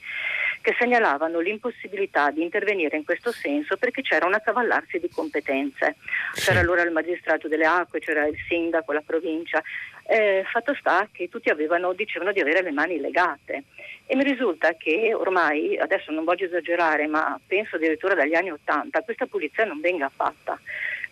che 0.64 0.74
segnalavano 0.80 1.41
l'impossibilità 1.41 2.32
di 2.32 2.41
intervenire 2.41 2.95
in 2.95 3.03
questo 3.03 3.34
senso 3.34 3.76
perché 3.76 4.01
c'era 4.01 4.26
un 4.26 4.34
accavallarsi 4.34 4.97
di 4.97 5.09
competenze. 5.09 5.97
C'era 6.34 6.61
allora 6.61 6.84
il 6.84 6.91
magistrato 6.91 7.49
delle 7.49 7.66
acque, 7.66 7.99
c'era 7.99 8.26
il 8.26 8.38
sindaco, 8.47 8.93
la 8.93 9.03
provincia. 9.05 9.61
Eh, 10.05 10.43
fatto 10.49 10.74
sta 10.76 11.07
che 11.11 11.28
tutti 11.28 11.49
avevano, 11.49 11.91
dicevano 11.91 12.32
di 12.32 12.39
avere 12.39 12.61
le 12.61 12.72
mani 12.72 12.99
legate 12.99 13.64
e 14.05 14.16
mi 14.16 14.24
risulta 14.24 14.74
che 14.76 15.14
ormai, 15.14 15.78
adesso 15.78 16.11
non 16.11 16.24
voglio 16.24 16.45
esagerare, 16.45 17.07
ma 17.07 17.38
penso 17.45 17.76
addirittura 17.76 18.16
dagli 18.16 18.36
anni 18.36 18.51
Ottanta, 18.51 19.01
questa 19.01 19.26
pulizia 19.26 19.66
non 19.66 19.82
venga 19.82 20.09
fatta. 20.09 20.57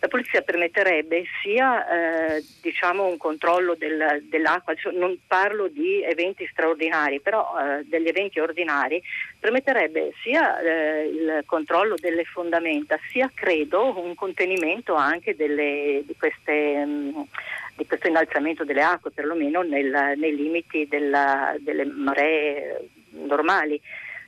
La 0.02 0.08
polizia 0.08 0.42
permetterebbe 0.42 1.22
sia 1.40 1.86
eh, 2.34 2.44
diciamo 2.60 3.06
un 3.06 3.16
controllo 3.16 3.76
del, 3.76 4.24
dell'acqua, 4.28 4.74
non 4.94 5.16
parlo 5.28 5.68
di 5.68 6.02
eventi 6.02 6.44
straordinari, 6.50 7.20
però 7.20 7.54
eh, 7.56 7.84
degli 7.84 8.08
eventi 8.08 8.40
ordinari, 8.40 9.00
permetterebbe 9.38 10.12
sia 10.20 10.58
eh, 10.58 11.04
il 11.04 11.42
controllo 11.46 11.94
delle 11.94 12.24
fondamenta, 12.24 12.98
sia 13.12 13.30
credo 13.32 13.96
un 13.96 14.16
contenimento 14.16 14.94
anche 14.94 15.36
delle, 15.36 16.02
di, 16.04 16.16
queste, 16.18 16.84
mh, 16.84 16.90
mm, 16.90 17.22
di, 17.76 17.86
questo 17.86 18.08
innalzamento 18.08 18.64
delle 18.64 18.82
acque, 18.82 19.12
perlomeno 19.12 19.62
nel, 19.62 20.14
nei 20.16 20.34
limiti 20.34 20.88
della, 20.88 21.54
delle 21.60 21.84
maree 21.84 22.88
normali. 23.10 23.80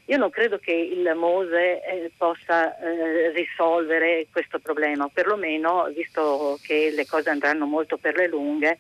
Io 0.07 0.19
non 0.19 0.29
credo 0.29 0.59
che 0.59 0.73
il 0.73 1.15
Mose 1.15 1.83
eh, 1.83 2.11
possa 2.17 2.79
eh, 2.79 3.31
risolvere 3.33 4.27
questo 4.31 4.59
problema, 4.59 5.09
perlomeno 5.09 5.91
visto 5.95 6.59
che 6.63 6.93
le 6.95 7.07
cose 7.07 7.31
andranno 7.31 7.65
molto 7.65 7.97
per 7.97 8.15
le 8.15 8.29
lunghe, 8.29 8.77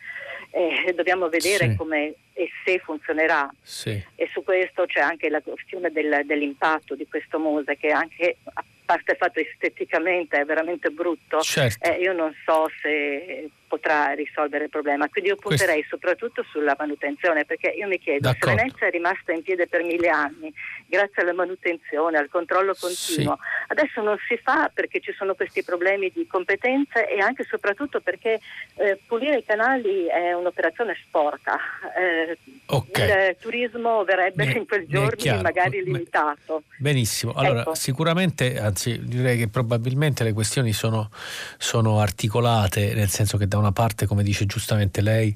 eh, 0.50 0.92
dobbiamo 0.94 1.28
vedere 1.28 1.70
sì. 1.70 1.76
come 1.76 2.14
e 2.34 2.50
se 2.64 2.78
funzionerà. 2.78 3.48
Sì. 3.62 4.02
E 4.14 4.28
su 4.32 4.42
questo 4.42 4.84
c'è 4.86 5.00
anche 5.00 5.30
la 5.30 5.40
questione 5.40 5.90
del, 5.90 6.22
dell'impatto 6.24 6.94
di 6.94 7.06
questo 7.08 7.38
Mose 7.38 7.76
che 7.76 7.90
anche 7.90 8.36
parte 8.84 9.14
fatto 9.14 9.40
esteticamente 9.40 10.40
è 10.40 10.44
veramente 10.44 10.90
brutto, 10.90 11.40
certo. 11.40 11.88
Eh, 11.88 12.00
io 12.00 12.12
non 12.12 12.34
so 12.44 12.68
se 12.82 13.50
potrà 13.74 14.12
risolvere 14.12 14.64
il 14.64 14.70
problema. 14.70 15.08
Quindi 15.08 15.30
io 15.30 15.36
punterei 15.36 15.84
Questo... 15.84 15.96
soprattutto 15.96 16.44
sulla 16.50 16.76
manutenzione, 16.78 17.44
perché 17.44 17.68
io 17.70 17.88
mi 17.88 17.98
chiedo 17.98 18.28
D'accordo. 18.28 18.48
se 18.48 18.54
Venezia 18.54 18.86
è 18.86 18.90
rimasta 18.90 19.32
in 19.32 19.42
piedi 19.42 19.66
per 19.66 19.82
mille 19.82 20.08
anni, 20.08 20.52
grazie 20.86 21.22
alla 21.22 21.32
manutenzione, 21.32 22.18
al 22.18 22.28
controllo 22.28 22.74
continuo, 22.78 23.36
sì. 23.36 23.64
adesso 23.68 24.00
non 24.00 24.16
si 24.28 24.38
fa 24.42 24.70
perché 24.72 25.00
ci 25.00 25.12
sono 25.12 25.34
questi 25.34 25.64
problemi 25.64 26.10
di 26.14 26.26
competenze 26.26 27.08
e 27.08 27.18
anche 27.18 27.42
e 27.42 27.46
soprattutto 27.48 28.00
perché 28.00 28.40
eh, 28.76 28.98
pulire 29.06 29.38
i 29.38 29.44
canali 29.44 30.06
è 30.06 30.32
un'operazione 30.32 30.96
sporca. 31.04 31.58
Eh, 31.98 32.38
okay. 32.66 33.30
Il 33.30 33.36
turismo 33.40 34.04
verrebbe 34.04 34.46
mi, 34.46 34.56
in 34.58 34.66
quel 34.66 34.86
giorno 34.86 35.42
magari 35.42 35.82
limitato. 35.82 36.62
Benissimo, 36.78 37.32
allora 37.32 37.62
ecco. 37.62 37.74
sicuramente, 37.74 38.56
anzi 38.74 39.00
direi 39.04 39.38
che 39.38 39.48
probabilmente 39.48 40.24
le 40.24 40.32
questioni 40.32 40.72
sono, 40.72 41.10
sono 41.58 42.00
articolate, 42.00 42.92
nel 42.94 43.08
senso 43.08 43.38
che 43.38 43.46
da 43.46 43.56
una 43.56 43.70
parte, 43.70 44.06
come 44.06 44.24
dice 44.24 44.46
giustamente 44.46 45.00
lei, 45.00 45.34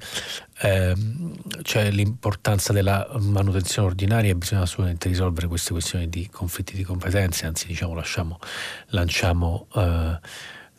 ehm, 0.58 1.62
c'è 1.62 1.90
l'importanza 1.92 2.72
della 2.72 3.08
manutenzione 3.20 3.86
ordinaria 3.86 4.32
e 4.32 4.34
bisogna 4.34 4.62
assolutamente 4.62 5.08
risolvere 5.08 5.46
queste 5.46 5.70
questioni 5.70 6.08
di 6.08 6.28
conflitti 6.28 6.74
di 6.74 6.82
competenze, 6.82 7.46
anzi 7.46 7.68
diciamo 7.68 7.94
lasciamo, 7.94 8.38
lanciamo, 8.88 9.68
eh, 9.74 10.18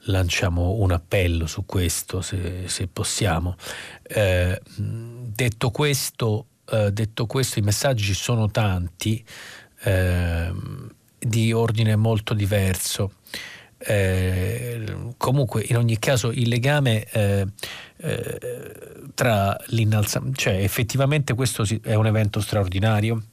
lanciamo 0.04 0.74
un 0.74 0.92
appello 0.92 1.48
su 1.48 1.66
questo 1.66 2.22
se, 2.22 2.68
se 2.68 2.88
possiamo. 2.88 3.56
Eh, 4.04 4.62
detto, 4.76 5.72
questo, 5.72 6.48
eh, 6.70 6.92
detto 6.92 7.26
questo, 7.26 7.60
i 7.60 7.62
messaggi 7.62 8.14
sono 8.14 8.52
tanti 8.52 9.24
ehm, 9.84 10.98
di 11.20 11.52
ordine 11.52 11.96
molto 11.96 12.34
diverso. 12.34 13.14
Eh, 13.78 14.84
comunque 15.16 15.64
in 15.66 15.78
ogni 15.78 16.00
caso 16.00 16.32
il 16.32 16.50
legame 16.50 17.06
eh, 17.12 17.48
eh, 17.98 18.40
tra 19.14 19.58
l'innalzamento, 19.68 20.38
cioè 20.38 20.56
effettivamente 20.56 21.34
questo 21.34 21.64
è 21.82 21.94
un 21.94 22.06
evento 22.06 22.42
straordinario 22.42 23.24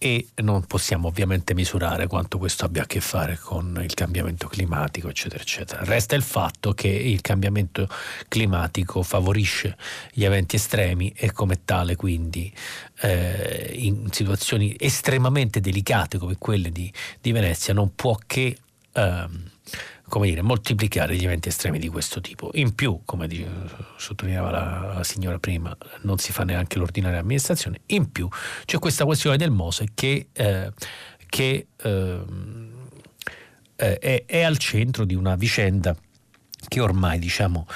e 0.00 0.28
non 0.36 0.64
possiamo 0.64 1.08
ovviamente 1.08 1.54
misurare 1.54 2.06
quanto 2.06 2.38
questo 2.38 2.64
abbia 2.64 2.82
a 2.82 2.86
che 2.86 3.00
fare 3.00 3.36
con 3.36 3.80
il 3.82 3.94
cambiamento 3.94 4.46
climatico, 4.46 5.08
eccetera, 5.08 5.42
eccetera. 5.42 5.82
Resta 5.82 6.14
il 6.14 6.22
fatto 6.22 6.72
che 6.72 6.86
il 6.86 7.20
cambiamento 7.20 7.88
climatico 8.28 9.02
favorisce 9.02 9.76
gli 10.12 10.24
eventi 10.24 10.54
estremi 10.54 11.12
e 11.16 11.32
come 11.32 11.64
tale 11.64 11.96
quindi 11.96 12.52
eh, 13.00 13.72
in 13.74 14.10
situazioni 14.10 14.74
estremamente 14.78 15.60
delicate 15.60 16.18
come 16.18 16.36
quelle 16.38 16.70
di, 16.70 16.92
di 17.20 17.32
Venezia 17.32 17.72
non 17.72 17.94
può 17.94 18.18
che 18.26 18.56
ehm, 18.92 19.50
come 20.08 20.26
dire, 20.26 20.42
moltiplicare 20.42 21.14
gli 21.16 21.24
eventi 21.24 21.48
estremi 21.48 21.78
di 21.78 21.88
questo 21.88 22.20
tipo. 22.20 22.50
In 22.54 22.74
più, 22.74 23.00
come 23.04 23.28
dice, 23.28 23.48
sottolineava 23.96 24.50
la, 24.50 24.92
la, 24.94 25.04
signora 25.04 25.38
prima, 25.38 25.76
non 26.02 26.18
si 26.18 26.32
fa 26.32 26.44
neanche 26.44 26.78
l'ordinaria 26.78 27.20
amministrazione. 27.20 27.80
In 27.86 28.10
più 28.10 28.28
c'è 28.64 28.78
questa 28.78 29.04
questione 29.04 29.36
del 29.36 29.50
Mose 29.50 29.88
che, 29.94 30.28
eh, 30.32 30.72
che 31.26 31.66
ehm, 31.76 32.72
eh, 33.76 33.98
è, 33.98 34.24
è, 34.26 34.42
al 34.42 34.56
centro 34.56 35.04
di 35.04 35.14
una 35.14 35.36
vicenda 35.36 35.94
che 36.66 36.80
ormai 36.80 37.18
diciamo 37.18 37.66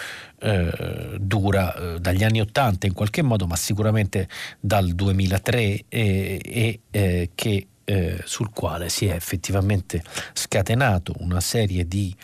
eh, 0.43 1.16
dura 1.20 1.74
eh, 1.74 2.01
dagli 2.01 2.24
anni 2.24 2.40
Ottanta 2.40 2.86
in 2.86 2.93
qualche 2.95 3.22
modo, 3.22 3.47
ma 3.47 3.57
sicuramente 3.57 4.28
dal 4.59 4.93
2003 4.93 5.84
e 5.88 6.80
eh, 6.90 7.30
che 7.34 7.66
eh, 7.84 8.20
sul 8.24 8.51
quale 8.51 8.88
si 8.88 9.07
è 9.07 9.14
effettivamente 9.14 10.03
scatenato 10.32 11.14
una 11.18 11.40
serie 11.40 11.86
di 11.86 12.14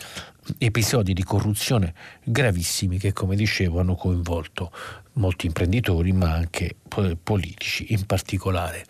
episodi 0.57 1.13
di 1.13 1.23
corruzione 1.23 1.93
gravissimi 2.23 2.97
che, 2.97 3.13
come 3.13 3.35
dicevo, 3.35 3.79
hanno 3.79 3.95
coinvolto 3.95 4.71
molti 5.13 5.45
imprenditori, 5.45 6.11
ma 6.11 6.33
anche 6.33 6.75
politici, 7.21 7.93
in 7.93 8.05
particolare 8.05 8.85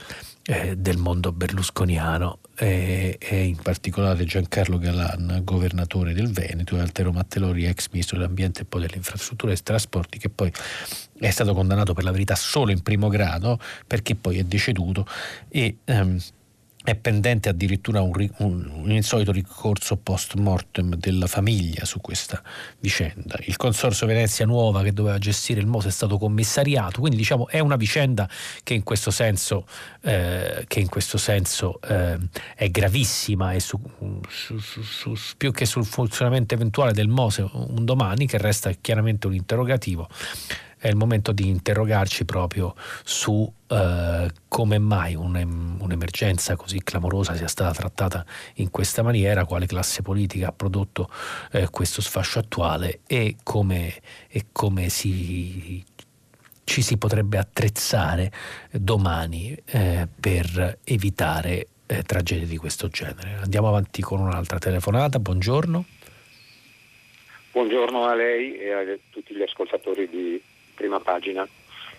eh, 0.45 0.75
del 0.77 0.97
mondo 0.97 1.32
berlusconiano 1.32 2.39
e, 2.60 3.18
e, 3.20 3.43
in 3.43 3.55
particolare 3.55 4.26
Giancarlo 4.26 4.78
Galan, 4.78 5.41
governatore 5.43 6.14
del 6.14 6.30
Veneto, 6.30 6.76
e 6.76 6.82
Altero 6.82 7.12
Mattelori, 7.12 7.66
ex 7.66 7.88
ministro 7.91 8.18
dell'ambiente 8.18 8.62
e 8.62 8.66
poi 8.66 8.82
delle 8.82 8.97
infrastrutture 8.97 9.53
e 9.53 9.55
dei 9.55 9.64
trasporti, 9.64 10.20
che 10.20 10.30
poi 10.30 10.51
è 11.20 11.30
stato 11.30 11.53
condannato 11.53 11.93
per 11.93 12.03
la 12.03 12.12
verità 12.12 12.36
solo 12.36 12.72
in 12.72 12.82
primo 12.82 13.07
grado 13.07 13.60
perché 13.88 14.16
poi 14.16 14.39
è 14.39 14.43
deceduto 14.43 15.05
e 15.49 15.78
ehm, 15.86 16.18
è 16.89 16.95
pendente 16.95 17.49
addirittura 17.49 18.01
un, 18.01 18.11
un, 18.37 18.71
un, 18.73 18.91
insolito 18.91 19.31
ricorso 19.31 19.97
post 19.97 20.35
mortem 20.35 20.95
della 20.95 21.27
famiglia 21.27 21.85
su 21.85 22.01
questa 22.01 22.41
vicenda. 22.79 23.37
Il 23.45 23.57
Consorzio 23.57 24.07
Venezia 24.07 24.45
Nuova 24.45 24.81
che 24.81 24.91
doveva 24.91 25.17
gestire 25.17 25.59
il 25.59 25.67
MOSE 25.67 25.89
è 25.89 25.91
stato 25.91 26.17
commissariato, 26.17 26.99
quindi 26.99 27.17
diciamo 27.17 27.47
è 27.47 27.59
una 27.59 27.75
vicenda 27.75 28.27
che 28.63 28.73
in 28.73 28.83
questo 28.83 29.11
senso, 29.11 29.67
eh, 30.01 30.65
in 30.75 30.89
questo 30.89 31.17
senso 31.17 31.79
eh, 31.81 32.17
è 32.55 32.69
gravissima 32.69 33.53
e 33.53 33.59
su, 33.59 33.79
su, 34.27 34.57
su, 34.57 35.13
più 35.37 35.51
che 35.51 35.65
sul 35.65 35.85
funzionamento 35.85 36.53
eventuale 36.55 36.91
del 36.91 37.07
MOSE 37.07 37.47
un 37.51 37.85
domani, 37.85 38.25
che 38.25 38.37
resta 38.37 38.71
chiaramente 38.71 39.27
un 39.27 39.35
interrogativo 39.35 40.07
è 40.80 40.88
il 40.88 40.95
momento 40.95 41.34
di 41.34 41.47
interrogarci 41.47 42.23
proprio 42.23 42.73
su 43.03 43.51
eh, 43.67 44.30
come 44.47 44.80
mai 44.80 45.13
un, 45.13 45.77
un'emergenza 45.80 46.55
così 46.55 46.82
clamorosa 46.82 47.36
sia 47.36 47.47
stata 47.47 47.71
trattata 47.73 48.25
in 48.55 48.71
questa 48.71 49.03
maniera, 49.03 49.45
quale 49.45 49.65
classe 49.65 50.01
politica 50.01 50.47
ha 50.47 50.51
prodotto 50.53 51.09
eh, 51.51 51.69
questo 51.69 52.01
sfascio 52.01 52.39
attuale 52.39 53.01
e 53.07 53.36
come, 53.43 53.93
e 54.30 54.45
come 54.53 54.88
si, 54.88 55.84
ci 56.63 56.82
si 56.82 56.97
potrebbe 56.97 57.38
attrezzare 57.38 58.32
domani 58.71 59.55
eh, 59.65 60.07
per 60.19 60.80
evitare 60.86 61.67
eh, 61.88 62.03
tragedie 62.03 62.47
di 62.47 62.57
questo 62.57 62.88
genere. 62.88 63.39
Andiamo 63.41 63.67
avanti 63.67 64.01
con 64.01 64.21
un'altra 64.21 64.59
telefonata, 64.59 65.19
buongiorno. 65.19 65.86
Buongiorno 67.51 68.05
a 68.05 68.15
lei 68.15 68.57
e 68.57 68.71
a 68.71 68.97
tutti 69.09 69.36
gli 69.36 69.41
ascoltatori 69.41 70.07
di 70.07 70.41
prima 70.80 71.01
pagina. 71.01 71.45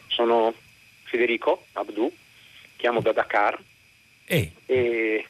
Sono 0.06 0.54
Federico 1.04 1.66
Abdu, 1.74 2.10
chiamo 2.76 3.02
da 3.02 3.12
Dakar 3.12 3.58
e, 4.24 4.52
e 4.64 5.26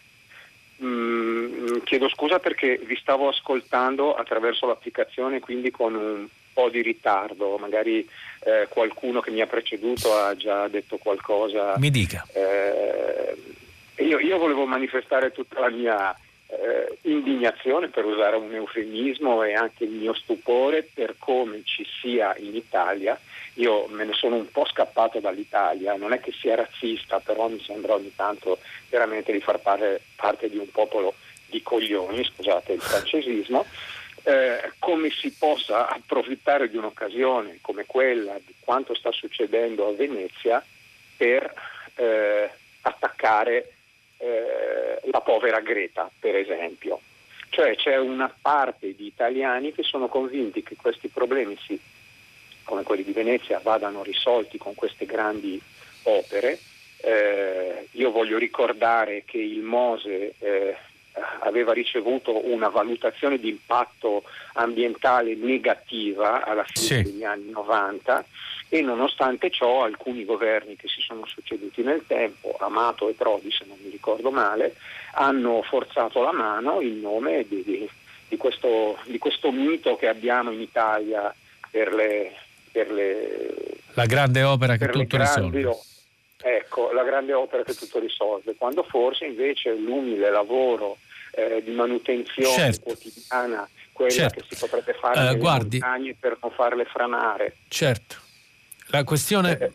mh, 0.77 0.87
mm, 0.87 1.79
chiedo 1.83 2.09
scusa 2.09 2.39
perché 2.39 2.79
vi 2.85 2.97
stavo 2.97 3.29
ascoltando 3.29 4.15
attraverso 4.15 4.67
l'applicazione, 4.67 5.41
quindi 5.41 5.73
con 5.73 5.97
un 5.97 6.29
po' 6.53 6.69
di 6.69 6.81
ritardo, 6.81 7.57
magari 7.59 8.09
eh, 8.45 8.69
qualcuno 8.69 9.21
che 9.21 9.33
mi 9.33 9.41
ha 9.41 9.47
preceduto 9.47 10.15
ha 10.15 10.37
già 10.37 10.69
detto 10.69 10.97
qualcosa. 10.99 11.77
Mi 11.79 11.91
dica. 11.91 12.25
Eh, 12.33 13.35
io, 14.05 14.19
io, 14.21 14.39
volevo 14.39 14.65
manifestare 14.65 15.33
tutta 15.33 15.61
la 15.61 15.71
mia 15.71 16.15
eh, 16.47 16.99
indignazione, 17.03 17.89
per 17.89 18.05
usare 18.05 18.37
un 18.37 18.53
eufemismo, 18.55 19.43
e 19.43 19.55
anche 19.55 19.85
il 19.85 19.91
mio 19.91 20.15
stupore 20.15 20.89
per 20.93 21.17
come 21.19 21.63
ci 21.65 21.87
sia 22.01 22.35
in 22.37 22.55
Italia. 22.55 23.19
Io 23.61 23.87
me 23.89 24.05
ne 24.05 24.15
sono 24.15 24.37
un 24.37 24.51
po' 24.51 24.65
scappato 24.65 25.21
dall'Italia, 25.21 25.95
non 25.95 26.15
è 26.15 26.21
che 26.21 26.33
sia 26.33 26.55
razzista, 26.55 27.21
però 27.21 27.49
mi 27.49 27.63
sembra 27.63 27.95
ogni 27.95 28.13
tanto 28.17 28.59
veramente 28.89 29.33
di 29.33 29.41
far 29.41 29.61
parte, 29.61 30.01
parte 30.17 30.49
di 30.49 30.57
un 30.57 30.71
popolo 30.71 31.15
di 31.45 31.63
coglioni, 31.63 32.25
scusate 32.25 32.73
il 32.73 32.81
francesismo, 32.81 33.67
eh, 34.23 34.73
come 34.79 35.11
si 35.11 35.31
possa 35.33 35.89
approfittare 35.89 36.71
di 36.71 36.79
un'occasione 36.79 37.59
come 37.61 37.85
quella 37.85 38.39
di 38.45 38.55
quanto 38.61 38.95
sta 38.95 39.13
succedendo 39.13 39.89
a 39.89 39.93
Venezia 39.93 40.65
per 41.17 41.53
eh, 41.97 42.51
attaccare 42.81 43.73
eh, 44.17 45.01
la 45.11 45.21
povera 45.21 45.61
Greta, 45.61 46.11
per 46.19 46.35
esempio. 46.35 47.01
Cioè 47.51 47.77
c'è 47.77 47.99
una 47.99 48.33
parte 48.41 48.95
di 48.95 49.07
italiani 49.07 49.73
che 49.73 49.83
sono 49.83 50.09
convinti 50.09 50.63
che 50.63 50.77
questi 50.77 51.09
problemi, 51.09 51.59
sì, 51.61 51.79
come 52.71 52.85
quelli 52.85 53.03
di 53.03 53.13
Venezia, 53.13 53.61
vadano 53.63 54.05
risolti 54.05 54.57
con 54.57 54.77
queste 54.77 55.05
grandi 55.05 55.61
opere. 56.05 56.59
Eh, 57.03 57.89
io 57.91 58.11
voglio 58.13 58.39
ricordare 58.39 59.25
che 59.27 59.39
il 59.39 59.61
Mose 59.61 60.35
eh, 60.39 60.77
aveva 61.41 61.73
ricevuto 61.73 62.49
una 62.49 62.69
valutazione 62.69 63.39
di 63.39 63.49
impatto 63.49 64.23
ambientale 64.55 65.35
negativa 65.35 66.45
alla 66.45 66.65
fine 66.65 66.87
sì. 66.87 67.03
degli 67.03 67.25
anni 67.25 67.51
90 67.51 68.25
e 68.69 68.83
nonostante 68.83 69.51
ciò 69.51 69.83
alcuni 69.83 70.25
governi 70.25 70.77
che 70.77 70.87
si 70.87 71.01
sono 71.01 71.27
succeduti 71.27 71.83
nel 71.83 72.05
tempo, 72.07 72.57
Amato 72.61 73.09
e 73.09 73.15
Prodi 73.15 73.51
se 73.51 73.65
non 73.67 73.77
mi 73.83 73.91
ricordo 73.91 74.31
male, 74.31 74.77
hanno 75.15 75.63
forzato 75.63 76.23
la 76.23 76.33
mano 76.33 76.81
in 76.81 77.01
nome 77.01 77.45
di, 77.49 77.65
di, 77.65 77.89
di, 78.29 78.37
questo, 78.37 78.99
di 79.07 79.19
questo, 79.19 79.51
mito 79.51 79.97
che 79.97 80.07
abbiamo 80.07 80.53
in 80.53 80.61
Italia 80.61 81.35
per 81.69 81.93
le... 81.93 82.37
Per 82.73 82.91
le 82.91 83.71
la 83.95 84.07
grande 84.07 84.43
opera 84.43 84.77
che 84.77 84.89
tutto 84.89 85.17
risolve. 85.17 85.79
Ecco, 86.43 86.91
la 86.93 87.03
grande 87.03 87.35
opera 87.35 87.63
che 87.63 87.75
tutto 87.75 87.99
risolve, 87.99 88.55
quando 88.57 88.83
forse 88.83 89.27
invece 89.27 89.75
l'umile 89.75 90.31
lavoro 90.31 90.97
eh, 91.33 91.63
di 91.63 91.73
manutenzione 91.73 92.55
certo. 92.55 92.81
quotidiana, 92.81 93.69
quella 93.93 94.11
certo. 94.11 94.41
che 94.41 94.47
si 94.49 94.59
potrebbe 94.59 94.95
fare 94.95 95.35
uh, 95.35 95.37
guardi, 95.37 95.81
per 96.19 96.39
non 96.41 96.51
farle 96.53 96.85
franare. 96.87 97.57
Certo. 97.69 98.17
La 98.87 99.05
questione... 99.05 99.73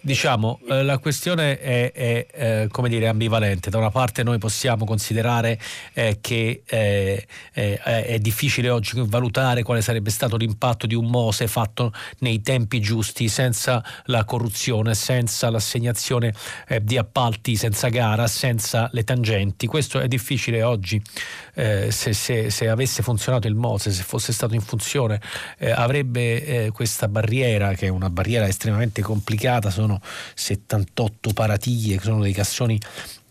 Diciamo, 0.00 0.60
eh, 0.68 0.84
la 0.84 0.98
questione 0.98 1.58
è, 1.58 1.92
è 1.92 2.26
eh, 2.32 2.68
come 2.70 2.88
dire, 2.88 3.08
ambivalente. 3.08 3.68
Da 3.68 3.78
una 3.78 3.90
parte 3.90 4.22
noi 4.22 4.38
possiamo 4.38 4.84
considerare 4.84 5.58
eh, 5.92 6.18
che 6.20 6.62
eh, 6.64 7.26
eh, 7.52 7.78
è 7.82 8.18
difficile 8.20 8.70
oggi 8.70 8.92
valutare 9.04 9.64
quale 9.64 9.82
sarebbe 9.82 10.10
stato 10.10 10.36
l'impatto 10.36 10.86
di 10.86 10.94
un 10.94 11.06
Mose 11.06 11.48
fatto 11.48 11.92
nei 12.20 12.40
tempi 12.42 12.80
giusti, 12.80 13.28
senza 13.28 13.84
la 14.04 14.24
corruzione, 14.24 14.94
senza 14.94 15.50
l'assegnazione 15.50 16.32
eh, 16.68 16.82
di 16.82 16.96
appalti, 16.96 17.56
senza 17.56 17.88
gara, 17.88 18.28
senza 18.28 18.88
le 18.92 19.02
tangenti. 19.02 19.66
Questo 19.66 19.98
è 19.98 20.06
difficile 20.06 20.62
oggi. 20.62 21.02
Se, 21.58 22.12
se, 22.12 22.50
se, 22.50 22.68
avesse 22.68 23.02
funzionato 23.02 23.48
il 23.48 23.56
Mose, 23.56 23.90
se 23.90 24.04
fosse 24.04 24.32
stato 24.32 24.54
in 24.54 24.60
funzione, 24.60 25.20
avrebbe 25.74 26.70
questa 26.72 27.08
barriera, 27.08 27.74
che 27.74 27.86
è 27.86 27.88
una 27.88 28.10
barriera 28.10 28.46
estremamente 28.46 29.02
complicata, 29.02 29.70
sono 29.70 30.00
78 30.34 31.32
paratiglie, 31.32 31.96
che 31.96 32.04
sono 32.04 32.22
dei 32.22 32.32
cassoni 32.32 32.78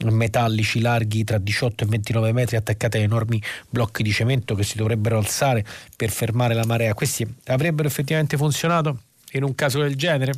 metallici 0.04 0.80
larghi 0.82 1.24
tra 1.24 1.38
18 1.38 1.84
e 1.84 1.88
29 1.88 2.32
metri 2.34 2.56
attaccati 2.56 2.98
a 2.98 3.02
enormi 3.02 3.42
blocchi 3.70 4.04
di 4.04 4.12
cemento 4.12 4.56
che 4.56 4.64
si 4.64 4.78
dovrebbero 4.78 5.18
alzare 5.18 5.66
per 5.96 6.10
fermare 6.10 6.54
la 6.54 6.66
marea. 6.66 6.94
Questi 6.94 7.26
avrebbero 7.46 7.88
effettivamente 7.88 8.38
funzionato 8.38 9.04
in 9.32 9.44
un 9.44 9.56
caso 9.56 9.80
del 9.82 9.96
genere? 9.96 10.34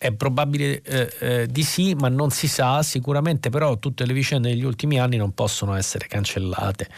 È 0.00 0.12
probabile 0.12 0.80
eh, 0.82 1.12
eh, 1.18 1.46
di 1.48 1.64
sì, 1.64 1.94
ma 1.94 2.08
non 2.08 2.30
si 2.30 2.46
sa. 2.46 2.84
Sicuramente 2.84 3.50
però 3.50 3.80
tutte 3.80 4.06
le 4.06 4.12
vicende 4.12 4.48
degli 4.48 4.62
ultimi 4.62 5.00
anni 5.00 5.16
non 5.16 5.34
possono 5.34 5.74
essere 5.74 6.06
cancellate. 6.06 6.88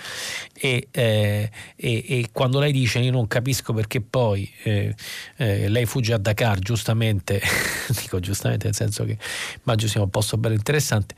E, 0.52 0.88
eh, 0.90 1.50
e, 1.76 2.04
e 2.06 2.28
quando 2.30 2.58
lei 2.58 2.72
dice 2.72 2.98
io 2.98 3.10
non 3.10 3.26
capisco 3.26 3.72
perché 3.72 4.02
poi 4.02 4.52
eh, 4.64 4.94
eh, 5.38 5.68
lei 5.70 5.86
fugge 5.86 6.12
a 6.12 6.18
Dakar, 6.18 6.58
giustamente, 6.58 7.40
dico 8.02 8.20
giustamente 8.20 8.66
nel 8.66 8.74
senso 8.74 9.06
che 9.06 9.16
immagino 9.64 9.90
sia 9.90 10.02
un 10.02 10.10
posto 10.10 10.36
bello 10.36 10.54
interessante, 10.54 11.14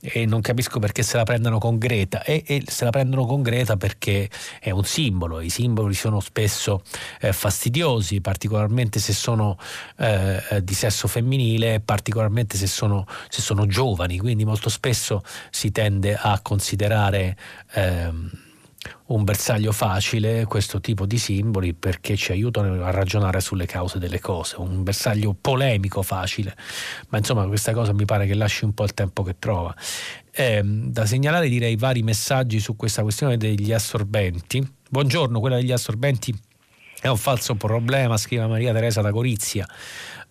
e 0.00 0.24
non 0.24 0.40
capisco 0.40 0.78
perché 0.78 1.02
se 1.02 1.18
la 1.18 1.24
prendano 1.24 1.58
con 1.58 1.76
Greta. 1.76 2.24
E, 2.24 2.44
e 2.46 2.62
se 2.66 2.84
la 2.84 2.90
prendono 2.90 3.26
con 3.26 3.42
Greta 3.42 3.76
perché 3.76 4.30
è 4.58 4.70
un 4.70 4.84
simbolo. 4.84 5.42
I 5.42 5.50
simboli 5.50 5.92
sono 5.92 6.20
spesso 6.20 6.82
eh, 7.20 7.34
fastidiosi, 7.34 8.22
particolarmente 8.22 9.00
se 9.00 9.12
sono 9.12 9.58
di 9.96 10.74
sesso 10.74 11.08
femminile 11.08 11.25
femminile, 11.26 11.80
particolarmente 11.80 12.56
se 12.56 12.68
sono, 12.68 13.04
se 13.28 13.42
sono 13.42 13.66
giovani, 13.66 14.18
quindi 14.18 14.44
molto 14.44 14.68
spesso 14.68 15.22
si 15.50 15.72
tende 15.72 16.16
a 16.16 16.38
considerare 16.40 17.36
ehm, 17.72 18.30
un 19.06 19.24
bersaglio 19.24 19.72
facile 19.72 20.44
questo 20.44 20.80
tipo 20.80 21.06
di 21.06 21.18
simboli 21.18 21.74
perché 21.74 22.16
ci 22.16 22.30
aiutano 22.30 22.84
a 22.84 22.90
ragionare 22.90 23.40
sulle 23.40 23.66
cause 23.66 23.98
delle 23.98 24.20
cose, 24.20 24.56
un 24.58 24.84
bersaglio 24.84 25.36
polemico 25.38 26.02
facile, 26.02 26.56
ma 27.08 27.18
insomma 27.18 27.46
questa 27.46 27.72
cosa 27.72 27.92
mi 27.92 28.04
pare 28.04 28.26
che 28.26 28.34
lasci 28.34 28.64
un 28.64 28.72
po' 28.72 28.84
il 28.84 28.94
tempo 28.94 29.24
che 29.24 29.36
trova. 29.38 29.74
Eh, 30.30 30.60
da 30.62 31.06
segnalare 31.06 31.48
direi 31.48 31.76
vari 31.76 32.02
messaggi 32.02 32.60
su 32.60 32.76
questa 32.76 33.02
questione 33.02 33.36
degli 33.36 33.72
assorbenti. 33.72 34.74
Buongiorno, 34.88 35.40
quella 35.40 35.56
degli 35.56 35.72
assorbenti 35.72 36.32
è 37.00 37.08
un 37.08 37.16
falso 37.16 37.54
problema, 37.56 38.16
scrive 38.16 38.46
Maria 38.46 38.72
Teresa 38.72 39.00
da 39.00 39.10
Gorizia. 39.10 39.66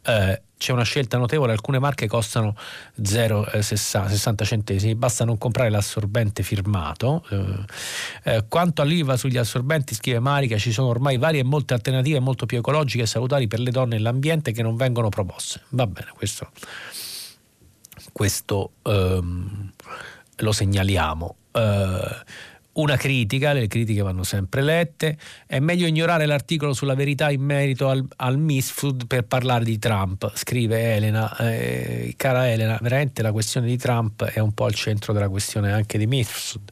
Eh, 0.06 0.42
c'è 0.58 0.72
una 0.72 0.84
scelta 0.84 1.18
notevole, 1.18 1.52
alcune 1.52 1.80
marche 1.80 2.08
costano 2.08 2.56
0,60 3.02 4.42
eh, 4.42 4.46
centesimi, 4.46 4.96
basta 4.96 5.26
non 5.26 5.38
comprare 5.38 5.70
l'assorbente 5.70 6.44
firmato. 6.44 7.26
Eh, 7.30 8.36
eh, 8.36 8.46
quanto 8.48 8.82
all'IVA 8.82 9.18
sugli 9.18 9.38
assorbenti, 9.38 9.94
scrive 9.94 10.20
Marica, 10.20 10.58
ci 10.58 10.72
sono 10.72 10.88
ormai 10.88 11.18
varie 11.18 11.42
e 11.42 11.44
molte 11.44 11.74
alternative 11.74 12.20
molto 12.20 12.46
più 12.46 12.58
ecologiche 12.58 13.04
e 13.04 13.06
salutari 13.06 13.48
per 13.48 13.60
le 13.60 13.72
donne 13.72 13.98
e 13.98 14.00
l'ambiente 14.00 14.52
che 14.54 14.62
non 14.62 14.76
vengono 14.76 15.10
proposte. 15.10 15.62
Va 15.70 15.88
bene, 15.88 16.12
questo, 16.16 16.50
questo 18.12 18.72
ehm, 18.84 19.72
lo 20.38 20.52
segnaliamo. 20.52 21.36
Eh, 21.52 22.24
una 22.76 22.98
critica, 22.98 23.54
le 23.54 23.68
critiche 23.68 24.02
vanno 24.02 24.24
sempre 24.24 24.62
lette, 24.62 25.18
è 25.46 25.60
meglio 25.60 25.88
ignorare 25.88 26.26
l'articolo 26.26 26.74
sulla 26.74 26.96
verità 26.96 27.30
in 27.30 27.42
merito 27.42 27.90
al, 27.90 28.06
al 28.18 28.38
Miss 28.38 28.70
Food 28.72 29.08
per 29.08 29.24
parlare 29.24 29.64
di 29.64 29.80
Trump, 29.80 30.32
scrive 30.36 30.96
Elena. 30.96 31.36
Eh, 31.38 32.14
cara 32.18 32.52
Elena, 32.52 32.78
veramente 32.82 33.22
la 33.22 33.32
questione 33.32 33.68
di 33.68 33.78
Trump 33.78 34.24
è 34.24 34.40
un 34.40 34.54
po' 34.54 34.66
al 34.66 34.74
centro 34.74 35.14
della 35.14 35.30
questione 35.30 35.72
anche 35.72 35.98
di 35.98 36.06
Miss 36.06 36.28
Food. 36.28 36.70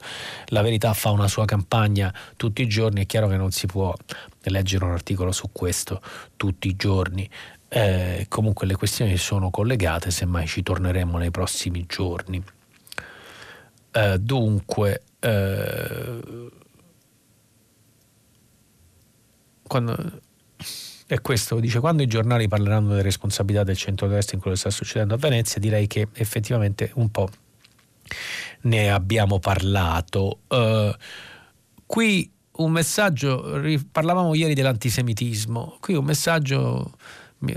La 0.48 0.62
verità 0.62 0.94
fa 0.94 1.12
una 1.12 1.28
sua 1.28 1.46
campagna 1.46 2.14
tutti 2.36 2.62
i 2.62 2.68
giorni, 2.68 3.04
è 3.04 3.06
chiaro 3.06 3.28
che 3.28 3.38
non 3.38 3.52
si 3.52 3.66
può 3.68 3.94
leggere 4.44 4.84
un 4.84 4.92
articolo 4.92 5.32
su 5.32 5.50
questo 5.52 6.02
tutti 6.36 6.68
i 6.68 6.76
giorni. 6.76 7.30
Eh, 7.70 8.26
comunque 8.28 8.68
le 8.68 8.76
questioni 8.76 9.16
sono 9.18 9.50
collegate, 9.50 10.12
semmai 10.12 10.48
ci 10.48 10.64
torneremo 10.64 11.18
nei 11.18 11.32
prossimi 11.32 11.86
giorni. 11.88 12.44
Eh, 13.92 14.18
dunque, 14.20 15.02
eh, 15.24 16.50
quando, 19.66 20.22
è 21.08 21.22
questo, 21.22 21.60
dice, 21.60 21.80
quando 21.80 22.04
i 22.04 22.08
giornali 22.08 22.48
parleranno 22.48 22.90
delle 22.90 23.02
responsabilità 23.02 23.64
del 23.64 23.78
centro-destra 23.78 24.36
in 24.36 24.42
quello 24.42 24.56
che 24.56 24.62
sta 24.62 24.70
succedendo 24.70 25.14
a 25.14 25.18
Venezia, 25.18 25.62
direi 25.62 25.88
che 25.88 26.10
effettivamente 26.14 26.92
un 26.96 27.10
po' 27.10 27.30
ne 28.62 28.92
abbiamo 28.92 29.40
parlato. 29.40 30.40
Uh, 30.48 30.94
qui 31.86 32.30
un 32.58 32.72
messaggio, 32.72 33.60
parlavamo 33.92 34.36
ieri 34.36 34.54
dell'antisemitismo, 34.54 35.78
qui 35.80 35.96
un 35.96 36.06
messaggio 36.06 36.98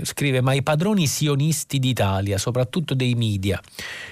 scrive 0.03 0.41
ma 0.41 0.53
i 0.53 0.63
padroni 0.63 1.07
sionisti 1.07 1.79
d'Italia, 1.79 2.37
soprattutto 2.37 2.93
dei 2.93 3.15
media, 3.15 3.61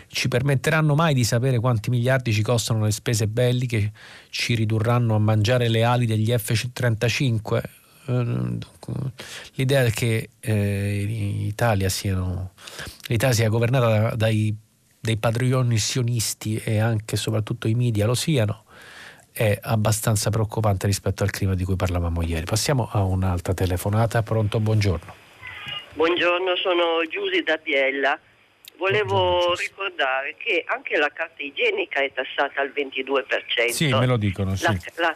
ci 0.08 0.28
permetteranno 0.28 0.96
mai 0.96 1.14
di 1.14 1.24
sapere 1.24 1.60
quanti 1.60 1.90
miliardi 1.90 2.34
ci 2.34 2.42
costano 2.42 2.86
le 2.86 2.92
spese 2.92 3.28
belliche, 3.28 3.92
ci 4.30 4.56
ridurranno 4.56 5.16
a 5.16 5.20
mangiare 5.20 5.68
le 5.70 5.84
ali 5.84 6.06
degli 6.06 6.32
F-35? 6.32 7.62
Eh, 8.08 8.58
l'idea 9.56 9.84
è 9.84 9.92
che 9.92 10.30
eh, 10.40 11.54
siano, 11.88 12.52
l'Italia 13.08 13.36
sia 13.36 13.50
governata 13.50 14.16
dai, 14.16 14.56
dai 15.00 15.18
padroni 15.18 15.78
sionisti 15.78 16.58
e 16.58 16.80
anche 16.80 17.16
e 17.16 17.18
soprattutto 17.18 17.68
i 17.68 17.74
media 17.74 18.06
lo 18.06 18.16
siano 18.16 18.64
è 19.36 19.60
abbastanza 19.64 20.30
preoccupante 20.30 20.88
rispetto 20.88 21.24
al 21.24 21.30
clima 21.30 21.56
di 21.56 21.66
cui 21.66 21.76
parlavamo 21.76 22.22
ieri. 22.22 22.46
Passiamo 22.46 22.88
a 22.90 23.04
un'altra 23.04 23.54
telefonata. 23.54 24.24
Pronto, 24.24 24.62
buongiorno. 24.62 25.25
Buongiorno, 25.96 26.58
sono 26.58 27.08
Giusi 27.08 27.42
da 27.42 27.56
Biella. 27.56 28.20
Volevo 28.76 29.56
ricordare 29.56 30.36
che 30.38 30.66
anche 30.68 30.98
la 30.98 31.10
carta 31.10 31.42
igienica 31.42 32.02
è 32.02 32.12
tassata 32.12 32.60
al 32.60 32.74
22%. 32.76 33.70
Sì, 33.70 33.88
me 33.94 34.06
lo 34.06 34.18
dicono, 34.18 34.58
sì. 34.58 34.64
La, 34.64 34.78
la, 34.96 35.16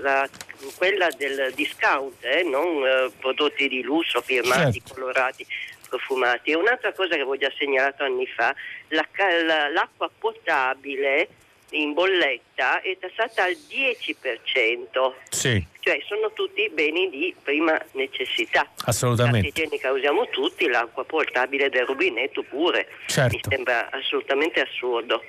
la, 0.00 0.28
quella 0.76 1.08
del 1.18 1.52
discount, 1.56 2.22
eh, 2.22 2.44
non 2.44 2.86
eh, 2.86 3.10
prodotti 3.18 3.66
di 3.66 3.82
lusso 3.82 4.20
firmati, 4.20 4.78
certo. 4.78 4.94
colorati, 4.94 5.44
profumati. 5.88 6.52
E 6.52 6.54
un'altra 6.54 6.92
cosa 6.92 7.08
che 7.08 7.22
avevo 7.22 7.36
già 7.36 7.52
segnalato 7.58 8.04
anni 8.04 8.28
fa, 8.28 8.54
l'acqua 8.90 10.08
potabile 10.16 11.30
in 11.72 11.92
bolletta 11.92 12.80
è 12.80 12.96
tassata 12.98 13.44
al 13.44 13.56
10%. 13.68 15.12
Sì. 15.28 15.64
Cioè 15.80 16.00
sono 16.06 16.32
tutti 16.32 16.68
beni 16.70 17.10
di 17.10 17.34
prima 17.42 17.80
necessità. 17.92 18.70
Assolutamente. 18.84 19.46
L'acqua 19.46 19.62
igienica 19.62 19.90
usiamo 19.92 20.28
tutti, 20.28 20.68
l'acqua 20.68 21.04
portabile 21.04 21.68
del 21.68 21.84
rubinetto 21.84 22.42
pure. 22.42 22.88
Certo. 23.06 23.36
Mi 23.36 23.40
sembra 23.48 23.90
assolutamente 23.90 24.60
assurdo. 24.60 25.22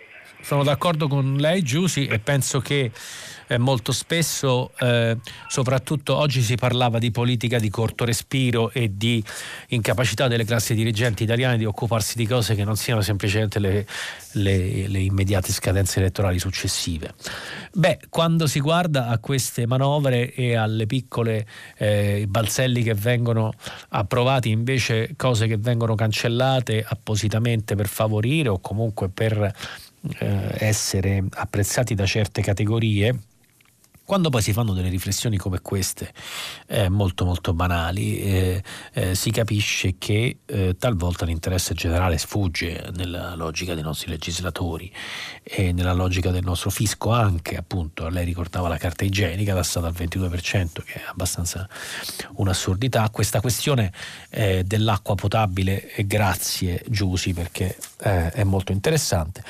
Sono 0.44 0.64
d'accordo 0.64 1.08
con 1.08 1.38
lei 1.38 1.62
Giussi 1.62 2.06
e 2.06 2.20
penso 2.20 2.60
che 2.60 2.91
eh, 3.48 3.58
molto 3.58 3.94
spesso, 3.94 4.72
eh, 4.78 5.18
soprattutto 5.48 6.16
oggi 6.18 6.41
si 6.41 6.56
parlava 6.56 7.00
di 7.00 7.12
politica 7.12 7.60
di 7.60 7.70
corto 7.70 8.04
respiro 8.04 8.70
e 8.72 8.91
di 8.94 9.24
incapacità 9.70 10.28
delle 10.28 10.44
classi 10.44 10.74
dirigenti 10.74 11.24
italiane 11.24 11.58
di 11.58 11.64
occuparsi 11.64 12.18
di 12.18 12.28
cose 12.28 12.56
che 12.56 12.66
non 12.66 12.76
siano 12.76 13.02
semplicemente 13.02 13.60
le, 13.60 13.88
le, 14.34 14.88
le 14.89 15.00
immediate 15.00 15.52
scadenze 15.54 16.00
elettorali 16.00 16.39
successive. 16.39 17.14
Beh, 17.72 18.00
quando 18.10 18.46
si 18.46 18.60
guarda 18.60 19.08
a 19.08 19.20
queste 19.20 19.66
manovre 19.66 20.34
e 20.34 20.56
alle 20.56 20.86
piccole 20.88 21.48
eh, 21.78 22.26
balzelli 22.28 22.84
che 22.84 22.94
vengono 22.94 23.54
approvati, 23.89 24.50
invece 24.50 25.14
cose 25.16 25.48
che 25.48 25.58
vengono 25.58 25.96
cancellate 25.96 26.86
appositamente 26.86 27.76
per 27.76 27.88
favorire 27.88 28.50
o 28.50 28.60
comunque 28.60 29.08
per 29.08 29.54
eh, 30.20 30.56
essere 30.60 31.24
apprezzati 31.30 31.95
da 31.95 32.06
certe 32.06 32.41
categorie, 32.41 33.18
quando 34.06 34.30
poi 34.30 34.41
si 34.41 34.51
fanno 34.51 34.74
delle 34.74 34.89
riflessioni 34.89 35.38
come 35.38 35.62
queste, 35.62 36.12
eh, 36.68 36.89
molto 36.89 37.24
molto 37.24 37.54
banali, 37.54 38.20
eh, 38.20 38.64
eh, 38.91 39.16
si 39.16 39.32
capisce 39.32 39.95
che 39.97 40.39
eh, 40.45 40.76
talvolta 40.78 41.24
l'interesse 41.24 41.74
generale 41.74 42.18
sfugge 42.18 42.91
nella 42.95 43.34
logica 43.36 43.74
dei 43.74 43.82
nostri 43.82 44.10
legislatori 44.10 44.91
e 45.41 45.72
nella 45.72 45.93
logica 45.93 46.32
del 46.32 46.43
nostro 46.43 46.70
fisco 46.70 47.12
anche, 47.12 47.56
appunto, 47.56 48.10
lei 48.10 48.26
ricordava 48.26 48.68
la 48.68 48.78
carta 48.78 49.06
igienica 49.06 49.56
tassata 49.56 49.88
al 49.88 49.93
22%, 49.93 50.84
che 50.84 50.93
è 50.95 51.04
abbastanza 51.06 51.68
un'assurdità. 52.34 53.10
Questa 53.10 53.39
questione 53.39 53.93
eh, 54.30 54.66
dell'acqua 54.66 55.16
potabile, 55.16 55.89
grazie 56.06 56.84
Giusi 56.89 57.34
perché 57.34 57.78
eh, 58.01 58.32
è 58.32 58.43
molto 58.43 58.74
interessante 58.74 59.43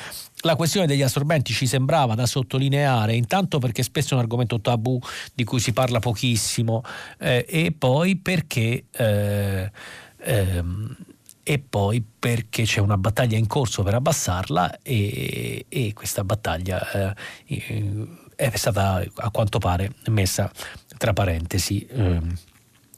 la 0.44 0.56
questione 0.56 0.88
degli 0.88 1.02
assorbenti 1.02 1.54
ci 1.54 1.68
sembrava 1.68 2.16
da 2.16 2.26
sottolineare, 2.26 3.16
intanto 3.16 3.60
perché 3.60 3.84
spesso 3.84 4.12
è 4.12 4.14
un 4.16 4.22
argomento 4.22 4.60
tabù 4.62 5.00
di 5.34 5.44
cui 5.44 5.60
si 5.60 5.74
parla 5.74 6.00
pochissimo, 6.00 6.84
eh, 7.20 7.46
e 7.48 7.72
poi 7.72 8.16
perché. 8.18 8.86
Eh, 8.91 9.72
ehm, 10.18 10.98
e 11.46 11.60
poi 11.60 12.02
perché 12.02 12.64
c'è 12.64 12.80
una 12.80 12.98
battaglia 12.98 13.38
in 13.38 13.48
corso 13.48 13.84
per 13.84 13.96
abbassarla 13.96 14.80
e, 14.82 15.66
e 15.68 15.91
questa 15.91 16.24
battaglia 16.24 17.14
eh, 17.46 17.94
è 18.34 18.56
stata 18.56 19.04
a 19.16 19.30
quanto 19.30 19.60
pare 19.60 19.91
messa 20.08 20.50
tra 20.98 21.12
parentesi. 21.12 21.86
Ehm, 21.91 22.34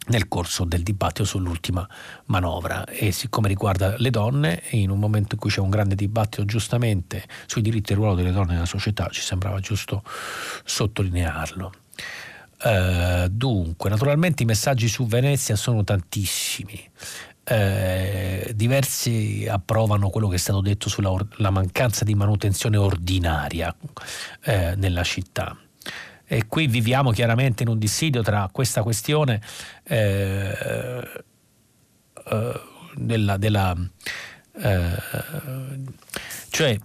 nel 0.08 0.28
corso 0.28 0.66
del 0.66 0.84
dibattito 0.84 1.24
sull'ultima 1.24 1.88
manovra 2.26 2.86
e 2.86 3.12
siccome 3.12 3.48
riguarda 3.48 3.96
le 3.98 4.10
donne 4.10 4.64
in 4.72 4.90
un 4.90 5.00
momento 5.00 5.36
in 5.36 5.40
cui 5.40 5.50
c'è 5.50 5.60
un 5.60 5.70
grande 5.70 5.96
dibattito 5.96 6.46
giustamente 6.46 7.24
sui 7.46 7.62
diritti 7.62 7.92
e 7.92 7.96
il 7.96 8.02
ruolo 8.02 8.16
delle 8.16 8.32
donne 8.32 8.54
nella 8.54 8.66
società 8.66 9.08
ci 9.10 9.22
sembrava 9.22 9.60
giusto 9.60 10.04
sottolinearlo. 10.64 11.72
Uh, 12.64 13.28
dunque, 13.30 13.90
naturalmente 13.90 14.44
i 14.44 14.46
messaggi 14.46 14.88
su 14.88 15.06
Venezia 15.06 15.56
sono 15.56 15.84
tantissimi. 15.84 16.90
Uh, 17.48 18.52
diversi 18.54 19.46
approvano 19.48 20.10
quello 20.10 20.28
che 20.28 20.36
è 20.36 20.40
stato 20.40 20.62
detto 20.62 20.90
sulla 20.90 21.52
mancanza 21.52 22.04
di 22.04 22.16
manutenzione 22.16 22.78
ordinaria 22.78 23.76
uh, 23.80 24.52
nella 24.76 25.04
città 25.04 25.56
e 26.28 26.48
qui 26.48 26.68
viviamo 26.68 27.12
chiaramente 27.12 27.64
in 27.64 27.70
un 27.70 27.78
dissidio 27.78 28.22
tra 28.22 28.50
questa 28.52 28.84
questione 28.84 29.42
eh, 29.84 31.08
eh, 32.28 32.62
della, 32.96 33.38
della 33.38 33.76
eh, 34.62 34.98
cioè 36.50 36.78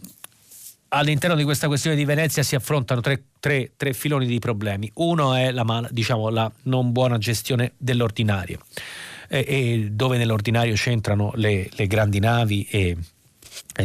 all'interno 0.89 1.37
di 1.37 1.45
questa 1.45 1.69
questione 1.69 1.97
di 1.97 2.05
Venezia 2.05 2.43
si 2.43 2.55
affrontano 2.55 3.01
tre, 3.01 3.23
tre, 3.39 3.73
tre 3.77 3.93
filoni 3.93 4.27
di 4.27 4.39
problemi. 4.39 4.91
Uno 4.95 5.35
è 5.35 5.53
la, 5.53 5.89
diciamo, 5.91 6.29
la 6.31 6.51
non 6.65 6.91
buona 6.91 7.17
gestione 7.17 7.75
dell'ordinario, 7.77 8.59
dove 9.91 10.19
nell'ordinario 10.19 10.75
c'entrano 10.75 11.31
le, 11.37 11.69
le 11.71 11.87
grandi 11.87 12.19
navi 12.19 12.67
e 12.69 12.97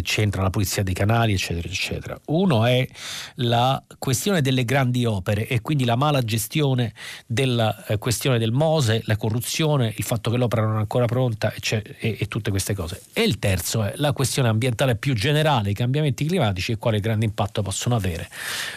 c'entra 0.01 0.41
la 0.41 0.49
pulizia 0.49 0.83
dei 0.83 0.93
canali, 0.93 1.33
eccetera, 1.33 1.67
eccetera. 1.67 2.19
Uno 2.25 2.65
è 2.65 2.87
la 3.35 3.81
questione 3.97 4.41
delle 4.41 4.65
grandi 4.65 5.05
opere 5.05 5.47
e 5.47 5.61
quindi 5.61 5.85
la 5.85 5.95
mala 5.95 6.21
gestione 6.21 6.93
della 7.25 7.85
eh, 7.85 7.97
questione 7.97 8.37
del 8.39 8.51
Mose, 8.51 9.01
la 9.05 9.17
corruzione, 9.17 9.93
il 9.95 10.03
fatto 10.03 10.31
che 10.31 10.37
l'opera 10.37 10.63
non 10.63 10.75
è 10.75 10.79
ancora 10.79 11.05
pronta 11.05 11.53
e, 11.53 11.83
e, 11.99 12.17
e, 12.19 12.27
tutte 12.27 12.49
queste 12.49 12.73
cose. 12.73 13.01
E 13.13 13.23
il 13.23 13.39
terzo 13.39 13.83
è 13.83 13.93
la 13.97 14.11
questione 14.13 14.49
ambientale 14.49 14.95
più 14.95 15.13
generale, 15.13 15.69
i 15.69 15.73
cambiamenti 15.73 16.25
climatici 16.25 16.73
e 16.73 16.77
quale 16.77 16.99
grande 16.99 17.25
impatto 17.25 17.61
possono 17.61 17.95
avere 17.95 18.29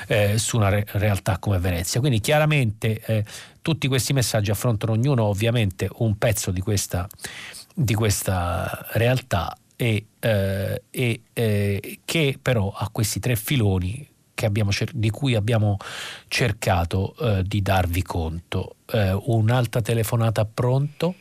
eh, 0.06 0.38
su 0.38 0.56
una 0.56 0.68
re- 0.68 0.86
realtà 0.92 1.38
come 1.38 1.58
Venezia. 1.58 2.00
Quindi 2.00 2.20
chiaramente 2.20 3.00
eh, 3.04 3.24
tutti 3.62 3.88
questi 3.88 4.12
messaggi 4.12 4.50
affrontano 4.50 4.92
ognuno 4.92 5.24
ovviamente 5.24 5.88
un 5.96 6.16
pezzo 6.16 6.50
di 6.50 6.60
questa, 6.60 7.06
di 7.74 7.94
questa 7.94 8.86
realtà 8.92 9.56
e, 9.80 10.06
eh, 10.18 10.82
e 10.90 11.20
eh, 11.32 12.00
che 12.04 12.36
però 12.42 12.72
ha 12.74 12.88
questi 12.90 13.20
tre 13.20 13.36
filoni 13.36 14.06
cer- 14.70 14.92
di 14.92 15.10
cui 15.10 15.36
abbiamo 15.36 15.76
cercato 16.26 17.14
eh, 17.20 17.42
di 17.44 17.62
darvi 17.62 18.02
conto. 18.02 18.74
Eh, 18.92 19.16
un'altra 19.26 19.80
telefonata 19.80 20.44
pronto? 20.44 21.14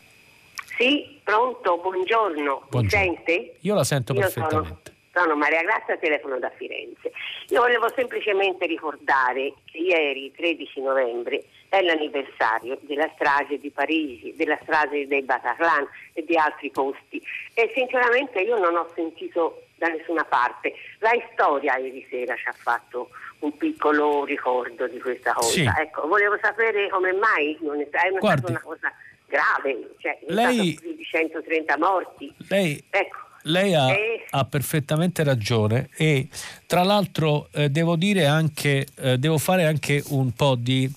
Sì, 0.78 1.20
pronto, 1.24 1.78
buongiorno. 1.78 2.68
buongiorno. 2.70 2.82
Mi 2.82 2.90
sente? 2.90 3.58
Io 3.62 3.76
la 3.76 3.84
sento 3.84 4.14
Io 4.14 4.22
perfettamente. 4.22 4.96
Sono, 5.14 5.26
sono 5.26 5.36
Maria 5.36 5.62
Grazia, 5.62 5.98
telefono 5.98 6.40
da 6.40 6.52
Firenze. 6.58 7.12
Io 7.50 7.62
volevo 7.62 7.88
semplicemente 7.96 8.66
ricordare 8.66 9.54
che 9.66 9.78
ieri, 9.78 10.32
13 10.36 10.82
novembre, 10.82 11.44
è 11.70 11.82
l'anniversario 11.82 12.78
della 12.82 13.10
strage 13.16 13.60
di 13.60 13.70
Parigi, 13.70 14.34
della 14.36 14.58
strage 14.62 15.08
dei 15.08 15.22
Bataclan 15.22 15.88
e 16.14 16.24
di 16.26 16.38
altri 16.38 16.70
posti 16.72 17.22
e 17.54 17.72
sinceramente 17.74 18.40
io 18.40 18.58
non 18.58 18.76
ho 18.76 18.90
sentito 18.96 19.64
da 19.76 19.88
nessuna 19.88 20.24
parte. 20.24 20.74
La 21.00 21.12
storia 21.34 21.78
ieri 21.78 22.06
sera 22.10 22.36
ci 22.36 22.48
ha 22.48 22.56
fatto 22.56 23.10
un 23.40 23.56
piccolo 23.58 24.26
ricordo 24.26 24.88
di 24.88 25.00
questa 25.00 25.34
cosa. 25.34 25.50
Sì. 25.50 25.70
Ecco, 25.80 26.08
volevo 26.08 26.38
sapere 26.42 26.90
come 26.90 27.14
mai 27.14 27.58
non 27.62 27.80
è, 27.80 27.84
è 27.84 27.88
stata 28.18 28.48
una 28.48 28.62
cosa 28.62 28.92
grave, 29.28 29.96
cioè 30.00 30.18
lei, 30.28 30.78
più 30.80 30.96
di 30.96 31.04
130 31.04 31.78
morti. 31.78 32.34
Lei, 32.50 32.84
ecco. 32.90 33.26
Lei 33.44 33.74
ha, 33.76 33.90
e... 33.92 34.26
ha, 34.30 34.44
perfettamente 34.46 35.24
ragione 35.24 35.90
e 35.96 36.28
tra 36.66 36.84
l'altro 36.84 37.48
eh, 37.54 37.70
devo 37.70 37.96
dire 37.96 38.26
anche, 38.26 38.86
eh, 38.98 39.18
devo 39.18 39.38
fare 39.38 39.64
anche 39.64 40.04
un 40.10 40.34
po' 40.34 40.56
di 40.56 40.92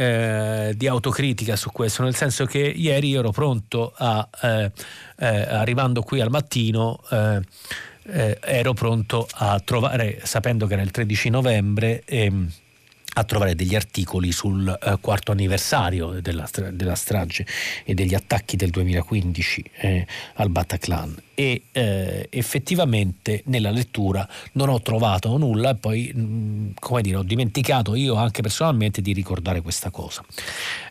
eh, 0.00 0.72
di 0.76 0.86
autocritica 0.86 1.56
su 1.56 1.70
questo, 1.70 2.02
nel 2.02 2.14
senso 2.14 2.46
che 2.46 2.58
ieri 2.58 3.12
ero 3.12 3.32
pronto 3.32 3.92
a, 3.94 4.26
eh, 4.42 4.72
eh, 5.18 5.26
arrivando 5.26 6.00
qui 6.00 6.20
al 6.22 6.30
mattino, 6.30 7.00
eh, 7.10 7.42
eh, 8.04 8.38
ero 8.40 8.72
pronto 8.72 9.28
a 9.30 9.60
trovare, 9.60 10.20
sapendo 10.24 10.66
che 10.66 10.72
era 10.72 10.82
il 10.82 10.90
13 10.90 11.28
novembre, 11.28 12.02
ehm, 12.06 12.50
a 13.14 13.24
trovare 13.24 13.54
degli 13.54 13.74
articoli 13.74 14.32
sul 14.32 14.68
eh, 14.68 14.98
quarto 15.00 15.32
anniversario 15.32 16.20
della, 16.20 16.48
della, 16.70 16.94
strage 16.94 17.46
e 17.84 17.94
degli 17.94 18.14
attacchi 18.14 18.56
del 18.56 18.70
2015 18.70 19.70
eh, 19.76 20.06
al 20.34 20.50
Bataclan 20.50 21.16
e 21.34 21.62
eh, 21.72 22.26
effettivamente 22.30 23.42
nella 23.46 23.70
lettura 23.70 24.28
non 24.52 24.68
ho 24.68 24.80
trovato 24.82 25.36
nulla 25.38 25.70
e 25.70 25.74
poi 25.74 26.12
mh, 26.14 26.20
mm, 26.20 26.70
come 26.78 27.02
dire 27.02 27.16
ho 27.16 27.22
dimenticato 27.22 27.94
io 27.94 28.14
anche 28.14 28.42
personalmente 28.42 29.00
di 29.00 29.12
ricordare 29.12 29.60
questa 29.60 29.90
cosa. 29.90 30.24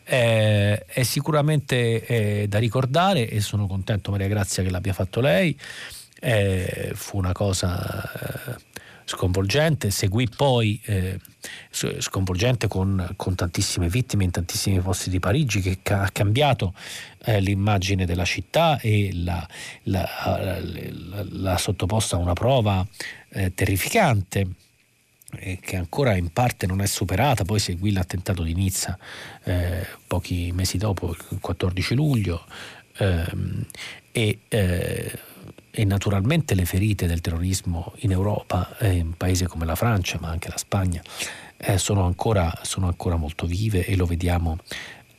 Eh, 0.04 0.84
è 0.84 1.02
sicuramente 1.02 2.04
eh, 2.04 2.48
da 2.48 2.58
ricordare 2.58 3.28
e 3.28 3.40
sono 3.40 3.66
contento 3.66 4.10
Maria 4.10 4.28
Grazia 4.28 4.62
che 4.62 4.70
l'abbia 4.70 4.92
fatto 4.92 5.20
lei. 5.20 5.56
Eh, 6.22 6.92
fu 6.94 7.16
una 7.16 7.32
cosa 7.32 8.58
sconvolgente, 9.10 9.90
seguì 9.90 10.28
poi 10.28 10.80
eh, 10.84 11.18
sconvolgente 11.70 12.68
con, 12.68 13.12
con, 13.16 13.34
tantissime 13.34 13.88
vittime 13.88 14.22
in 14.22 14.30
tantissimi 14.30 14.78
posti 14.78 15.10
di 15.10 15.18
Parigi 15.18 15.60
che 15.60 15.92
ha 15.92 16.08
cambiato 16.12 16.74
eh, 17.24 17.40
l'immagine 17.40 18.06
della 18.06 18.24
città 18.24 18.78
e 18.78 19.10
l'ha 19.12 19.48
sottoposta 21.56 22.14
a 22.14 22.20
una 22.20 22.34
prova 22.34 22.86
eh, 23.30 23.52
terrificante 23.52 24.46
che 25.60 25.76
ancora 25.76 26.16
in 26.16 26.32
parte 26.32 26.66
non 26.66 26.80
è 26.80 26.86
superata, 26.86 27.44
poi 27.44 27.58
seguì 27.60 27.92
l'attentato 27.92 28.42
di 28.42 28.54
Nizza 28.54 28.98
eh, 29.44 29.86
pochi 30.06 30.50
mesi 30.52 30.76
dopo, 30.76 31.10
il 31.10 31.38
14 31.40 31.94
luglio, 31.94 32.44
ehm, 32.98 33.64
e, 34.10 34.38
eh, 34.48 35.18
e, 35.70 35.84
naturalmente 35.84 36.54
le 36.54 36.64
ferite 36.64 37.06
del 37.06 37.20
terrorismo 37.20 37.92
in 37.98 38.12
Europa, 38.12 38.76
eh, 38.78 38.92
in 38.92 39.16
paesi 39.16 39.44
come 39.46 39.64
la 39.64 39.74
Francia, 39.74 40.18
ma 40.20 40.28
anche 40.28 40.48
la 40.48 40.58
Spagna, 40.58 41.02
eh, 41.56 41.78
sono 41.78 42.04
ancora, 42.04 42.52
sono, 42.62 42.86
ancora, 42.86 43.16
molto 43.16 43.46
vive 43.46 43.84
e 43.84 43.96
lo 43.96 44.06
vediamo 44.06 44.58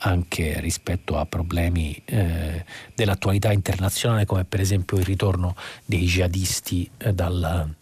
anche 0.04 0.60
rispetto 0.60 1.18
a 1.18 1.26
problemi 1.26 2.02
eh, 2.06 2.66
dell'attualità 2.96 3.52
internazionale 3.52 4.26
come 4.26 4.46
per 4.46 4.60
esempio 4.60 4.98
il 4.98 5.06
ritorno 5.06 5.56
dei 5.86 6.06
jihadisti 6.06 6.90
eh, 6.98 7.14
dal, 7.14 7.76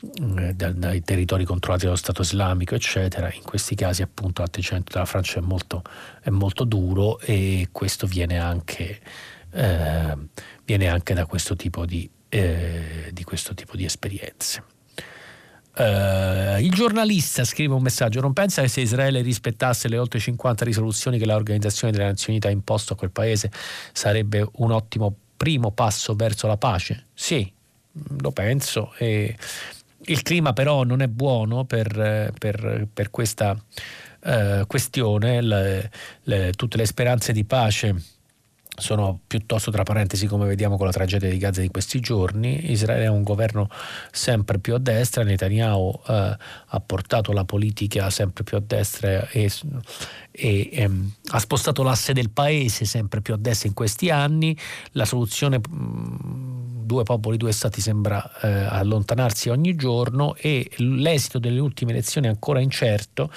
eh, 0.00 0.54
dai 0.54 1.02
territori 1.02 1.44
controllati 1.44 1.84
dallo 1.84 1.96
Stato 1.96 2.22
islamico, 2.22 2.74
eccetera. 2.74 3.32
In 3.32 3.42
questi 3.42 3.74
casi, 3.74 4.02
appunto, 4.02 4.42
l'atteggiamento 4.42 4.92
della 4.92 5.04
Francia 5.04 5.40
è 5.40 5.42
molto, 5.42 5.82
è 6.22 6.30
molto 6.30 6.64
duro 6.64 7.18
e 7.20 7.68
questo 7.72 8.06
viene 8.06 8.38
anche, 8.38 9.00
eh, 9.50 10.16
viene 10.68 10.86
anche 10.86 11.14
da 11.14 11.24
questo 11.24 11.56
tipo 11.56 11.86
di, 11.86 12.08
eh, 12.28 13.08
di, 13.10 13.24
questo 13.24 13.54
tipo 13.54 13.74
di 13.74 13.86
esperienze. 13.86 14.62
Uh, 15.74 16.60
il 16.60 16.72
giornalista 16.72 17.44
scrive 17.44 17.72
un 17.72 17.80
messaggio: 17.80 18.20
Non 18.20 18.34
pensa 18.34 18.60
che 18.60 18.68
se 18.68 18.82
Israele 18.82 19.22
rispettasse 19.22 19.88
le 19.88 19.96
oltre 19.96 20.18
50 20.18 20.66
risoluzioni 20.66 21.18
che 21.18 21.24
l'Organizzazione 21.24 21.92
delle 21.92 22.04
Nazioni 22.04 22.32
Unite 22.32 22.48
ha 22.48 22.50
imposto 22.50 22.92
a 22.92 22.96
quel 22.96 23.10
paese 23.10 23.50
sarebbe 23.92 24.46
un 24.56 24.72
ottimo 24.72 25.14
primo 25.36 25.70
passo 25.70 26.14
verso 26.14 26.46
la 26.46 26.58
pace? 26.58 27.06
Sì, 27.14 27.50
lo 28.20 28.32
penso. 28.32 28.92
E 28.98 29.34
il 30.00 30.22
clima 30.22 30.52
però 30.52 30.82
non 30.82 31.00
è 31.00 31.06
buono 31.06 31.64
per, 31.64 32.32
per, 32.36 32.88
per 32.92 33.10
questa 33.10 33.52
uh, 33.52 34.66
questione, 34.66 35.40
le, 35.40 35.90
le, 36.24 36.52
tutte 36.52 36.76
le 36.76 36.86
speranze 36.86 37.32
di 37.32 37.44
pace 37.44 38.17
sono 38.78 39.20
piuttosto 39.26 39.70
tra 39.70 39.82
parentesi 39.82 40.26
come 40.26 40.46
vediamo 40.46 40.76
con 40.76 40.86
la 40.86 40.92
tragedia 40.92 41.28
di 41.28 41.38
Gaza 41.38 41.60
di 41.60 41.68
questi 41.68 42.00
giorni. 42.00 42.70
Israele 42.70 43.04
è 43.04 43.08
un 43.08 43.22
governo 43.22 43.68
sempre 44.10 44.58
più 44.58 44.74
a 44.74 44.78
destra, 44.78 45.22
Netanyahu 45.24 46.00
eh, 46.06 46.36
ha 46.66 46.80
portato 46.80 47.32
la 47.32 47.44
politica 47.44 48.08
sempre 48.10 48.44
più 48.44 48.56
a 48.56 48.62
destra 48.64 49.28
e, 49.28 49.50
e 50.30 50.68
ehm, 50.72 51.12
ha 51.30 51.38
spostato 51.38 51.82
l'asse 51.82 52.12
del 52.12 52.30
paese 52.30 52.84
sempre 52.84 53.20
più 53.20 53.34
a 53.34 53.36
destra 53.36 53.68
in 53.68 53.74
questi 53.74 54.10
anni. 54.10 54.56
La 54.92 55.04
soluzione 55.04 55.58
mh, 55.58 56.67
due 56.88 57.02
popoli, 57.04 57.36
due 57.36 57.52
stati 57.52 57.82
sembra 57.82 58.28
eh, 58.40 58.48
allontanarsi 58.48 59.50
ogni 59.50 59.76
giorno 59.76 60.34
e 60.34 60.70
l'esito 60.76 61.38
delle 61.38 61.60
ultime 61.60 61.92
elezioni 61.92 62.26
è 62.26 62.30
ancora 62.30 62.60
incerto 62.60 63.30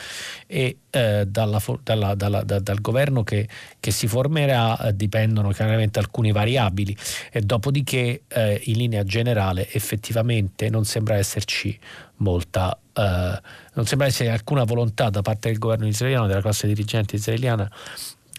e 0.47 0.77
eh, 0.89 1.25
dalla, 1.27 1.61
dalla, 1.83 2.15
dalla, 2.15 2.43
da, 2.43 2.59
dal 2.59 2.79
governo 2.79 3.23
che, 3.23 3.47
che 3.79 3.91
si 3.91 4.07
formerà 4.07 4.79
eh, 4.79 4.95
dipendono 4.95 5.49
chiaramente 5.49 5.99
alcune 5.99 6.31
variabili 6.31 6.95
e 7.29 7.41
dopodiché 7.41 8.23
eh, 8.27 8.61
in 8.65 8.77
linea 8.77 9.03
generale 9.03 9.69
effettivamente 9.69 10.69
non 10.69 10.85
sembra 10.85 11.15
esserci 11.17 11.77
molta 12.17 12.77
eh, 12.93 13.41
non 13.73 13.85
sembra 13.85 14.07
esserci 14.07 14.31
alcuna 14.31 14.63
volontà 14.63 15.09
da 15.09 15.21
parte 15.21 15.49
del 15.49 15.57
governo 15.57 15.87
israeliano, 15.87 16.27
della 16.27 16.41
classe 16.41 16.67
dirigente 16.67 17.17
israeliana 17.17 17.69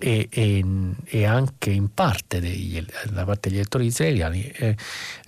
e, 0.03 0.27
e, 0.29 0.65
e, 1.05 1.25
anche 1.25 1.71
in 1.71 1.95
parte 1.95 2.41
degli, 2.41 2.85
da 3.11 3.25
parte 3.25 3.49
degli 3.49 3.59
elettori 3.59 3.87
israeliani 3.87 4.43
eh, 4.43 4.77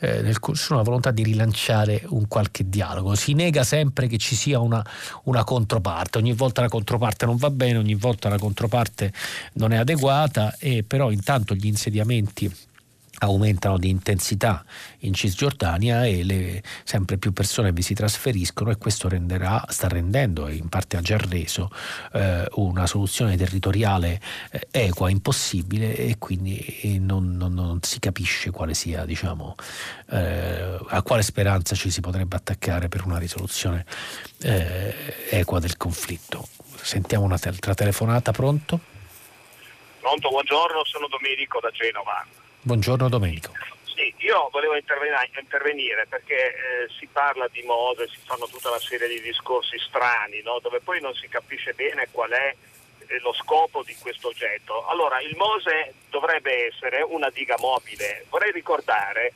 eh, 0.01 0.21
nel 0.21 0.41
corso 0.41 0.73
una 0.73 0.83
volontà 0.83 1.13
di 1.13 1.23
rilanciare 1.23 2.03
un 2.09 2.27
qualche 2.27 2.69
dialogo. 2.69 3.15
Si 3.15 3.35
nega 3.35 3.63
sempre 3.63 4.09
che 4.09 4.19
ci 4.19 4.35
sia 4.35 4.59
una, 4.59 4.85
una, 5.25 5.45
controparte, 5.45 6.19
ogni 6.19 6.33
volta 6.33 6.61
la 6.61 6.69
controparte 6.69 7.25
non 7.25 7.37
va 7.37 7.51
bene, 7.51 7.79
ogni 7.79 7.95
volta 7.95 8.29
la 8.29 8.39
controparte 8.39 9.13
non 9.55 9.73
è 9.73 9.77
adeguata, 9.77 10.57
e 10.59 10.83
però 10.83 11.13
intanto 11.13 11.55
gli 11.55 11.67
insediamenti 11.67 12.53
aumentano 13.25 13.79
di 13.79 13.89
intensità 13.89 14.65
in 15.01 15.15
Cisgiordania 15.15 16.07
e 16.07 16.25
le, 16.25 16.63
sempre 16.85 17.19
più 17.19 17.33
persone 17.33 17.73
vi 17.73 17.83
si 17.83 17.95
trasferiscono 17.95 18.71
e 18.71 18.77
questo 18.77 19.09
renderà, 19.09 19.65
sta 19.69 19.89
rendendo 19.89 20.47
e 20.47 20.55
in 20.55 20.69
parte 20.69 20.97
ha 20.97 21.01
già 21.01 21.17
reso 21.19 21.71
eh, 22.13 22.47
una 22.55 22.87
soluzione 22.87 23.37
territoriale 23.37 24.21
eh, 24.51 24.67
equa 24.71 25.11
impossibile 25.11 25.97
e 25.97 26.17
quindi 26.19 26.99
non, 27.01 27.37
non, 27.37 27.53
non, 27.53 27.79
si 27.83 27.99
capisce 27.99 28.51
quale 28.51 28.75
sia 28.75 29.05
diciamo, 29.05 29.55
eh, 30.11 30.79
a 30.89 31.03
quale 31.03 31.23
speranza 31.23 31.75
ci 31.75 31.91
si 31.91 32.01
potrebbe 32.01 32.37
attaccare 32.37 32.89
per 32.89 33.05
una 33.05 33.19
risoluzione 33.19 33.85
eh, 34.43 34.95
equa 35.31 35.59
del 35.59 35.77
conflitto. 35.77 36.47
Sentiamo 36.77 37.25
un'altra 37.25 37.75
telefonata, 37.75 38.31
pronto? 38.33 38.93
Pronto, 40.01 40.29
buongiorno, 40.29 40.85
sono 40.85 41.09
Domenico 41.09 41.61
da 41.61 41.71
Genova. 41.71 42.27
Buongiorno 42.67 43.11
Domenico. 43.11 43.53
Sì, 43.85 44.15
io 44.25 44.49
volevo 44.51 44.75
intervenire 44.75 46.07
perché 46.09 46.35
eh, 46.35 46.89
si 46.99 47.07
parla 47.13 47.47
di 47.53 47.63
Mose, 47.63 48.09
si 48.09 48.17
fanno 48.25 48.47
tutta 48.47 48.71
una 48.71 48.79
serie 48.79 49.07
di 49.07 49.21
discorsi 49.21 49.79
strani, 49.79 50.41
no? 50.41 50.61
dove 50.63 50.81
poi 50.81 50.99
non 50.99 51.13
si 51.13 51.29
capisce 51.29 51.75
bene 51.75 52.09
qual 52.11 52.31
è 52.31 52.57
eh, 53.07 53.21
lo 53.21 53.35
scopo 53.35 53.83
di 53.83 53.95
questo 54.01 54.29
oggetto. 54.29 54.87
Allora, 54.87 55.21
il 55.21 55.37
Mose 55.37 55.93
dovrebbe 56.09 56.69
essere 56.69 57.03
una 57.03 57.29
diga 57.29 57.57
mobile. 57.59 58.25
Vorrei 58.31 58.51
ricordare 58.53 59.35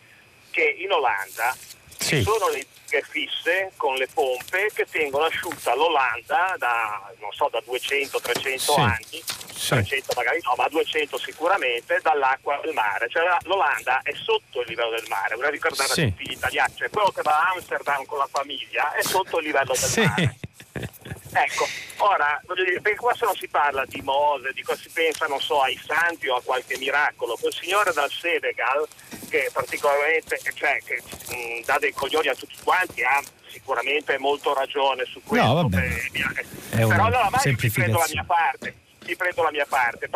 che 0.51 0.63
in 0.79 0.91
Olanda 0.91 1.55
sì. 1.99 2.23
sono 2.23 2.49
le 2.49 2.67
dighe 2.89 3.03
fisse 3.03 3.73
con 3.77 3.95
le 3.97 4.09
pompe 4.13 4.71
che 4.75 4.87
tengono 4.91 5.25
asciutta 5.25 5.75
l'Olanda 5.75 6.55
da, 6.59 7.13
so, 7.31 7.49
da 7.51 7.63
200-300 7.67 8.57
sì. 8.57 8.73
anni 8.81 9.23
sì. 9.59 9.75
300 9.75 10.13
magari 10.17 10.41
no, 10.43 10.55
ma 10.57 10.69
200 10.69 11.19
sicuramente 11.19 12.01
dall'acqua 12.03 12.59
del 12.63 12.73
mare. 12.73 13.09
Cioè 13.09 13.23
l'Olanda 13.43 14.01
è 14.03 14.13
sotto 14.15 14.61
il 14.61 14.69
livello 14.69 14.91
del 14.91 15.07
mare, 15.09 15.35
vorrei 15.35 15.53
ricordare 15.53 15.91
a 15.91 15.95
tutti 15.95 16.27
gli 16.27 16.33
italiani, 16.33 16.75
cioè 16.77 16.91
quello 16.91 17.11
che 17.11 17.23
va 17.23 17.33
a 17.33 17.53
Amsterdam 17.55 18.05
con 18.07 18.19
la 18.19 18.29
famiglia 18.31 18.95
è 18.95 19.03
sotto 19.03 19.39
il 19.39 19.47
livello 19.47 19.75
del 19.75 20.07
mare. 20.07 20.37
Ecco, 21.45 21.69
ora, 21.99 22.41
voglio 22.47 22.65
dire, 22.65 22.81
perché 22.81 22.99
qua 22.99 23.15
se 23.15 23.25
non 23.25 23.37
si 23.37 23.47
parla 23.49 23.85
di 23.87 24.01
Mose, 24.03 24.53
di 24.53 24.63
cosa 24.63 24.81
si 24.81 24.91
pensa, 24.91 25.27
non 25.27 25.41
so, 25.41 25.63
ai 25.63 25.79
santi 25.85 26.29
o 26.29 26.37
a 26.37 26.43
qualche 26.43 26.77
miracolo, 26.79 27.37
quel 27.41 27.55
signore 27.55 27.93
dal 27.93 28.11
Senegal, 28.11 28.87
che 29.29 29.49
particolarmente, 29.53 30.41
cioè, 30.55 30.83
che 30.85 31.01
mh, 31.03 31.65
dà 31.65 31.79
dei 31.79 31.93
coglioni 31.93 32.29
a 32.29 32.35
tutti 32.35 32.57
quanti, 32.65 33.03
ha 33.03 33.23
sicuramente 33.49 34.19
molto 34.19 34.53
ragione 34.53 35.05
su 35.05 35.23
questo. 35.23 35.47
No, 35.47 35.55
vabbè. 35.55 36.11
Per, 36.11 36.87
però 36.87 37.05
allora 37.05 37.29
vai 37.31 37.57
che 37.57 37.71
prendo 37.71 37.99
la 37.99 38.07
mia 38.11 38.25
parte 38.25 38.87
ti 39.09 39.17
prendo 39.17 39.43
la 39.43 39.51
mia 39.51 39.67
parte, 39.67 40.11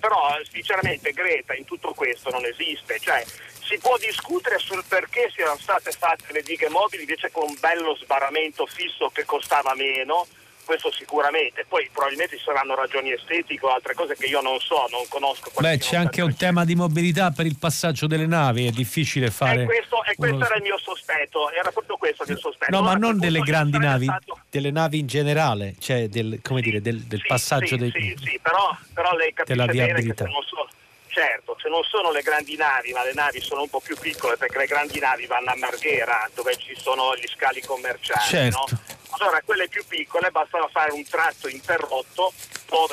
però 0.00 0.36
sinceramente 0.50 1.12
Greta 1.12 1.54
in 1.54 1.64
tutto 1.64 1.92
questo 1.94 2.28
non 2.30 2.44
esiste, 2.44 2.98
cioè 2.98 3.24
si 3.62 3.78
può 3.78 3.96
discutere 3.98 4.58
sul 4.58 4.82
perché 4.88 5.30
siano 5.32 5.56
state 5.56 5.92
fatte 5.92 6.32
le 6.32 6.42
dighe 6.42 6.68
mobili 6.68 7.02
invece 7.02 7.30
con 7.30 7.48
un 7.48 7.56
bello 7.60 7.94
sbarramento 7.94 8.66
fisso 8.66 9.10
che 9.10 9.24
costava 9.24 9.74
meno, 9.76 10.26
questo 10.64 10.90
sicuramente, 10.92 11.64
poi 11.68 11.88
probabilmente 11.92 12.36
ci 12.36 12.42
saranno 12.44 12.74
ragioni 12.74 13.12
estetiche 13.12 13.64
o 13.64 13.70
altre 13.70 13.94
cose 13.94 14.16
che 14.16 14.26
io 14.26 14.40
non 14.40 14.58
so, 14.60 14.86
non 14.90 15.02
conosco. 15.08 15.50
Beh, 15.58 15.78
c'è 15.78 15.96
anche 15.96 16.22
un 16.22 16.34
tema 16.36 16.64
di 16.64 16.74
mobilità 16.74 17.30
per 17.30 17.46
il 17.46 17.56
passaggio 17.58 18.06
delle 18.06 18.26
navi, 18.26 18.66
è 18.66 18.70
difficile 18.70 19.30
fare... 19.30 19.62
E 19.62 19.64
questo, 19.64 20.04
e 20.04 20.14
questo 20.14 20.36
uno... 20.36 20.44
era 20.44 20.56
il 20.56 20.62
mio 20.62 20.78
sospetto, 20.78 21.50
era 21.50 21.70
proprio 21.70 21.96
questo 21.96 22.22
il 22.24 22.30
mio 22.30 22.38
sospetto. 22.38 22.70
No, 22.70 22.78
allora, 22.78 22.92
ma 22.92 22.98
non 22.98 23.18
delle 23.18 23.40
grandi 23.40 23.78
navi, 23.78 24.04
stato... 24.06 24.40
delle 24.50 24.70
navi 24.70 24.98
in 25.00 25.06
generale, 25.06 25.74
cioè 25.78 26.08
del, 26.08 26.40
come 26.42 26.60
sì, 26.60 26.66
dire, 26.66 26.80
del, 26.80 27.00
del 27.02 27.20
sì, 27.20 27.26
passaggio 27.26 27.66
sì, 27.66 27.76
dei... 27.76 27.90
Sì, 27.90 28.16
sì, 28.24 28.38
però, 28.40 28.76
però 28.92 29.14
lei 29.16 29.32
capisce 29.32 29.64
bene 29.64 30.02
che 30.02 30.14
se 30.16 30.24
non 30.24 30.42
so... 30.42 30.68
Certo, 31.12 31.58
se 31.60 31.68
non 31.68 31.82
sono 31.82 32.10
le 32.10 32.22
grandi 32.22 32.56
navi, 32.56 32.90
ma 32.92 33.04
le 33.04 33.12
navi 33.12 33.38
sono 33.38 33.60
un 33.60 33.68
po' 33.68 33.80
più 33.80 33.94
piccole 33.98 34.38
perché 34.38 34.56
le 34.56 34.64
grandi 34.64 34.98
navi 34.98 35.26
vanno 35.26 35.50
a 35.50 35.56
Marghera 35.56 36.26
dove 36.34 36.56
ci 36.56 36.74
sono 36.74 37.14
gli 37.16 37.28
scali 37.28 37.60
commerciali, 37.60 38.24
certo. 38.24 38.66
no? 38.70 38.80
Allora 39.18 39.40
quelle 39.44 39.68
più 39.68 39.84
piccole 39.86 40.30
bastava 40.30 40.68
fare 40.68 40.92
un 40.92 41.04
tratto 41.04 41.48
interrotto 41.48 42.32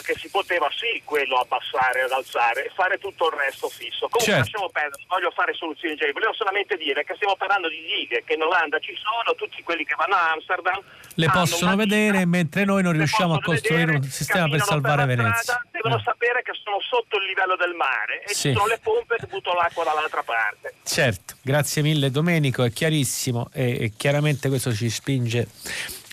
che 0.03 0.15
si 0.19 0.29
poteva 0.29 0.67
sì 0.75 1.01
quello 1.03 1.37
abbassare 1.39 2.01
ad 2.03 2.11
alzare 2.11 2.65
e 2.65 2.71
fare 2.75 2.97
tutto 2.97 3.27
il 3.31 3.37
resto 3.39 3.69
fisso. 3.69 4.07
Comunque 4.11 4.21
certo. 4.21 4.39
lasciamo 4.41 4.69
perdere, 4.69 5.03
voglio 5.07 5.31
fare 5.31 5.53
soluzioni 5.53 5.95
generi, 5.95 6.13
volevo 6.13 6.33
solamente 6.33 6.75
dire 6.77 7.03
che 7.03 7.15
stiamo 7.15 7.35
parlando 7.35 7.69
di 7.69 7.81
dighe 7.81 8.23
che 8.25 8.33
in 8.33 8.41
Olanda 8.43 8.79
ci 8.79 8.93
sono, 8.99 9.35
tutti 9.35 9.63
quelli 9.63 9.85
che 9.85 9.95
vanno 9.95 10.15
a 10.15 10.31
Amsterdam 10.31 10.81
le 11.15 11.29
possono 11.29 11.75
vedere 11.75 12.25
mentre 12.25 12.63
noi 12.65 12.83
non 12.83 12.93
riusciamo 12.93 13.35
a 13.35 13.41
costruire 13.41 13.85
vedere, 13.85 14.05
un 14.05 14.11
sistema 14.11 14.47
per 14.47 14.61
salvare 14.61 15.05
per 15.05 15.15
Venezia. 15.15 15.41
Strada, 15.41 15.65
devono 15.71 15.97
Eh. 15.97 16.03
sapere 16.03 16.41
che 16.43 16.51
sono 16.63 16.79
sotto 16.81 17.17
il 17.17 17.25
livello 17.25 17.55
del 17.55 17.73
mare 17.73 18.23
e 18.23 18.33
Sì. 18.33 18.49
ci 18.49 18.53
sono 18.53 18.67
le 18.67 18.79
pompe 18.81 19.15
che 19.17 19.27
buttano 19.27 19.59
l'acqua 19.59 19.83
dall'altra 19.83 20.23
parte. 20.23 20.75
Certo, 20.83 21.35
grazie 21.41 21.81
mille 21.81 22.09
Domenico, 22.11 22.63
è 22.63 22.71
chiarissimo 22.71 23.49
e 23.53 23.91
chiaramente 23.97 24.47
questo 24.49 24.73
ci 24.73 24.89
spinge 24.89 25.47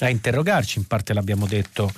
a 0.01 0.09
interrogarci, 0.09 0.79
in 0.79 0.87
parte 0.87 1.15
l'abbiamo 1.15 1.47
detto, 1.47 1.91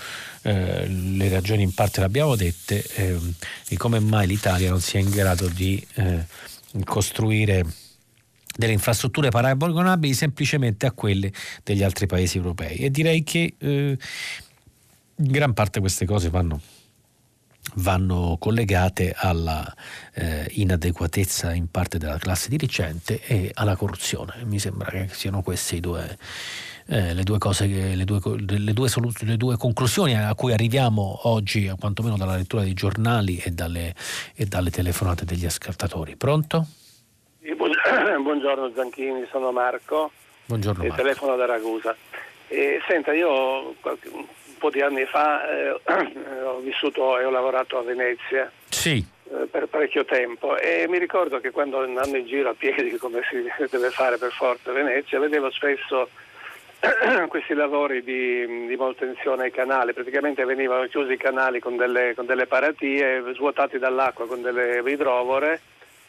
eh, 0.42 0.86
le 0.86 1.28
ragioni 1.28 1.62
in 1.62 1.74
parte 1.74 2.00
le 2.00 2.06
abbiamo 2.06 2.36
dette, 2.36 2.84
ehm, 2.94 3.34
di 3.68 3.76
come 3.76 4.00
mai 4.00 4.26
l'Italia 4.26 4.70
non 4.70 4.80
sia 4.80 5.00
in 5.00 5.10
grado 5.10 5.48
di 5.48 5.84
eh, 5.94 6.24
costruire 6.84 7.64
delle 8.56 8.72
infrastrutture 8.72 9.30
paragonabili 9.30 10.14
semplicemente 10.14 10.86
a 10.86 10.92
quelle 10.92 11.32
degli 11.62 11.82
altri 11.82 12.06
paesi 12.06 12.38
europei 12.38 12.78
e 12.78 12.90
direi 12.90 13.22
che 13.22 13.54
eh, 13.56 13.96
in 15.16 15.30
gran 15.32 15.54
parte 15.54 15.80
queste 15.80 16.04
cose 16.04 16.28
vanno 16.28 16.60
vanno 17.74 18.36
collegate 18.38 19.14
alla 19.16 19.72
eh, 20.14 20.48
inadeguatezza 20.54 21.52
in 21.52 21.70
parte 21.70 21.98
della 21.98 22.18
classe 22.18 22.48
dirigente 22.48 23.20
e 23.24 23.50
alla 23.54 23.76
corruzione. 23.76 24.44
Mi 24.44 24.58
sembra 24.58 24.90
che 24.90 25.08
siano 25.12 25.42
queste 25.42 25.76
i 25.76 25.80
due, 25.80 26.18
eh, 26.90 27.12
le 27.14 27.22
due 27.22 27.38
cose, 27.38 27.66
le, 27.66 28.04
due, 28.04 28.18
le, 28.38 28.72
due 28.72 28.88
solu- 28.88 29.12
le 29.22 29.36
due 29.36 29.56
conclusioni 29.56 30.16
a 30.16 30.34
cui 30.34 30.52
arriviamo 30.52 31.20
oggi, 31.24 31.70
quantomeno 31.78 32.16
dalla 32.16 32.36
lettura 32.36 32.62
dei 32.62 32.72
giornali 32.74 33.36
e 33.38 33.50
dalle, 33.50 33.94
e 34.34 34.46
dalle 34.46 34.70
telefonate 34.70 35.24
degli 35.24 35.44
ascoltatori. 35.44 36.16
Pronto? 36.16 36.66
Buongiorno 38.20 38.72
Zanchini, 38.74 39.26
sono 39.30 39.52
Marco 39.52 40.10
Buongiorno 40.46 40.82
Marco. 40.84 40.96
telefono 41.02 41.36
da 41.36 41.46
Ragusa. 41.46 41.94
E, 42.48 42.80
senta, 42.88 43.12
io 43.12 43.74
qualche- 43.80 44.08
un 44.08 44.26
po' 44.58 44.70
di 44.70 44.80
anni 44.80 45.04
fa 45.04 45.46
eh, 45.48 45.70
ho 46.44 46.58
vissuto 46.60 47.18
e 47.18 47.24
ho 47.24 47.30
lavorato 47.30 47.78
a 47.78 47.82
Venezia 47.82 48.50
Sì, 48.68 49.04
eh, 49.30 49.46
per 49.46 49.66
parecchio 49.66 50.04
tempo 50.04 50.56
e 50.56 50.86
mi 50.88 50.98
ricordo 50.98 51.38
che 51.40 51.50
quando 51.50 51.80
andando 51.80 52.16
in 52.16 52.26
giro 52.26 52.48
a 52.50 52.54
piedi, 52.54 52.96
come 52.96 53.20
si 53.30 53.36
deve 53.70 53.90
fare 53.90 54.16
per 54.18 54.32
forza 54.32 54.70
a 54.70 54.72
Venezia, 54.74 55.18
vedevo 55.20 55.50
spesso 55.50 56.08
questi 57.28 57.54
lavori 57.54 58.02
di, 58.02 58.66
di 58.66 58.76
manutenzione 58.76 59.44
ai 59.44 59.50
canali, 59.50 59.92
praticamente 59.92 60.44
venivano 60.44 60.86
chiusi 60.86 61.12
i 61.12 61.16
canali 61.16 61.60
con 61.60 61.76
delle, 61.76 62.14
con 62.14 62.26
delle 62.26 62.46
paratie, 62.46 63.22
svuotati 63.34 63.78
dall'acqua 63.78 64.26
con 64.26 64.42
delle 64.42 64.82
idrovore 64.90 65.60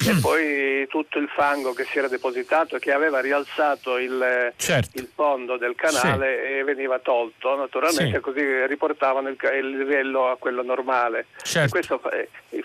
e 0.06 0.16
poi 0.22 0.88
tutto 0.88 1.20
il 1.20 1.28
fango 1.28 1.74
che 1.74 1.84
si 1.86 1.98
era 1.98 2.08
depositato 2.08 2.78
e 2.78 2.80
che 2.80 2.92
aveva 2.92 3.20
rialzato 3.20 3.98
il, 3.98 4.54
certo. 4.56 4.98
il 5.00 5.10
fondo 5.14 5.58
del 5.58 5.76
canale 5.76 6.60
e 6.60 6.64
veniva 6.64 7.00
tolto, 7.00 7.56
naturalmente 7.56 8.16
Sì. 8.16 8.22
così 8.22 8.66
riportavano 8.68 9.30
il, 9.30 9.38
il 9.58 9.78
livello 9.78 10.30
a 10.30 10.38
quello 10.38 10.64
normale. 10.64 11.28
Certo. 11.44 11.70
Questo 11.70 12.02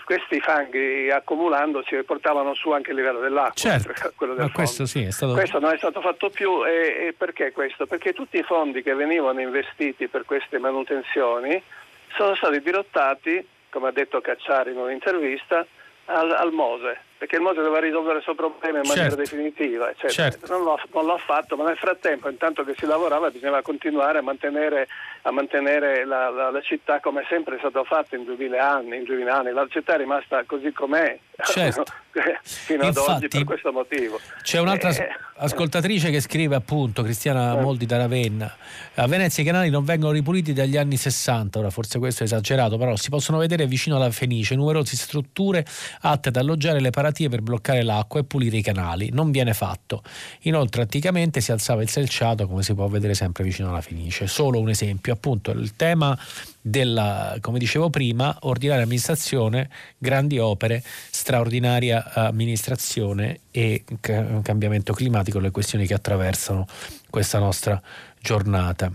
questi 0.05 0.39
fanghi 0.39 1.09
accumulandosi 1.09 1.95
portavano 2.03 2.53
su 2.53 2.69
anche 2.69 2.91
il 2.91 2.97
livello 2.97 3.19
dell'acqua, 3.19 3.53
Certo, 3.55 3.91
del 4.35 4.51
questo 4.51 4.85
sì 4.85 5.03
è 5.03 5.11
stato... 5.11 5.33
Questo 5.33 5.59
non 5.59 5.73
è 5.73 5.77
stato 5.77 5.99
fatto 5.99 6.29
più 6.29 6.63
e, 6.63 7.07
e 7.07 7.13
perché 7.17 7.51
questo? 7.51 7.87
Perché 7.87 8.13
tutti 8.13 8.37
i 8.37 8.43
fondi 8.43 8.83
che 8.83 8.93
venivano 8.93 9.41
investiti 9.41 10.07
per 10.07 10.23
queste 10.25 10.59
manutenzioni 10.59 11.61
sono 12.15 12.35
stati 12.35 12.61
dirottati, 12.61 13.45
come 13.69 13.89
ha 13.89 13.91
detto 13.91 14.21
Cacciari 14.21 14.71
in 14.71 14.77
un'intervista, 14.77 15.65
al, 16.05 16.31
al 16.31 16.51
Mose, 16.51 16.99
perché 17.25 17.35
il 17.37 17.41
Mose 17.41 17.61
doveva 17.61 17.79
risolvere 17.79 18.17
il 18.17 18.23
suo 18.23 18.35
problema 18.35 18.77
in 18.79 18.87
maniera 18.87 19.09
Certo. 19.09 19.15
definitiva. 19.15 19.89
eccetera. 19.89 20.29
Certo. 20.29 20.45
Non, 20.57 20.63
l'ha, 20.65 20.75
non 20.93 21.05
l'ha 21.07 21.17
fatto, 21.17 21.55
ma 21.57 21.65
nel 21.65 21.77
frattempo, 21.77 22.29
intanto 22.29 22.63
che 22.63 22.75
si 22.77 22.85
lavorava, 22.85 23.31
bisognava 23.31 23.61
continuare 23.63 24.19
a 24.19 24.21
mantenere, 24.21 24.87
a 25.23 25.31
mantenere 25.31 26.05
la, 26.05 26.29
la- 26.29 26.51
la 26.51 26.61
città 26.61 26.99
come 26.99 27.21
è 27.21 27.25
sempre 27.27 27.57
stato 27.57 27.83
fatto 27.83 28.15
in 28.15 28.23
2000 28.25 28.69
anni. 28.71 28.97
In 28.97 29.03
2000 29.05 29.35
anni. 29.35 29.51
La 29.51 29.65
città 29.69 29.95
è 29.95 29.97
rimasta 29.97 30.43
così 30.45 30.71
com'è 30.71 31.17
Certo. 31.43 31.83
fino 32.43 32.83
ad 32.83 32.95
oggi 32.95 33.09
Infatti, 33.11 33.27
per 33.27 33.43
questo 33.43 33.71
motivo. 33.73 34.19
C'è 34.41 34.59
un'altra 34.59 34.89
Eh, 34.89 35.09
ascoltatrice 35.37 36.11
che 36.11 36.21
scrive 36.21 36.55
appunto, 36.55 37.01
Cristiana 37.03 37.57
Eh. 37.57 37.61
Moldi 37.61 37.85
da 37.85 37.97
Ravenna, 37.97 38.55
a 38.95 39.07
Venezia 39.07 39.43
i 39.43 39.45
canali 39.45 39.69
non 39.69 39.83
vengono 39.83 40.13
ripuliti 40.13 40.53
dagli 40.53 40.77
anni 40.77 40.95
60, 40.95 41.59
ora 41.59 41.69
forse 41.71 41.99
questo 41.99 42.23
è 42.23 42.25
esagerato, 42.25 42.77
però 42.77 42.95
si 42.95 43.09
possono 43.09 43.37
vedere 43.37 43.65
vicino 43.65 43.97
alla 43.97 44.11
Fenice 44.11 44.55
numerose 44.55 44.95
strutture 44.95 45.65
atte 46.01 46.29
ad 46.29 46.35
alloggiare 46.37 46.79
le 46.79 46.89
paratie 47.15 47.29
per 47.29 47.41
bloccare 47.41 47.83
l'acqua 47.83 48.19
e 48.19 48.23
pulire 48.25 48.57
i 48.57 48.61
canali, 48.61 49.09
non 49.11 49.31
viene 49.31 49.53
fatto. 49.53 50.03
Inoltre 50.41 50.81
anticamente 50.81 51.39
si 51.39 51.51
alzava 51.51 51.81
il 51.81 51.89
selciato 51.89 52.47
come 52.47 52.61
si 52.61 52.73
può 52.73 52.87
vedere 52.87 53.13
sempre 53.13 53.43
vicino 53.43 53.69
alla 53.69 53.81
Fenice. 53.81 54.27
Solo 54.27 54.59
un 54.59 54.69
esempio, 54.69 55.13
appunto 55.13 55.51
il 55.51 55.75
tema 55.75 56.17
della, 56.59 57.37
come 57.39 57.57
dicevo 57.57 57.89
prima, 57.89 58.37
ordinaria 58.41 58.83
amministrazione, 58.83 59.69
grandi 59.97 60.37
opere, 60.37 60.83
straordinaria 61.09 62.13
amministrazione 62.13 63.39
e 63.51 63.83
ca- 64.01 64.41
cambiamento 64.41 64.93
climatico, 64.93 65.39
le 65.39 65.51
questioni 65.51 65.87
che 65.87 65.93
attraversano 65.93 66.67
questa 67.09 67.39
nostra 67.39 67.81
giornata. 68.19 68.91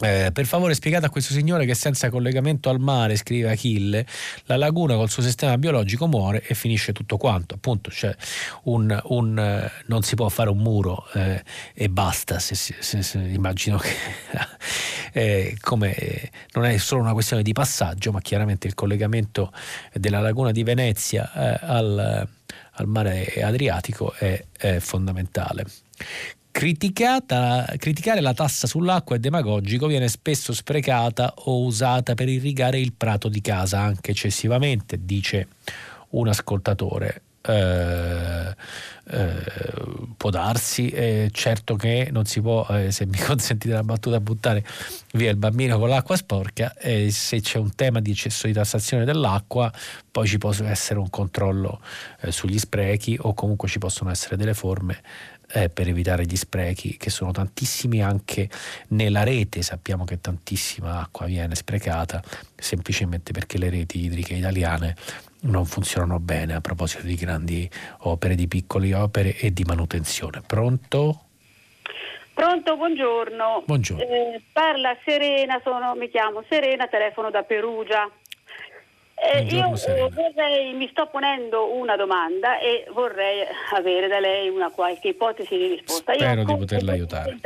Eh, 0.00 0.30
per 0.32 0.44
favore 0.44 0.74
spiegate 0.74 1.06
a 1.06 1.08
questo 1.08 1.32
signore 1.32 1.66
che 1.66 1.74
senza 1.74 2.10
collegamento 2.10 2.68
al 2.68 2.80
mare, 2.80 3.14
scrive 3.14 3.50
Achille, 3.50 4.04
la 4.46 4.56
laguna 4.56 4.96
col 4.96 5.08
suo 5.08 5.22
sistema 5.22 5.56
biologico 5.56 6.08
muore 6.08 6.42
e 6.44 6.54
finisce 6.54 6.92
tutto 6.92 7.16
quanto. 7.16 7.54
Appunto, 7.54 7.90
cioè 7.90 8.14
un, 8.64 9.00
un, 9.04 9.38
eh, 9.38 9.70
non 9.86 10.02
si 10.02 10.16
può 10.16 10.28
fare 10.28 10.50
un 10.50 10.58
muro 10.58 11.06
eh, 11.14 11.42
e 11.72 11.88
basta. 11.88 12.40
Se, 12.40 12.56
se- 12.56 13.02
se- 13.02 13.18
immagino 13.18 13.78
che 13.78 13.92
eh, 15.12 15.56
come, 15.60 15.94
eh, 15.94 16.30
non 16.54 16.64
è 16.64 16.76
solo 16.78 17.02
una 17.02 17.12
questione 17.12 17.44
di 17.44 17.52
passaggio, 17.52 18.10
ma 18.10 18.20
chiaramente 18.20 18.66
il 18.66 18.74
collegamento 18.74 19.52
della 19.92 20.20
laguna 20.20 20.50
di 20.50 20.64
Venezia 20.64 21.32
eh, 21.32 21.58
al, 21.60 22.28
al 22.72 22.86
mare 22.88 23.26
Adriatico 23.44 24.12
è, 24.14 24.44
è 24.56 24.80
fondamentale. 24.80 25.64
Criticata, 26.56 27.66
criticare 27.78 28.20
la 28.20 28.32
tassa 28.32 28.68
sull'acqua 28.68 29.16
è 29.16 29.18
demagogico, 29.18 29.88
viene 29.88 30.06
spesso 30.06 30.52
sprecata 30.52 31.34
o 31.46 31.64
usata 31.64 32.14
per 32.14 32.28
irrigare 32.28 32.78
il 32.78 32.92
prato 32.92 33.28
di 33.28 33.40
casa 33.40 33.80
anche 33.80 34.12
eccessivamente, 34.12 35.04
dice 35.04 35.48
un 36.10 36.28
ascoltatore. 36.28 37.22
Eh, 37.42 38.54
eh, 39.06 39.42
può 40.16 40.30
darsi, 40.30 40.88
eh, 40.90 41.28
certo 41.32 41.74
che 41.74 42.08
non 42.10 42.24
si 42.24 42.40
può, 42.40 42.64
eh, 42.70 42.92
se 42.92 43.04
mi 43.04 43.18
consentite 43.20 43.74
la 43.74 43.82
battuta, 43.82 44.20
buttare 44.20 44.64
via 45.14 45.30
il 45.30 45.36
bambino 45.36 45.76
con 45.78 45.88
l'acqua 45.88 46.16
sporca, 46.16 46.72
e 46.74 47.10
se 47.10 47.40
c'è 47.40 47.58
un 47.58 47.74
tema 47.74 48.00
di 48.00 48.12
eccesso 48.12 48.46
di 48.46 48.52
tassazione 48.52 49.04
dell'acqua, 49.04 49.70
poi 50.10 50.26
ci 50.28 50.38
può 50.38 50.54
essere 50.62 51.00
un 51.00 51.10
controllo 51.10 51.80
eh, 52.20 52.30
sugli 52.30 52.58
sprechi 52.58 53.18
o 53.20 53.34
comunque 53.34 53.68
ci 53.68 53.78
possono 53.78 54.10
essere 54.10 54.36
delle 54.36 54.54
forme 54.54 55.02
eh, 55.52 55.68
per 55.68 55.88
evitare 55.88 56.24
gli 56.24 56.36
sprechi 56.36 56.96
che 56.96 57.10
sono 57.10 57.30
tantissimi 57.32 58.02
anche 58.02 58.48
nella 58.88 59.22
rete 59.22 59.62
sappiamo 59.62 60.04
che 60.04 60.20
tantissima 60.20 61.00
acqua 61.00 61.26
viene 61.26 61.54
sprecata 61.54 62.22
semplicemente 62.56 63.32
perché 63.32 63.58
le 63.58 63.70
reti 63.70 64.04
idriche 64.04 64.34
italiane 64.34 64.96
non 65.42 65.66
funzionano 65.66 66.18
bene 66.20 66.54
a 66.54 66.60
proposito 66.60 67.02
di 67.02 67.14
grandi 67.16 67.68
opere, 68.00 68.34
di 68.34 68.48
piccole 68.48 68.94
opere 68.94 69.36
e 69.36 69.52
di 69.52 69.62
manutenzione. 69.64 70.42
Pronto? 70.46 71.20
Pronto, 72.32 72.76
buongiorno. 72.76 73.62
Buongiorno. 73.64 74.02
Eh, 74.02 74.42
parla 74.52 74.96
Serena, 75.04 75.60
sono- 75.62 75.94
mi 75.94 76.08
chiamo 76.10 76.42
Serena, 76.48 76.88
telefono 76.88 77.30
da 77.30 77.42
Perugia. 77.42 78.10
Eh, 79.26 79.42
io 79.44 79.74
eh, 79.74 80.08
vorrei, 80.10 80.74
mi 80.74 80.86
sto 80.88 81.06
ponendo 81.06 81.72
una 81.74 81.96
domanda 81.96 82.58
e 82.58 82.84
vorrei 82.92 83.42
avere 83.72 84.06
da 84.06 84.20
lei 84.20 84.50
una 84.50 84.70
qualche 84.70 85.08
ipotesi 85.08 85.56
di 85.56 85.66
risposta. 85.68 86.12
Io 86.12 86.18
Spero 86.18 86.34
di 86.34 86.40
ascolto 86.40 86.58
poterla 86.58 86.92
aiutare. 86.92 87.38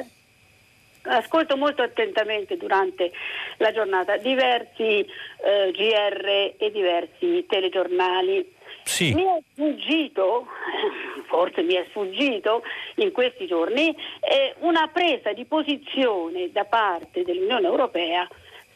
Ascolto 1.02 1.56
molto 1.56 1.82
attentamente 1.82 2.56
durante 2.56 3.12
la 3.58 3.72
giornata 3.72 4.16
diversi 4.16 4.82
eh, 4.82 5.70
GR 5.72 6.54
e 6.58 6.70
diversi 6.72 7.46
telegiornali. 7.48 8.56
Sì. 8.82 9.14
Mi 9.14 9.22
è 9.22 9.38
sfuggito, 9.52 10.46
forse 11.28 11.62
mi 11.62 11.74
è 11.74 11.86
sfuggito 11.90 12.62
in 12.96 13.12
questi 13.12 13.46
giorni, 13.46 13.94
eh, 14.20 14.54
una 14.60 14.88
presa 14.92 15.32
di 15.32 15.44
posizione 15.44 16.50
da 16.50 16.64
parte 16.64 17.22
dell'Unione 17.22 17.66
Europea 17.66 18.26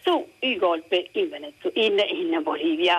sui 0.02 0.56
golpe 0.56 1.08
in, 1.12 1.28
Venezu- 1.28 1.70
in, 1.76 1.98
in 1.98 2.40
Bolivia. 2.42 2.98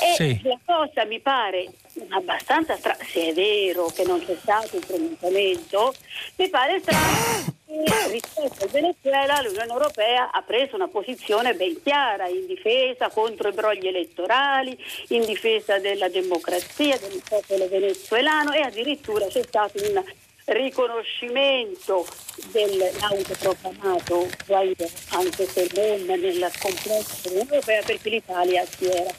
E 0.00 0.14
Sì. 0.14 0.40
la 0.44 0.58
cosa 0.64 1.04
mi 1.04 1.20
pare 1.20 1.68
abbastanza 2.10 2.76
strana, 2.76 3.02
se 3.04 3.28
è 3.28 3.32
vero 3.32 3.86
che 3.86 4.04
non 4.04 4.24
c'è 4.24 4.36
stato 4.40 4.76
un 4.76 4.82
pronunciamento, 4.86 5.94
mi 6.36 6.48
pare 6.48 6.80
strano 6.80 7.60
che 7.66 8.10
rispetto 8.10 8.64
al 8.64 8.70
Venezuela 8.70 9.40
l'Unione 9.40 9.72
Europea 9.72 10.30
ha 10.30 10.42
preso 10.42 10.74
una 10.76 10.88
posizione 10.88 11.54
ben 11.54 11.80
chiara 11.82 12.26
in 12.28 12.46
difesa 12.46 13.08
contro 13.08 13.48
i 13.48 13.52
brogli 13.52 13.86
elettorali, 13.86 14.76
in 15.08 15.24
difesa 15.24 15.78
della 15.78 16.08
democrazia 16.08 16.98
del 16.98 17.22
popolo 17.26 17.68
venezuelano 17.68 18.52
e 18.52 18.60
addirittura 18.60 19.26
c'è 19.26 19.42
stato 19.42 19.78
un 19.82 20.02
riconoscimento 20.46 22.06
dell'autoproclamato 22.50 24.28
Guaido, 24.46 24.88
anche 25.10 25.46
se 25.46 25.68
non 25.74 26.04
nel 26.06 26.50
complesso 26.60 27.28
dell'Unione 27.28 27.54
Europea, 27.54 27.82
perché 27.82 28.10
l'Italia 28.10 28.64
si 28.64 28.86
era 28.86 29.10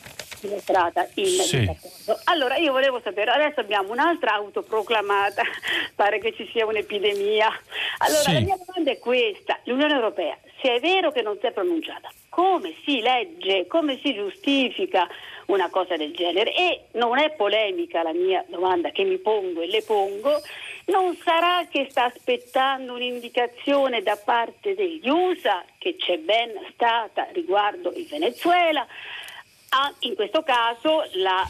dimostrata 0.44 1.08
in 1.16 1.26
sì. 1.26 1.60
disaccordo. 1.60 2.22
Allora 2.26 2.58
io 2.58 2.72
volevo 2.72 3.00
sapere, 3.02 3.32
adesso 3.32 3.62
abbiamo 3.62 3.92
un'altra 3.92 4.34
autoproclamata, 4.34 5.42
pare 5.96 6.20
che 6.20 6.34
ci 6.34 6.50
sia 6.52 6.66
un'epidemia. 6.66 7.48
Allora 8.00 8.22
sì. 8.22 8.34
la 8.34 8.40
mia 8.42 8.58
domanda 8.66 8.92
è 8.92 9.00
questa, 9.00 9.60
l'Unione 9.64 9.94
Europea, 9.94 10.38
se 10.62 10.76
è 10.76 10.80
vero 10.80 11.12
che 11.12 11.22
non 11.22 11.38
si 11.40 11.46
è 11.48 11.52
pronunciata, 11.52 12.10
come 12.34 12.74
si 12.84 13.00
legge, 13.00 13.68
come 13.68 14.00
si 14.02 14.12
giustifica 14.16 15.08
una 15.46 15.70
cosa 15.70 15.96
del 15.98 16.16
genere? 16.16 16.52
E 16.56 16.86
non 16.94 17.20
è 17.20 17.32
polemica 17.34 18.02
la 18.02 18.12
mia 18.12 18.44
domanda 18.48 18.90
che 18.90 19.04
mi 19.04 19.20
pongo 19.20 19.62
e 19.62 19.68
le 19.68 19.84
pongo, 19.84 20.42
non 20.86 21.16
sarà 21.18 21.68
che 21.70 21.86
sta 21.92 22.06
aspettando 22.06 22.94
un'indicazione 22.94 24.02
da 24.02 24.18
parte 24.18 24.74
degli 24.74 25.08
USA, 25.08 25.64
che 25.78 25.96
c'è 25.96 26.18
ben 26.18 26.54
stata 26.74 27.28
riguardo 27.34 27.94
il 27.94 28.08
Venezuela? 28.08 28.84
Ah, 29.70 29.94
in 30.00 30.16
questo 30.16 30.42
caso 30.42 31.04
la, 31.14 31.48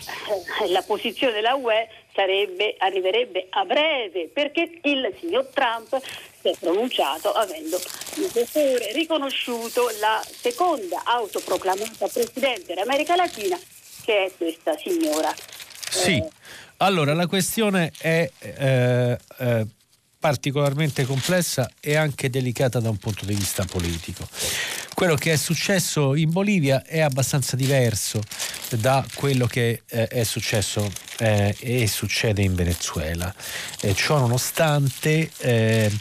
eh, 0.63 0.69
la 0.69 0.83
posizione 0.85 1.31
della 1.31 1.55
UE 1.55 1.87
sarebbe, 2.13 2.75
arriverebbe 2.77 3.47
a 3.49 3.65
breve 3.65 4.29
perché 4.31 4.79
il 4.83 5.13
signor 5.19 5.47
Trump 5.53 5.99
si 6.41 6.49
è 6.49 6.53
pronunciato 6.59 7.31
avendo 7.31 7.79
riconosciuto 8.93 9.89
la 9.99 10.23
seconda 10.25 11.01
autoproclamata 11.05 12.07
presidente 12.07 12.73
dell'America 12.73 13.15
Latina 13.15 13.57
che 14.03 14.25
è 14.25 14.31
questa 14.37 14.77
signora. 14.77 15.33
Sì, 15.89 16.17
eh, 16.17 16.29
allora 16.77 17.13
la 17.13 17.27
questione 17.27 17.91
è 17.99 18.29
eh, 18.39 19.17
eh, 19.39 19.65
particolarmente 20.23 21.03
complessa 21.03 21.69
e 21.81 21.97
anche 21.97 22.29
delicata 22.29 22.79
da 22.79 22.89
un 22.89 22.95
punto 22.95 23.25
di 23.25 23.33
vista 23.33 23.65
politico. 23.65 24.25
Quello 24.93 25.15
che 25.15 25.33
è 25.33 25.35
successo 25.35 26.15
in 26.15 26.31
Bolivia 26.31 26.81
è 26.85 27.01
abbastanza 27.01 27.57
diverso 27.57 28.21
da 28.69 29.05
quello 29.15 29.47
che 29.47 29.81
eh, 29.85 30.07
è 30.07 30.23
successo 30.23 30.89
eh, 31.17 31.53
e 31.59 31.87
succede 31.87 32.41
in 32.41 32.55
Venezuela. 32.55 33.35
Eh, 33.81 33.93
ciò 33.95 34.17
nonostante 34.17 35.29
eh, 35.39 35.91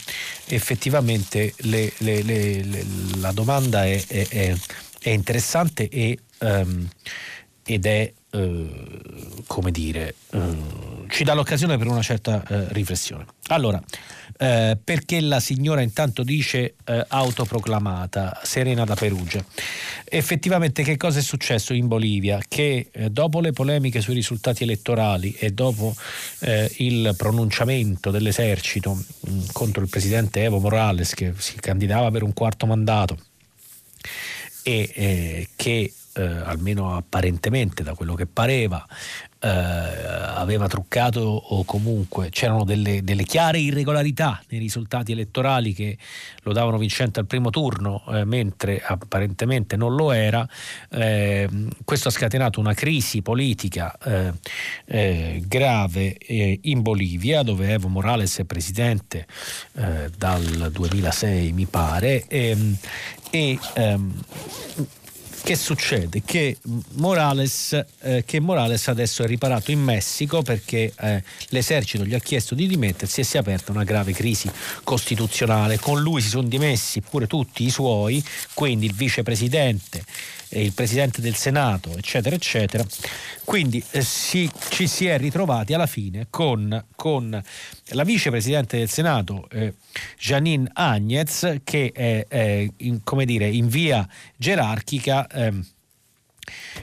effettivamente 0.45 1.53
le, 1.57 1.91
le, 1.97 2.21
le, 2.21 2.85
la 3.17 3.33
domanda 3.33 3.83
è, 3.83 4.01
è, 4.07 4.55
è 4.99 5.09
interessante 5.09 5.89
e, 5.89 6.17
um, 6.39 6.87
ed 7.65 7.85
è 7.85 8.13
come 9.45 9.69
dire, 9.69 10.15
eh, 10.31 10.39
ci 11.09 11.23
dà 11.23 11.33
l'occasione 11.33 11.77
per 11.77 11.87
una 11.87 12.01
certa 12.01 12.43
eh, 12.47 12.65
riflessione. 12.69 13.25
Allora, 13.47 13.79
eh, 14.37 14.75
perché 14.83 15.21
la 15.21 15.39
signora 15.39 15.81
intanto 15.81 16.23
dice 16.23 16.73
eh, 16.83 17.05
autoproclamata 17.07 18.41
Serena 18.43 18.85
da 18.85 18.95
Perugia? 18.95 19.45
Effettivamente 20.05 20.81
che 20.81 20.97
cosa 20.97 21.19
è 21.19 21.21
successo 21.21 21.73
in 21.75 21.87
Bolivia? 21.87 22.39
Che 22.47 22.89
eh, 22.91 23.09
dopo 23.11 23.39
le 23.39 23.51
polemiche 23.51 24.01
sui 24.01 24.15
risultati 24.15 24.63
elettorali 24.63 25.33
e 25.33 25.51
dopo 25.51 25.95
il 26.77 27.13
pronunciamento 27.15 28.09
dell'esercito 28.09 28.95
mm, 28.95 29.39
contro 29.51 29.83
il 29.83 29.89
presidente 29.89 30.43
Evo 30.43 30.59
Morales 30.59 31.13
che 31.13 31.33
si 31.37 31.55
candidava 31.55 32.09
per 32.09 32.23
un 32.23 32.33
quarto 32.33 32.65
mandato 32.65 33.17
e 34.63 35.47
che 35.55 35.93
eh, 36.13 36.23
almeno 36.23 36.95
apparentemente 36.95 37.83
da 37.83 37.93
quello 37.93 38.15
che 38.15 38.25
pareva, 38.25 38.85
eh, 39.39 39.49
aveva 39.49 40.67
truccato 40.67 41.19
o 41.19 41.65
comunque 41.65 42.29
c'erano 42.29 42.63
delle, 42.63 43.03
delle, 43.03 43.23
chiare 43.23 43.59
irregolarità 43.59 44.41
nei 44.47 44.59
risultati 44.59 45.11
elettorali 45.11 45.73
che 45.73 45.97
lo 46.43 46.53
davano 46.53 46.77
vincente 46.77 47.19
al 47.19 47.25
primo 47.25 47.49
turno, 47.49 48.03
eh, 48.07 48.23
mentre 48.23 48.81
apparentemente 48.81 49.75
non 49.75 49.95
lo 49.95 50.11
era. 50.11 50.47
Eh, 50.89 51.49
questo 51.83 52.07
ha 52.07 52.11
scatenato 52.11 52.59
una 52.61 52.73
crisi 52.73 53.21
politica 53.21 53.97
eh, 53.97 54.31
eh, 54.85 55.43
grave 55.45 56.15
in 56.61 56.81
Bolivia, 56.81 57.43
dove 57.43 57.71
Evo 57.71 57.89
Morales 57.89 58.39
è 58.39 58.43
presidente 58.45 59.27
dal 60.17 60.69
2006, 60.71 61.51
mi 61.51 61.65
pare. 61.65 62.25
Ehm, 62.27 62.77
e, 63.29 63.59
ehm, 63.73 64.13
che 65.43 65.55
succede? 65.57 66.21
Che 66.23 66.57
Morales, 66.93 67.85
eh, 68.01 68.23
che 68.25 68.39
Morales, 68.39 68.87
adesso 68.87 69.23
è 69.23 69.27
riparato 69.27 69.71
in 69.71 69.81
Messico 69.81 70.41
perché 70.41 70.93
eh, 70.97 71.21
l'esercito 71.49 72.05
gli 72.05 72.13
ha 72.13 72.19
chiesto 72.19 72.55
di 72.55 72.65
dimettersi 72.65 73.19
e 73.19 73.23
si 73.25 73.35
è 73.35 73.39
aperta 73.41 73.71
una 73.73 73.83
grave 73.83 74.13
crisi 74.13 74.49
costituzionale. 74.83 75.79
Con 75.79 76.01
lui 76.01 76.21
si 76.21 76.29
sono 76.29 76.47
dimessi 76.47 77.01
pure 77.01 77.27
tutti 77.27 77.65
i 77.65 77.69
suoi, 77.69 78.23
quindi 78.53 78.85
il 78.85 78.93
vicepresidente 78.93 80.03
il 80.59 80.73
Presidente 80.73 81.21
del 81.21 81.35
Senato, 81.35 81.95
eccetera, 81.97 82.35
eccetera. 82.35 82.85
Quindi 83.43 83.83
eh, 83.91 84.01
si, 84.01 84.49
ci 84.69 84.87
si 84.87 85.07
è 85.07 85.17
ritrovati 85.17 85.73
alla 85.73 85.87
fine 85.87 86.27
con, 86.29 86.85
con 86.95 87.41
la 87.87 88.03
Vicepresidente 88.03 88.77
del 88.77 88.89
Senato, 88.89 89.47
eh, 89.51 89.73
Janine 90.17 90.69
Agnez, 90.73 91.59
che 91.63 91.91
è, 91.93 92.25
è 92.27 92.67
in, 92.77 93.01
dire, 93.25 93.47
in 93.47 93.67
via 93.67 94.07
gerarchica 94.35 95.27
eh, 95.33 95.63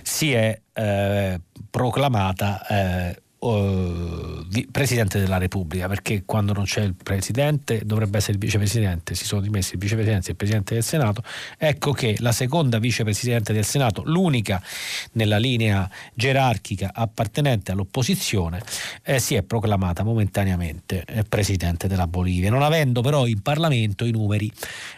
si 0.03 0.33
è 0.33 0.61
eh, 0.73 1.41
proclamata 1.71 2.67
eh, 2.67 3.23
uh, 3.41 4.47
Presidente 4.71 5.19
della 5.19 5.39
Repubblica, 5.39 5.89
perché 5.89 6.23
quando 6.25 6.53
non 6.53 6.65
c'è 6.65 6.83
il 6.83 6.95
Presidente 6.95 7.83
dovrebbe 7.85 8.19
essere 8.19 8.35
il 8.35 8.39
Vicepresidente, 8.39 9.15
si 9.15 9.25
sono 9.25 9.41
dimessi 9.41 9.75
il 9.75 9.81
Vicepresidente 9.81 10.29
e 10.29 10.31
il 10.31 10.37
Presidente 10.37 10.75
del 10.75 10.83
Senato, 10.83 11.23
ecco 11.57 11.93
che 11.93 12.17
la 12.19 12.33
seconda 12.33 12.79
Vicepresidente 12.79 13.53
del 13.53 13.65
Senato, 13.65 14.03
l'unica 14.05 14.63
nella 15.13 15.39
linea 15.39 15.89
gerarchica 16.15 16.91
appartenente 16.95 17.73
all'opposizione, 17.73 18.63
eh, 19.03 19.19
si 19.19 19.35
è 19.35 19.43
proclamata 19.43 20.03
momentaneamente 20.03 21.05
eh, 21.07 21.25
Presidente 21.25 21.89
della 21.89 22.07
Bolivia, 22.07 22.51
non 22.51 22.63
avendo 22.63 23.01
però 23.01 23.27
in 23.27 23.41
Parlamento 23.41 24.05
i 24.05 24.11
numeri 24.11 24.51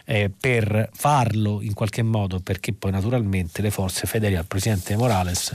eh, 0.05 0.29
per 0.37 0.89
farlo 0.93 1.61
in 1.61 1.73
qualche 1.73 2.03
modo, 2.03 2.39
perché 2.39 2.73
poi 2.73 2.91
naturalmente 2.91 3.61
le 3.61 3.71
forze 3.71 4.07
fedeli 4.07 4.35
al 4.35 4.45
Presidente 4.45 4.95
Morales 4.95 5.53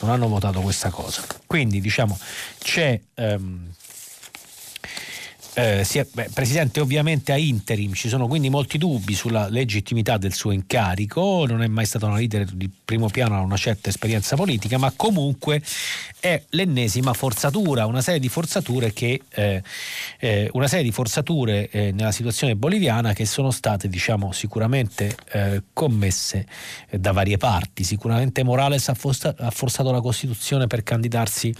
non 0.00 0.10
hanno 0.10 0.28
votato 0.28 0.60
questa 0.60 0.90
cosa. 0.90 1.24
Quindi 1.46 1.80
diciamo 1.80 2.18
c'è 2.58 3.00
um, 3.16 3.70
eh, 5.54 5.80
è, 5.80 6.06
beh, 6.10 6.30
presidente 6.32 6.80
ovviamente 6.80 7.32
a 7.32 7.36
interim, 7.36 7.92
ci 7.92 8.08
sono 8.08 8.26
quindi 8.26 8.48
molti 8.48 8.78
dubbi 8.78 9.14
sulla 9.14 9.48
legittimità 9.48 10.16
del 10.16 10.32
suo 10.32 10.52
incarico, 10.52 11.44
non 11.46 11.62
è 11.62 11.66
mai 11.66 11.86
stato 11.86 12.06
una 12.06 12.16
leader 12.16 12.44
di 12.46 12.70
primo 12.84 13.08
piano, 13.08 13.36
ha 13.36 13.40
una 13.40 13.56
certa 13.56 13.88
esperienza 13.88 14.36
politica, 14.36 14.78
ma 14.78 14.92
comunque 14.94 15.62
è 16.20 16.42
l'ennesima 16.50 17.14
forzatura, 17.14 17.86
una 17.86 18.02
serie 18.02 18.20
di 18.20 18.28
forzature 18.28 18.92
che 18.92 19.22
eh, 19.30 19.62
eh, 20.18 20.50
una 20.52 20.68
serie 20.68 20.84
di 20.84 20.92
forzature 20.92 21.68
eh, 21.70 21.92
nella 21.92 22.12
situazione 22.12 22.54
boliviana 22.54 23.14
che 23.14 23.24
sono 23.24 23.50
state 23.50 23.88
diciamo 23.88 24.30
sicuramente 24.30 25.16
eh, 25.32 25.62
commesse 25.72 26.46
eh, 26.90 26.98
da 26.98 27.12
varie 27.12 27.38
parti. 27.38 27.82
Sicuramente 27.84 28.44
Morales 28.44 28.88
ha, 28.88 28.94
forza, 28.94 29.34
ha, 29.36 29.50
forzato 29.50 29.90
la 29.90 30.00
Costituzione 30.00 30.66
per 30.66 30.82
candidarsi 30.82 31.52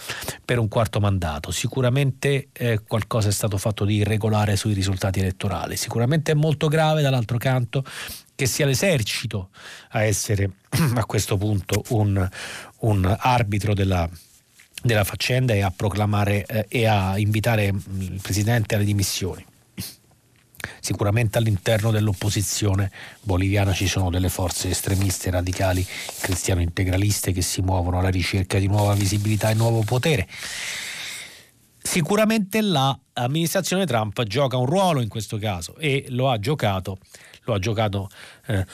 per 0.45 0.59
un 0.59 0.69
quarto 0.69 1.01
mandato, 1.01 1.51
sicuramente 1.51 2.49
qualcosa 2.87 3.28
è 3.28 3.32
stato 3.32 3.57
fatto 3.57 3.85
di 3.85 3.97
irregolare 3.97 4.57
sui 4.57 4.74
risultati 4.74 5.20
elettorali. 5.20 5.77
Sicuramente 5.77 6.32
è 6.32 6.35
molto 6.35 6.69
grave 6.69 7.01
dall'altro 7.01 7.39
canto 7.39 7.82
che 8.35 8.47
sia 8.47 8.66
l'esercito 8.66 9.51
a 9.91 10.03
essere 10.03 10.51
a 10.95 11.05
questo 11.07 11.37
punto 11.37 11.82
un, 11.89 12.28
un 12.81 13.16
arbitro 13.19 13.74
della, 13.74 14.09
della, 14.82 15.05
faccenda 15.05 15.55
e 15.55 15.62
a 15.62 15.73
proclamare 15.74 16.44
eh, 16.47 16.66
e 16.69 16.86
a 16.86 17.19
invitare 17.19 17.73
mm, 17.73 18.01
il 18.01 18.20
Presidente 18.20 18.74
alle 18.74 18.85
dimissioni. 18.85 19.44
Sicuramente 20.81 21.39
all'interno 21.39 21.90
dell'opposizione 21.90 22.90
boliviana 23.23 23.73
ci 23.73 23.86
sono 23.86 24.11
delle 24.11 24.28
forze 24.28 24.70
estremiste, 24.70 25.31
radicali, 25.31 25.86
cristiano-integraliste 26.20 27.32
che 27.32 27.43
si 27.43 27.61
muovono 27.62 27.98
alla 27.98 28.09
ricerca 28.09 28.59
di 28.59 28.66
nuova 28.66 28.94
visibilità 28.94 29.51
e 29.51 29.55
nuovo 29.55 29.82
potere. 29.82 30.27
Sicuramente 31.82 32.61
l'amministrazione 32.61 33.86
Trump 33.86 34.23
gioca 34.24 34.57
un 34.57 34.66
ruolo 34.66 35.01
in 35.01 35.09
questo 35.09 35.39
caso 35.39 35.77
e 35.77 36.07
lo 36.09 36.31
ha 36.31 36.39
giocato, 36.39 36.98
lo 37.44 37.55
ha 37.55 37.59
giocato 37.59 38.09
eh, 38.47 38.66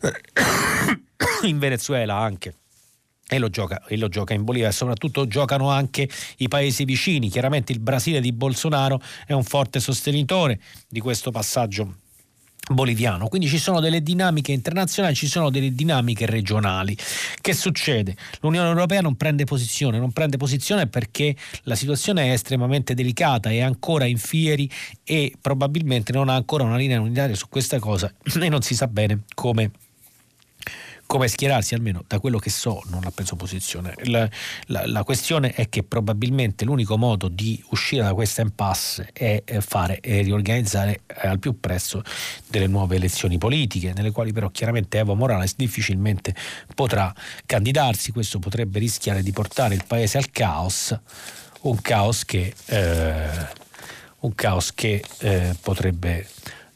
in 1.48 1.58
Venezuela 1.58 2.16
anche. 2.16 2.54
E 3.26 3.38
lo, 3.38 3.48
gioca, 3.48 3.82
e 3.86 3.96
lo, 3.96 4.08
gioca, 4.08 4.34
in 4.34 4.44
Bolivia 4.44 4.68
e 4.68 4.72
soprattutto 4.72 5.26
giocano 5.26 5.70
anche 5.70 6.08
i 6.38 6.48
paesi 6.48 6.84
vicini. 6.84 7.30
Chiaramente 7.30 7.72
il 7.72 7.80
Brasile 7.80 8.20
di 8.20 8.32
Bolsonaro 8.32 9.00
è 9.26 9.32
un 9.32 9.44
forte 9.44 9.80
sostenitore 9.80 10.60
di 10.88 11.00
questo 11.00 11.30
passaggio 11.30 12.02
boliviano. 12.72 13.28
Quindi 13.28 13.48
ci 13.48 13.58
sono 13.58 13.80
delle 13.80 14.02
dinamiche 14.02 14.52
internazionali, 14.52 15.14
ci 15.14 15.26
sono 15.26 15.50
delle 15.50 15.74
dinamiche 15.74 16.26
regionali. 16.26 16.96
Che 17.40 17.52
succede? 17.52 18.16
L'Unione 18.40 18.68
Europea 18.68 19.00
non 19.00 19.16
prende 19.16 19.44
posizione, 19.44 19.98
non 19.98 20.12
prende 20.12 20.36
posizione 20.36 20.86
perché 20.86 21.36
la 21.64 21.74
situazione 21.74 22.26
è 22.26 22.32
estremamente 22.32 22.94
delicata, 22.94 23.50
è 23.50 23.60
ancora 23.60 24.06
in 24.06 24.18
fieri 24.18 24.70
e 25.02 25.34
probabilmente 25.40 26.12
non 26.12 26.28
ha 26.28 26.34
ancora 26.34 26.64
una 26.64 26.76
linea 26.76 27.00
unitaria 27.00 27.34
su 27.34 27.48
questa 27.48 27.78
cosa 27.78 28.12
e 28.40 28.48
non 28.48 28.62
si 28.62 28.74
sa 28.74 28.86
bene 28.86 29.24
come 29.34 29.70
come 31.14 31.28
schierarsi, 31.28 31.74
almeno 31.74 32.02
da 32.08 32.18
quello 32.18 32.38
che 32.38 32.50
so, 32.50 32.82
non 32.86 33.04
ha 33.04 33.12
preso 33.12 33.36
posizione. 33.36 33.94
La, 34.06 34.28
la, 34.66 34.84
la, 34.84 35.04
questione 35.04 35.52
è 35.52 35.68
che 35.68 35.84
probabilmente 35.84 36.64
l'unico 36.64 36.98
modo 36.98 37.28
di 37.28 37.62
uscire 37.68 38.02
da 38.02 38.12
questa 38.14 38.42
impasse 38.42 39.10
è 39.12 39.44
fare 39.60 40.00
e 40.00 40.22
riorganizzare 40.22 41.02
eh, 41.06 41.28
al 41.28 41.38
più 41.38 41.60
presto 41.60 42.02
delle 42.48 42.66
nuove 42.66 42.96
elezioni 42.96 43.38
politiche, 43.38 43.92
nelle 43.94 44.10
quali 44.10 44.32
però 44.32 44.50
chiaramente 44.50 44.98
Evo 44.98 45.14
Morales 45.14 45.54
difficilmente 45.54 46.34
potrà 46.74 47.14
candidarsi. 47.46 48.10
Questo 48.10 48.40
potrebbe 48.40 48.80
rischiare 48.80 49.22
di 49.22 49.30
portare 49.30 49.76
il 49.76 49.84
paese 49.86 50.18
al 50.18 50.32
caos, 50.32 50.98
un 51.60 51.80
caos 51.80 52.24
che, 52.24 52.52
eh, 52.66 53.46
un 54.18 54.34
caos 54.34 54.74
che 54.74 55.00
eh, 55.18 55.54
potrebbe 55.60 56.26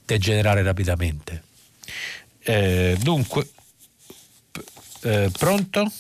degenerare 0.05 0.63
rapidamente. 0.63 1.43
Eh, 2.45 2.97
dunque, 3.03 3.49
eh, 5.05 5.31
pronto? 5.37 5.91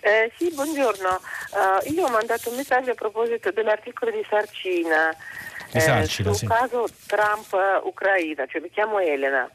Eh, 0.00 0.32
sì, 0.36 0.50
buongiorno. 0.52 1.20
Uh, 1.50 1.92
io 1.92 2.06
ho 2.06 2.10
mandato 2.10 2.50
un 2.50 2.56
messaggio 2.56 2.92
a 2.92 2.94
proposito 2.94 3.50
dell'articolo 3.50 4.10
di 4.10 4.24
Sarcina 4.28 5.14
di 5.72 5.80
Sarcina, 5.80 6.00
eh, 6.00 6.06
sul 6.06 6.34
sì. 6.34 6.46
caso 6.46 6.88
Trump-Ucraina, 7.06 8.46
cioè 8.46 8.60
mi 8.60 8.70
chiamo 8.70 8.98
Elena. 8.98 9.50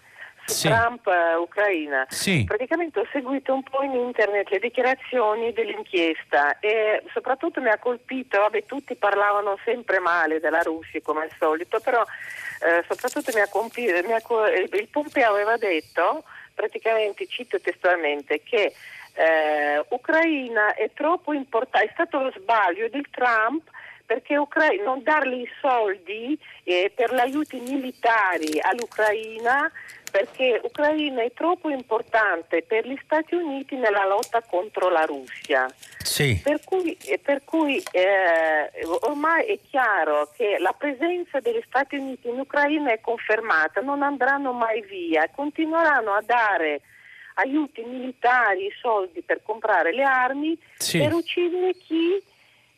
Su 0.45 0.55
Sì. 0.55 0.67
Trump-Ucraina. 0.67 2.05
Sì. 2.09 2.43
Praticamente 2.45 2.99
ho 2.99 3.07
seguito 3.13 3.53
un 3.53 3.63
po' 3.63 3.81
in 3.81 3.93
internet 3.93 4.49
le 4.49 4.59
dichiarazioni 4.59 5.53
dell'inchiesta 5.53 6.59
e 6.59 7.01
soprattutto 7.13 7.61
mi 7.61 7.69
ha 7.69 7.77
colpito, 7.77 8.39
vabbè 8.39 8.65
tutti 8.65 8.95
parlavano 8.95 9.57
sempre 9.63 9.99
male 9.99 10.41
della 10.41 10.59
Russia 10.61 10.99
come 11.01 11.23
al 11.23 11.31
solito, 11.39 11.79
però 11.79 12.03
eh, 12.59 12.83
soprattutto 12.89 13.31
mi 13.33 13.39
ha 13.39 13.47
colpi- 13.47 13.85
mi 14.05 14.11
ha 14.11 14.21
il 14.73 14.87
Pompeo 14.91 15.31
aveva 15.31 15.55
detto, 15.55 16.25
praticamente 16.53 17.27
cito 17.27 17.59
testualmente, 17.59 18.41
che 18.43 18.73
eh, 19.13 19.85
Ucraina 19.89 20.73
è 20.73 20.89
troppo 20.93 21.33
importante, 21.33 21.87
è 21.87 21.91
stato 21.93 22.19
lo 22.19 22.33
sbaglio 22.35 22.89
del 22.89 23.05
Trump 23.11 23.69
perché 24.05 24.37
Ucra- 24.37 24.67
non 24.83 25.01
dargli 25.01 25.41
i 25.41 25.49
soldi 25.61 26.37
eh, 26.63 26.91
per 26.93 27.13
gli 27.13 27.19
aiuti 27.19 27.59
militari 27.59 28.59
all'Ucraina 28.61 29.71
perché 30.13 30.61
Ucraina 30.63 31.23
è 31.23 31.31
troppo 31.33 31.69
importante 31.69 32.61
per 32.61 32.85
gli 32.87 32.95
Stati 33.03 33.33
Uniti 33.33 33.75
nella 33.75 34.05
lotta 34.05 34.43
contro 34.43 34.89
la 34.89 35.05
Russia. 35.05 35.65
Sì. 36.03 36.39
Per 36.43 36.59
cui, 36.63 36.95
eh, 37.07 37.17
per 37.17 37.43
cui, 37.43 37.81
eh, 37.91 38.69
ormai 39.07 39.45
è 39.47 39.57
chiaro 39.67 40.29
che 40.37 40.57
la 40.59 40.71
presenza 40.77 41.39
degli 41.39 41.63
Stati 41.65 41.95
Uniti 41.95 42.27
in 42.27 42.37
Ucraina 42.39 42.91
è 42.91 43.01
confermata, 43.01 43.81
non 43.81 44.03
andranno 44.03 44.51
mai 44.53 44.81
via, 44.83 45.27
continueranno 45.33 46.11
a 46.13 46.21
dare 46.23 46.81
aiuti 47.35 47.81
militari, 47.81 48.71
soldi 48.79 49.23
per 49.23 49.41
comprare 49.41 49.91
le 49.93 50.03
armi, 50.03 50.55
Sì. 50.77 50.99
per 50.99 51.13
uccidere 51.13 51.73
chi? 51.73 52.21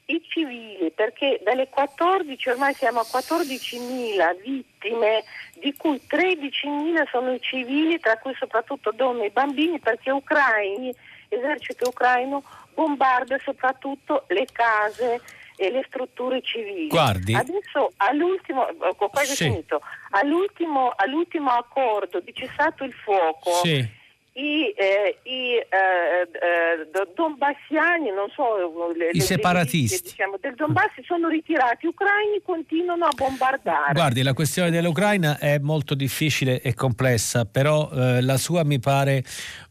I 0.07 0.21
civili, 0.27 0.91
perché 0.91 1.39
dalle 1.43 1.67
14, 1.67 2.49
ormai 2.49 2.73
siamo 2.75 2.99
a 2.99 3.05
14.000 3.11 4.39
vittime, 4.43 5.23
di 5.55 5.73
cui 5.75 5.99
13.000 6.07 7.07
sono 7.09 7.33
i 7.33 7.41
civili, 7.41 7.99
tra 7.99 8.17
cui 8.17 8.35
soprattutto 8.37 8.91
donne 8.91 9.25
e 9.25 9.29
bambini, 9.31 9.79
perché 9.79 10.11
ucraini, 10.11 10.93
l'esercito 11.29 11.89
ucraino 11.89 12.43
bombarda 12.75 13.39
soprattutto 13.43 14.25
le 14.27 14.45
case 14.51 15.21
e 15.55 15.71
le 15.71 15.83
strutture 15.87 16.41
civili. 16.41 16.87
Guardi. 16.87 17.33
Adesso 17.33 17.93
all'ultimo, 17.97 18.61
ho 18.61 19.09
quasi 19.09 19.35
Sì. 19.35 19.45
finito, 19.45 19.81
all'ultimo, 20.11 20.93
all'ultimo 20.95 21.49
accordo 21.51 22.19
di 22.19 22.33
cessato 22.33 22.83
il 22.83 22.93
fuoco 22.93 23.49
Sì. 23.63 24.03
I, 24.37 24.73
eh, 24.75 25.17
i 25.23 25.55
eh, 25.55 25.63
eh, 25.63 26.87
do- 26.91 27.09
donbassiani, 27.15 28.09
non 28.11 28.27
so, 28.35 28.91
le- 28.93 29.11
I 29.13 29.21
separatisti. 29.21 30.03
le- 30.03 30.09
diciamo, 30.09 30.37
del 30.41 30.55
Donbass 30.55 30.91
si 30.95 31.03
sono 31.05 31.29
ritirati, 31.29 31.85
ucraini 31.87 32.41
continuano 32.43 33.05
a 33.05 33.11
bombardare. 33.15 33.93
Guardi, 33.93 34.23
la 34.23 34.33
questione 34.33 34.71
dell'Ucraina 34.71 35.37
è 35.37 35.57
molto 35.59 35.95
difficile 35.95 36.59
e 36.61 36.73
complessa, 36.73 37.45
però 37.45 37.89
eh, 37.93 38.21
la 38.21 38.35
sua 38.37 38.65
mi 38.65 38.79
pare 38.79 39.23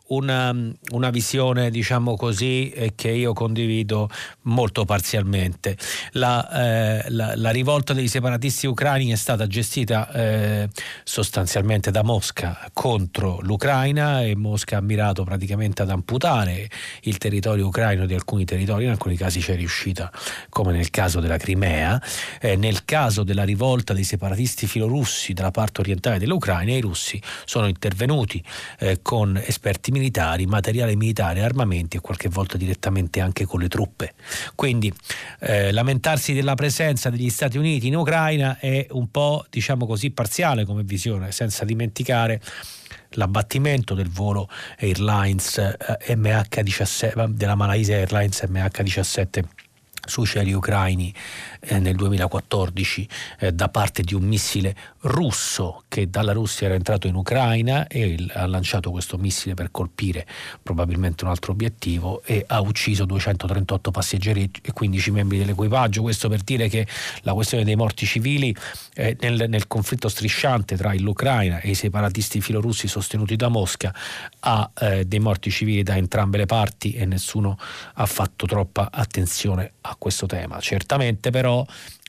una, 0.07 0.55
una 0.91 1.11
visione, 1.11 1.71
diciamo 1.71 2.17
così, 2.17 2.71
eh, 2.71 2.93
che 2.95 3.11
io 3.11 3.33
condivido 3.33 4.11
molto 4.43 4.85
parzialmente. 4.85 5.77
La, 6.13 7.03
eh, 7.03 7.11
la- 7.11 7.35
la 7.37 7.51
rivolta 7.51 7.93
dei 7.95 8.09
separatisti 8.09 8.67
ucraini 8.67 9.11
è 9.11 9.17
stata 9.17 9.47
gestita 9.47 10.11
eh, 10.13 10.69
sostanzialmente 11.05 11.91
da 11.91 12.03
Mosca 12.03 12.69
contro 12.73 13.39
l'Ucraina 13.43 14.23
e 14.23 14.37
Mosca 14.37 14.77
ha 14.77 14.81
mirato 14.81 15.25
praticamente 15.25 15.83
ad 15.83 15.91
amputare 15.91 16.69
il 17.03 17.19
territorio 17.19 17.67
ucraino 17.67 18.07
di 18.07 18.15
alcuni 18.15 18.45
territori, 18.45 18.85
in 18.85 18.91
alcuni 18.91 19.17
casi 19.17 19.41
c'è 19.41 19.57
riuscita, 19.57 20.11
come 20.51 20.73
nel 20.73 20.91
caso 20.91 21.21
della 21.21 21.39
Crimea. 21.39 22.01
Eh, 22.41 22.57
nel 22.57 22.85
caso 22.85 23.23
della 23.23 23.45
rivolta 23.45 23.95
dei 23.95 24.05
separatisti 24.05 24.67
filorussi 24.67 25.33
dalla 25.33 25.51
parte 25.51 25.81
orientale 25.81 26.19
dell'Ucraina, 26.19 26.73
i 26.73 26.81
russi 26.81 27.21
sono 27.45 27.67
intervenuti 27.69 28.43
eh, 28.81 29.01
con 29.03 29.37
esperti 29.37 29.93
militari, 29.95 30.47
materiale 30.47 30.97
militare, 30.97 31.43
armamenti 31.43 31.97
e 31.97 32.01
qualche 32.01 32.29
volta 32.29 32.57
direttamente 32.57 33.21
anche 33.21 33.45
con 33.45 33.61
le 33.61 33.69
truppe. 33.69 34.15
Quindi 34.57 34.93
eh, 35.41 35.71
lamentarsi 35.71 36.33
della 36.33 36.55
presenza 36.55 37.11
degli 37.11 37.31
Stati 37.31 37.57
Uniti 37.57 37.87
in 37.87 37.97
Ucraina 37.97 38.59
è 38.59 38.87
un 38.91 39.11
po', 39.11 39.47
diciamo 39.49 39.87
così, 39.87 40.11
parziale 40.11 40.65
come 40.65 40.83
visione, 40.83 41.31
senza 41.31 41.65
dimenticare 41.65 42.41
l'abbattimento 43.11 43.95
del 43.95 44.09
volo 44.09 44.49
Airlines 44.79 45.59
eh, 45.59 46.17
MH17 46.17 47.29
della 47.29 47.55
Malaysia 47.55 47.95
Airlines 47.95 48.43
MH17 48.49 49.43
sui 50.07 50.27
cieli 50.27 50.53
ucraini 50.53 51.15
eh, 51.67 51.79
nel 51.79 51.97
2014 51.97 53.09
eh, 53.41 53.53
da 53.53 53.69
parte 53.69 54.03
di 54.03 54.15
un 54.15 54.23
missile 54.23 54.75
russo 55.01 55.85
che 55.89 56.09
dalla 56.09 56.33
Russia 56.33 56.67
era 56.67 56.75
entrato 56.75 57.07
in 57.07 57.15
Ucraina 57.15 57.87
e 57.87 58.07
il- 58.07 58.31
ha 58.35 58.47
lanciato 58.47 58.91
questo 58.91 59.19
missile 59.19 59.55
per 59.55 59.71
colpire 59.71 60.27
probabilmente 60.63 61.25
un 61.25 61.31
altro 61.31 61.53
obiettivo 61.53 62.23
e 62.25 62.45
ha 62.47 62.61
ucciso 62.61 63.05
238 63.05 63.91
passeggeri 63.91 64.51
e 64.63 64.73
15 64.73 65.11
membri 65.11 65.39
dell'equipaggio. 65.39 66.03
Questo 66.03 66.29
per 66.29 66.43
dire 66.43 66.69
che 66.69 66.87
la 67.23 67.35
questione 67.35 67.65
dei 67.65 67.77
morti 67.77 68.07
civili 68.07 68.55
eh, 68.95 69.17
nel, 69.21 69.47
nel 69.49 69.67
conflitto 69.67 70.09
strisciante 70.09 70.77
tra 70.77 70.93
l'Ucraina 70.95 71.61
e 71.61 71.71
i 71.71 71.75
separatisti 71.75 72.41
filorussi 72.41 72.89
sostenuti 72.89 73.37
da 73.37 73.49
Mosca 73.49 73.95
ha 74.41 74.71
eh, 74.81 75.05
dei 75.05 75.19
morti 75.19 75.51
civili 75.51 75.83
da 75.83 75.97
entrambe 75.97 76.39
le 76.39 76.47
parti 76.47 76.93
e 76.93 77.05
nessuno 77.05 77.59
ha 77.95 78.07
fatto 78.07 78.47
troppa 78.47 78.89
attenzione 78.91 79.73
a 79.83 79.97
questo 79.99 80.27
tema. 80.27 80.59
Certamente 80.61 81.31
però, 81.31 81.54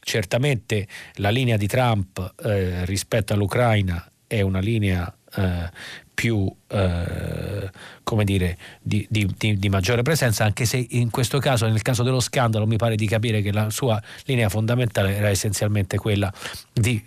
certamente 0.02 0.88
la 1.16 1.30
linea 1.30 1.58
di 1.58 1.68
Trump 1.68 2.34
eh, 2.44 2.86
rispetto 2.86 3.34
all'Ucraina 3.34 4.08
è 4.28 4.42
una 4.42 4.60
linea 4.60 5.12
eh, 5.36 5.70
più 6.14 6.50
eh, 6.68 7.70
come 8.04 8.24
dire 8.24 8.58
di, 8.82 9.06
di- 9.10 9.30
di- 9.38 9.58
di 9.58 9.70
maggiore 9.70 10.02
presenza 10.02 10.46
anche 10.46 10.66
se 10.66 10.86
in 10.92 11.10
questo 11.10 11.40
caso 11.40 11.68
nel 11.68 11.82
caso 11.82 12.04
dello 12.04 12.22
scandalo 12.22 12.66
mi 12.66 12.78
pare 12.78 12.96
di 12.96 13.06
capire 13.08 13.42
che 13.42 13.52
la 13.52 13.70
sua 13.70 14.02
linea 14.26 14.48
fondamentale 14.48 15.16
era 15.16 15.30
essenzialmente 15.30 15.98
quella 15.98 16.32
di 16.72 17.04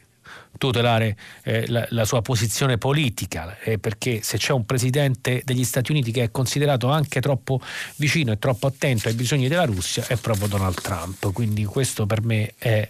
tutelare 0.57 1.17
eh, 1.45 1.67
la, 1.69 1.87
la 1.91 2.05
sua 2.05 2.23
posizione 2.23 2.79
politica, 2.79 3.59
eh, 3.61 3.79
perché 3.79 4.23
se 4.23 4.39
c'è 4.39 4.53
un 4.53 4.65
presidente 4.65 5.43
degli 5.45 5.65
Stati 5.65 5.91
Uniti 5.91 6.11
che 6.11 6.25
è 6.25 6.31
considerato 6.31 6.89
anche 6.89 7.21
troppo 7.21 7.61
vicino 7.97 8.33
e 8.33 8.39
troppo 8.39 8.67
attento 8.67 9.09
ai 9.09 9.15
bisogni 9.15 9.49
della 9.49 9.65
Russia 9.65 10.05
è 10.07 10.17
proprio 10.17 10.49
Donald 10.49 10.81
Trump, 10.81 11.33
quindi 11.33 11.65
questo 11.65 12.07
per 12.07 12.23
me 12.23 12.55
è 12.59 12.89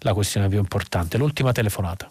la 0.00 0.14
questione 0.14 0.48
più 0.48 0.58
importante. 0.58 1.16
L'ultima 1.16 1.52
telefonata. 1.52 2.10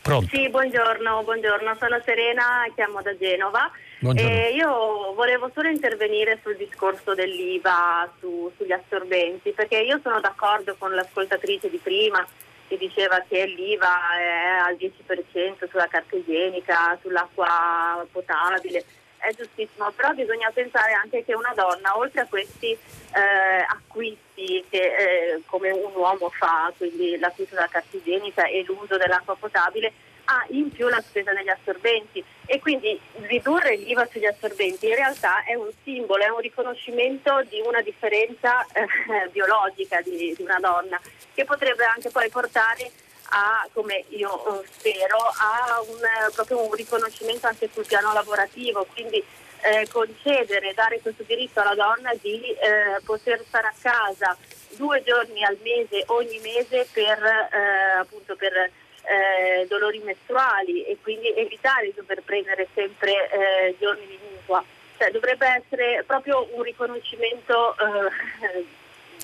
Pronto? 0.00 0.28
Sì, 0.34 0.48
buongiorno, 0.48 1.22
buongiorno, 1.22 1.76
sono 1.78 2.00
Serena, 2.04 2.64
chiamo 2.74 3.02
da 3.02 3.14
Genova. 3.18 3.70
Buongiorno. 3.98 4.30
E 4.30 4.54
io 4.54 5.12
volevo 5.14 5.50
solo 5.52 5.68
intervenire 5.68 6.38
sul 6.42 6.56
discorso 6.56 7.14
dell'IVA 7.14 8.10
su- 8.18 8.50
sugli 8.56 8.72
assorbenti, 8.72 9.50
perché 9.50 9.78
io 9.78 10.00
sono 10.02 10.20
d'accordo 10.20 10.76
con 10.78 10.94
l'ascoltatrice 10.94 11.68
di 11.68 11.78
prima 11.82 12.26
che 12.68 12.76
diceva 12.76 13.24
che 13.26 13.46
l'IVA 13.46 14.18
è 14.18 14.58
al 14.68 14.76
10% 14.76 15.68
sulla 15.68 15.88
carta 15.88 16.16
igienica, 16.16 16.96
sull'acqua 17.00 18.06
potabile, 18.12 18.84
è 19.16 19.32
giustissimo, 19.34 19.90
però 19.92 20.12
bisogna 20.12 20.50
pensare 20.52 20.92
anche 20.92 21.24
che 21.24 21.34
una 21.34 21.52
donna, 21.56 21.96
oltre 21.96 22.20
a 22.20 22.26
questi 22.26 22.70
eh, 22.70 23.64
acquisti 23.66 24.64
che, 24.70 24.78
eh, 24.78 25.42
come 25.46 25.70
un 25.70 25.92
uomo 25.94 26.28
fa, 26.30 26.72
quindi 26.76 27.18
l'acquisto 27.18 27.54
della 27.54 27.68
carta 27.68 27.96
igienica 27.96 28.46
e 28.46 28.62
l'uso 28.64 28.96
dell'acqua 28.96 29.34
potabile, 29.34 29.92
ha 30.30 30.44
in 30.50 30.70
più 30.70 30.88
la 30.88 31.00
spesa 31.00 31.32
degli 31.32 31.48
assorbenti. 31.48 32.22
E 32.46 32.60
quindi 32.60 32.98
ridurre 33.22 33.76
l'IVA 33.76 34.06
sugli 34.10 34.26
assorbenti 34.26 34.86
in 34.88 34.94
realtà 34.94 35.44
è 35.44 35.54
un 35.54 35.70
simbolo, 35.82 36.22
è 36.22 36.28
un 36.28 36.40
riconoscimento 36.40 37.42
di 37.48 37.60
una 37.64 37.82
differenza 37.82 38.64
eh, 38.72 39.28
biologica 39.30 40.00
di, 40.00 40.34
di, 40.36 40.42
una 40.42 40.58
donna 40.58 41.00
che 41.34 41.44
potrebbe 41.44 41.84
anche 41.84 42.10
poi 42.10 42.28
portare 42.30 42.90
a, 43.30 43.68
come 43.72 44.04
io 44.08 44.62
eh, 44.62 44.66
spero, 44.70 45.18
a 45.18 45.80
un, 45.86 45.98
proprio 46.34 46.62
un 46.62 46.72
riconoscimento 46.72 47.46
anche 47.46 47.68
sul 47.72 47.86
piano 47.86 48.12
lavorativo, 48.12 48.86
quindi 48.92 49.22
eh, 49.60 49.88
concedere, 49.90 50.72
dare 50.74 51.00
questo 51.00 51.24
diritto 51.24 51.60
alla 51.60 51.74
donna 51.74 52.12
di 52.20 52.40
eh, 52.52 53.00
poter 53.04 53.42
stare 53.46 53.66
a 53.66 53.74
casa 53.80 54.36
due 54.76 55.02
giorni 55.02 55.44
al 55.44 55.58
mese, 55.62 56.04
ogni 56.06 56.38
mese 56.40 56.86
per, 56.92 57.22
eh, 57.22 57.98
appunto 57.98 58.36
per 58.36 58.70
eh, 59.08 59.66
dolori 59.66 59.98
mestruali 60.00 60.84
e 60.84 60.98
quindi 61.00 61.34
evitare 61.34 61.86
di 61.86 61.94
dover 61.96 62.22
prendere 62.22 62.68
sempre 62.74 63.30
eh, 63.30 63.76
giorni 63.80 64.06
di 64.06 64.18
mutua. 64.30 64.62
Cioè, 64.98 65.10
dovrebbe 65.10 65.46
essere 65.46 66.02
proprio 66.06 66.48
un 66.54 66.62
riconoscimento 66.62 67.76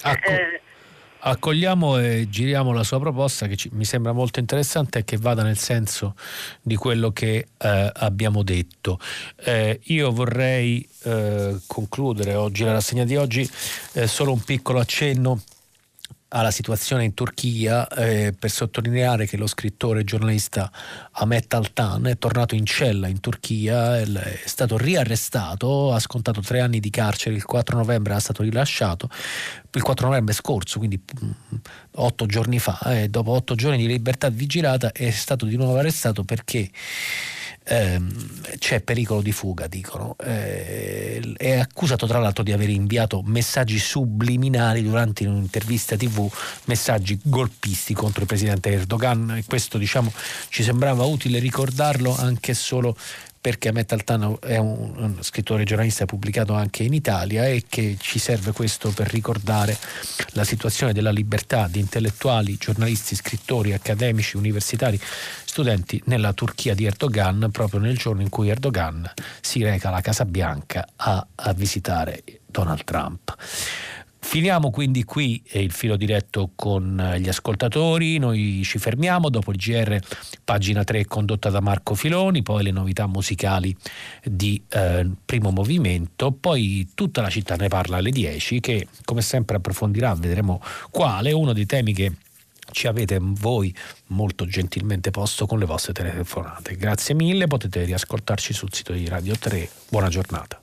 ecco 0.03 0.63
accogliamo 1.27 1.99
e 1.99 2.27
giriamo 2.29 2.73
la 2.73 2.83
sua 2.83 2.99
proposta 2.99 3.47
che 3.47 3.57
ci, 3.57 3.71
mi 3.73 3.85
sembra 3.85 4.13
molto 4.13 4.41
interessante 4.41 5.01
e 5.01 5.05
che 5.05 5.17
vada 5.17 5.43
nel 5.43 5.57
senso 5.57 6.15
di 6.61 6.77
quello 6.77 7.13
che 7.13 7.47
eh, 7.57 7.91
abbiamo 7.95 8.43
detto. 8.43 8.99
Eh, 9.37 9.81
io 9.85 10.11
vorrei 10.13 10.87
eh, 11.05 11.57
concludere 11.67 12.35
oggi 12.35 12.65
la 12.65 12.73
rassegna 12.73 13.05
di 13.05 13.17
oggi 13.17 13.49
eh, 13.93 14.07
solo 14.07 14.33
un 14.33 14.43
piccolo 14.43 14.81
accenno 14.81 15.41
alla 16.35 16.51
situazione 16.51 17.05
in 17.05 17.15
Turchia 17.15 17.87
eh, 17.89 18.35
per 18.37 18.51
sottolineare 18.51 19.27
che 19.27 19.37
lo 19.37 19.47
scrittore 19.47 20.01
e 20.01 20.05
giornalista 20.05 20.71
Ahmet 21.13 21.53
Altan 21.55 22.07
è 22.07 22.19
tornato 22.19 22.57
in 22.57 22.67
cella 22.67 23.07
in 23.07 23.21
Turchia, 23.21 23.99
è 24.01 24.43
stato 24.45 24.77
riarrestato, 24.77 25.93
ha 25.93 26.01
scontato 26.01 26.41
tre 26.41 26.61
anni 26.61 26.81
di 26.81 26.91
carcere, 26.91 27.37
il 27.37 27.45
4 27.45 27.77
novembre 27.77 28.17
è 28.17 28.21
stato 28.21 28.43
rilasciato, 28.43 29.09
il 29.71 29.83
4 29.83 30.09
novembre 30.09 30.35
scorso, 30.35 30.79
quindi 30.79 31.01
mm, 31.01 31.31
otto 31.93 32.27
giorni 32.27 32.59
fa, 32.59 32.81
eh, 32.87 33.09
dopo 33.09 33.31
otto 33.31 33.55
giorni 33.55 33.77
di 33.77 33.87
libertà 33.87 34.29
vigilata 34.29 34.91
è 34.91 35.11
stato 35.11 35.47
di 35.47 35.57
nuovo 35.57 35.79
arrestato 35.79 36.25
perché 36.25 36.69
ehm, 37.65 38.57
c'è 38.59 38.81
pericolo 38.81 39.21
di 39.23 39.33
fuga, 39.33 39.67
dicono. 39.67 40.17
Eh, 40.23 41.35
è 41.37 41.59
accusato 41.59 42.07
tra 42.07 42.19
l'altro 42.19 42.43
di 42.43 42.53
aver 42.53 42.69
inviato 42.69 43.23
messaggi 43.25 43.79
subliminali 43.79 44.83
durante 44.83 45.27
un'intervista 45.27 45.97
tv, 45.97 46.31
messaggi 46.65 47.19
golpisti 47.23 47.95
contro 47.95 48.23
il 48.23 48.27
presidente 48.27 48.71
Erdogan 48.71 49.37
e 49.37 49.45
questo 49.47 49.79
diciamo 49.79 50.13
ci 50.49 50.63
sembrava 50.63 51.05
utile 51.05 51.39
ricordarlo 51.39 52.15
anche 52.17 52.55
solo 52.55 52.97
perché 53.45 53.69
Ahmet 53.69 53.93
Altano 53.93 54.41
è 54.41 54.57
un, 54.57 54.95
un, 54.97 55.17
scrittore 55.21 55.65
giornalista 55.65 56.07
pubblicato 56.07 56.55
anche 56.55 56.83
in 56.83 56.95
Italia 56.95 57.45
e 57.45 57.65
che 57.69 57.99
ci 58.01 58.19
serve 58.19 58.53
questo 58.53 58.89
per 58.89 59.07
ricordare 59.11 59.77
la 60.29 60.45
situazione 60.45 60.95
della 60.95 61.11
libertà 61.11 61.69
di 61.69 61.79
intellettuali, 61.79 62.57
giornalisti, 62.57 63.15
scrittori, 63.15 63.75
accademici, 63.75 64.39
universitari, 64.39 64.99
studenti 65.45 66.01
nella 66.07 66.33
Turchia 66.33 66.75
di 66.75 66.87
Erdogan 66.87 67.51
proprio 67.53 67.81
nel 67.81 67.99
giorno 67.99 68.23
in 68.23 68.31
cui 68.31 68.49
Erdogan 68.49 69.13
si 69.43 69.63
reca 69.63 69.89
alla 69.89 70.01
Casa 70.01 70.25
Bianca 70.25 70.87
a, 70.97 71.27
a 71.35 71.53
visitare 71.53 72.23
Donald 72.47 72.85
Trump. 72.85 73.37
Finiamo 74.25 74.71
quindi 74.71 75.05
qui 75.05 75.41
il 75.53 75.71
filo 75.71 75.97
diretto 75.97 76.51
con 76.57 77.15
gli 77.19 77.29
ascoltatori, 77.29 78.19
noi 78.19 78.63
ci 78.65 78.79
fermiamo, 78.79 79.29
dopo 79.29 79.53
il 79.53 79.59
GR 79.59 79.97
pagina 80.43 80.83
3 80.83 81.05
condotta 81.05 81.51
da 81.51 81.61
Marco 81.61 81.95
Filoni, 81.95 82.43
poi 82.43 82.65
le 82.65 82.73
novità 82.73 83.07
musicali 83.07 83.77
di 84.25 84.61
eh, 84.71 85.09
primo 85.25 85.51
movimento, 85.51 86.33
poi 86.33 86.91
tutta 86.95 87.21
la 87.21 87.29
città 87.29 87.55
ne 87.55 87.69
parla 87.69 87.99
alle 87.99 88.11
10 88.11 88.59
che 88.59 88.89
come 89.05 89.23
sempre 89.23 89.57
approfondirà, 89.57 90.15
vedremo 90.15 90.61
quale, 90.91 91.31
uno 91.31 91.53
dei 91.53 91.67
temi 91.67 91.93
che 91.93 92.13
ci 92.73 92.89
avete 92.89 93.19
voi 93.21 93.73
molto 94.09 94.47
gentilmente 94.47 95.11
posto 95.11 95.47
con 95.47 95.61
le 95.61 95.67
vostre 95.67 95.93
telefonate. 95.93 96.75
Grazie 96.77 97.15
mille, 97.15 97.47
potete 97.47 97.85
riascoltarci 97.85 98.53
sul 98.53 98.73
sito 98.73 98.95
di 98.95 99.07
Radio 99.07 99.37
3. 99.39 99.69
Buona 99.91 100.09
giornata. 100.09 100.61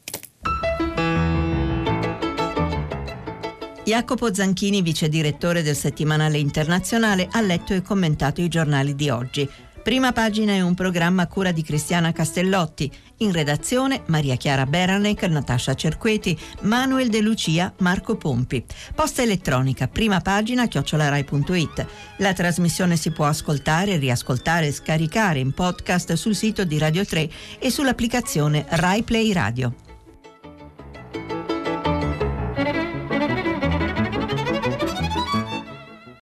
Jacopo 3.92 4.34
Zanchini, 4.34 4.82
vice 4.82 5.10
direttore 5.10 5.64
del 5.64 5.76
settimanale 5.76 6.38
internazionale, 6.38 7.28
ha 7.30 7.42
letto 7.42 7.74
e 7.74 7.82
commentato 7.82 8.40
i 8.40 8.48
giornali 8.48 8.96
di 8.96 9.10
oggi. 9.10 9.46
Prima 9.84 10.14
pagina 10.14 10.54
è 10.54 10.62
un 10.62 10.76
programma 10.76 11.24
a 11.24 11.28
cura 11.28 11.52
di 11.52 11.62
Cristiana 11.62 12.14
Castellotti. 12.14 12.90
In 13.18 13.34
redazione 13.34 14.04
Maria 14.06 14.38
Chiara 14.38 14.66
Beranec, 14.66 15.24
Natascia 15.24 15.74
Cerqueti, 15.74 16.40
Manuel 16.62 17.10
De 17.10 17.20
Lucia, 17.20 17.74
Marco 17.80 18.16
Pompi. 18.16 18.64
Posta 18.96 19.24
elettronica, 19.24 19.90
prima 19.90 20.22
pagina 20.22 20.70
chiocciolarai.it. 20.70 21.86
La 22.20 22.32
trasmissione 22.32 22.96
si 22.96 23.12
può 23.12 23.26
ascoltare, 23.26 23.98
riascoltare 23.98 24.68
e 24.68 24.72
scaricare 24.72 25.40
in 25.40 25.52
podcast 25.52 26.14
sul 26.14 26.34
sito 26.34 26.64
di 26.64 26.78
Radio 26.78 27.04
3 27.04 27.30
e 27.60 27.70
sull'applicazione 27.70 28.64
Rai 28.70 29.04
Play 29.04 29.34
Radio. 29.34 29.91